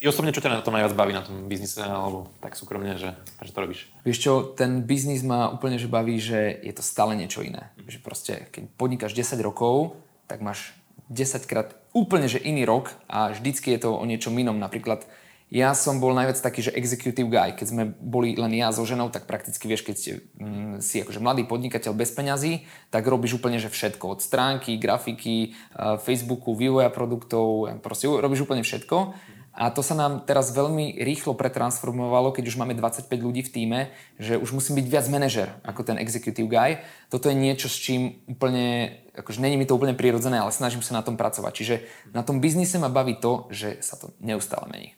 Ty 0.02 0.10
osobne, 0.10 0.34
čo 0.34 0.42
ťa 0.42 0.50
na 0.50 0.66
tom 0.66 0.74
najviac 0.74 0.98
baví 0.98 1.14
na 1.14 1.22
tom 1.22 1.46
biznise, 1.46 1.78
alebo 1.86 2.34
tak 2.42 2.58
súkromne, 2.58 2.98
že, 2.98 3.14
že 3.46 3.54
to 3.54 3.62
robíš? 3.62 3.86
Vieš 4.02 4.18
čo, 4.18 4.34
ten 4.58 4.82
biznis 4.82 5.22
ma 5.22 5.54
úplne 5.54 5.78
že 5.78 5.86
baví, 5.86 6.18
že 6.18 6.58
je 6.66 6.74
to 6.74 6.82
stále 6.82 7.14
niečo 7.14 7.46
iné. 7.46 7.70
Že 7.86 8.00
proste, 8.02 8.34
keď 8.50 8.74
podnikáš 8.82 9.14
10 9.14 9.38
rokov, 9.46 9.94
tak 10.26 10.42
máš 10.42 10.74
10 11.14 11.46
krát 11.46 11.78
úplne 11.94 12.26
že 12.26 12.42
iný 12.42 12.66
rok 12.66 12.98
a 13.06 13.30
vždycky 13.30 13.78
je 13.78 13.86
to 13.86 13.94
o 13.94 14.02
niečom 14.10 14.34
inom. 14.34 14.58
Napríklad 14.58 15.06
ja 15.52 15.76
som 15.76 16.00
bol 16.00 16.16
najviac 16.16 16.40
taký, 16.40 16.64
že 16.64 16.72
executive 16.72 17.28
guy. 17.28 17.52
Keď 17.52 17.68
sme 17.68 17.84
boli 18.00 18.40
len 18.40 18.56
ja 18.56 18.72
so 18.72 18.88
ženou, 18.88 19.12
tak 19.12 19.28
prakticky 19.28 19.68
vieš, 19.68 19.84
keď 19.84 20.24
mm, 20.40 20.74
si 20.80 21.04
akože 21.04 21.20
mladý 21.20 21.44
podnikateľ 21.44 21.92
bez 21.92 22.16
peňazí, 22.16 22.64
tak 22.88 23.04
robíš 23.04 23.36
úplne 23.36 23.60
že 23.60 23.68
všetko. 23.68 24.16
Od 24.16 24.20
stránky, 24.24 24.80
grafiky, 24.80 25.52
uh, 25.76 26.00
Facebooku, 26.00 26.56
vývoja 26.56 26.88
produktov, 26.88 27.68
proste 27.84 28.08
robíš 28.08 28.48
úplne 28.48 28.64
všetko. 28.64 29.12
A 29.52 29.68
to 29.76 29.84
sa 29.84 29.92
nám 30.00 30.24
teraz 30.24 30.56
veľmi 30.56 31.04
rýchlo 31.04 31.36
pretransformovalo, 31.36 32.32
keď 32.32 32.48
už 32.48 32.56
máme 32.56 32.72
25 32.72 33.12
ľudí 33.12 33.44
v 33.44 33.52
týme, 33.52 33.80
že 34.16 34.40
už 34.40 34.56
musím 34.56 34.80
byť 34.80 34.88
viac 34.88 35.06
manažer 35.12 35.52
ako 35.68 35.84
ten 35.84 36.00
executive 36.00 36.48
guy. 36.48 36.80
Toto 37.12 37.28
je 37.28 37.36
niečo, 37.36 37.68
s 37.68 37.76
čím 37.76 38.24
úplne, 38.32 39.04
akože 39.12 39.44
není 39.44 39.60
mi 39.60 39.68
to 39.68 39.76
úplne 39.76 39.92
prirodzené, 39.92 40.40
ale 40.40 40.56
snažím 40.56 40.80
sa 40.80 40.96
na 40.96 41.04
tom 41.04 41.20
pracovať. 41.20 41.52
Čiže 41.52 41.76
na 42.16 42.24
tom 42.24 42.40
biznise 42.40 42.80
ma 42.80 42.88
baví 42.88 43.20
to, 43.20 43.52
že 43.52 43.84
sa 43.84 44.00
to 44.00 44.16
neustále 44.24 44.72
mení. 44.72 44.96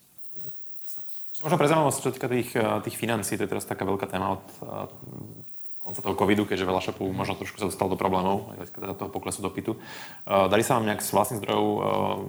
Možno 1.44 1.60
pre 1.60 1.68
zaujímavosť, 1.68 2.00
čo 2.00 2.16
týka 2.16 2.32
tých, 2.32 2.56
eh, 2.56 2.64
tých 2.88 2.96
financí, 2.96 3.36
to 3.36 3.44
je 3.44 3.52
teraz 3.52 3.68
taká 3.68 3.84
veľká 3.84 4.08
téma 4.08 4.40
od 4.40 4.46
eh, 4.64 5.52
konca 5.84 6.00
toho 6.00 6.16
covidu, 6.16 6.48
keďže 6.48 6.64
veľa 6.64 6.80
shopov 6.80 7.12
možno 7.12 7.36
trošku 7.36 7.60
sa 7.60 7.68
dostalo 7.68 7.92
do 7.92 8.00
problémov, 8.00 8.56
aj 8.56 8.72
teda 8.72 8.96
toho 8.96 9.12
poklesu 9.12 9.44
dopytu. 9.44 9.76
Uh, 10.24 10.48
dali 10.48 10.64
sa 10.64 10.80
vám 10.80 10.88
nejak 10.88 11.04
z 11.04 11.12
vlastných 11.12 11.44
zdrojov 11.44 11.68
uh, 11.68 11.82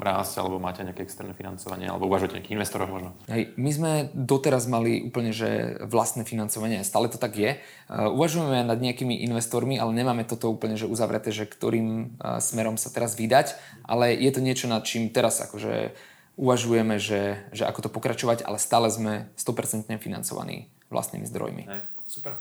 rásť, 0.02 0.42
alebo 0.42 0.58
máte 0.58 0.82
nejaké 0.82 1.06
externé 1.06 1.38
financovanie, 1.38 1.86
alebo 1.86 2.10
uvažujete 2.10 2.34
nejakých 2.34 2.58
investorov 2.58 2.90
možno? 2.90 3.14
Hej, 3.30 3.54
my 3.54 3.70
sme 3.70 3.92
doteraz 4.10 4.66
mali 4.66 5.06
úplne 5.06 5.30
že 5.30 5.78
vlastné 5.86 6.26
financovanie, 6.26 6.82
stále 6.82 7.06
to 7.06 7.14
tak 7.14 7.38
je. 7.38 7.62
Uh, 7.86 8.10
uvažujeme 8.10 8.66
nad 8.66 8.82
nejakými 8.82 9.22
investormi, 9.22 9.78
ale 9.78 9.94
nemáme 9.94 10.26
toto 10.26 10.50
úplne 10.50 10.74
že 10.74 10.90
uzavreté, 10.90 11.30
že 11.30 11.46
ktorým 11.46 12.18
smerom 12.42 12.74
sa 12.74 12.90
teraz 12.90 13.14
vydať, 13.14 13.54
ale 13.86 14.18
je 14.18 14.34
to 14.34 14.42
niečo, 14.42 14.66
nad 14.66 14.82
čím 14.82 15.14
teraz 15.14 15.38
akože 15.38 15.94
uvažujeme, 16.36 16.98
že, 16.98 17.42
že 17.54 17.66
ako 17.66 17.86
to 17.86 17.90
pokračovať, 17.90 18.46
ale 18.46 18.58
stále 18.58 18.90
sme 18.90 19.30
100% 19.38 19.90
financovaní 19.98 20.66
vlastnými 20.90 21.26
zdrojmi. 21.26 21.62
Hej, 21.66 21.80
super. 22.06 22.38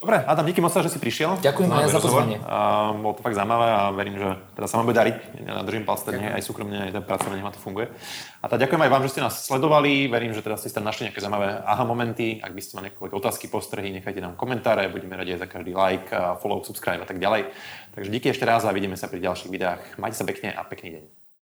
Dobre, 0.00 0.16
Adam, 0.24 0.48
díky 0.48 0.64
moc, 0.64 0.72
že 0.72 0.88
si 0.88 0.96
prišiel. 0.96 1.44
Ďakujem 1.44 1.68
aj 1.76 1.92
za 1.92 2.00
pozvanie. 2.00 2.40
A, 2.40 2.96
bolo 2.96 3.12
to 3.12 3.20
fakt 3.20 3.36
zaujímavé 3.36 3.68
a 3.68 3.92
verím, 3.92 4.16
že 4.16 4.32
teda 4.56 4.64
sa 4.64 4.80
vám 4.80 4.88
bude 4.88 4.96
dariť. 4.96 5.44
Ja 5.44 5.60
držím 5.60 5.84
palce, 5.84 6.16
aj 6.16 6.40
súkromne, 6.40 6.88
aj 6.88 6.96
ten 6.96 7.04
pracovne, 7.04 7.44
ma 7.44 7.52
to 7.52 7.60
funguje. 7.60 7.92
A 8.40 8.48
teda 8.48 8.64
ďakujem 8.64 8.80
aj 8.80 8.92
vám, 8.96 9.02
že 9.04 9.12
ste 9.12 9.20
nás 9.20 9.44
sledovali. 9.44 10.08
Verím, 10.08 10.32
že 10.32 10.40
teda 10.40 10.56
ste 10.56 10.72
tam 10.72 10.88
našli 10.88 11.12
nejaké 11.12 11.20
zaujímavé 11.20 11.52
aha 11.68 11.84
momenty. 11.84 12.40
Ak 12.40 12.56
by 12.56 12.60
ste 12.64 12.80
mali 12.80 12.88
nejaké 12.88 13.12
otázky, 13.12 13.52
postrehy, 13.52 13.92
nechajte 13.92 14.24
nám 14.24 14.40
komentáre. 14.40 14.88
Budeme 14.88 15.20
radi 15.20 15.36
aj 15.36 15.44
za 15.44 15.48
každý 15.52 15.76
like, 15.76 16.08
follow, 16.40 16.64
subscribe 16.64 17.04
a 17.04 17.08
tak 17.08 17.20
ďalej. 17.20 17.52
Takže 17.92 18.08
díky 18.08 18.32
ešte 18.32 18.48
raz 18.48 18.64
a 18.64 18.72
vidíme 18.72 18.96
sa 18.96 19.04
pri 19.04 19.20
ďalších 19.20 19.52
videách. 19.52 20.00
Majte 20.00 20.16
sa 20.16 20.24
pekne 20.24 20.48
a 20.56 20.64
pekný 20.64 20.96
deň. 20.96 21.19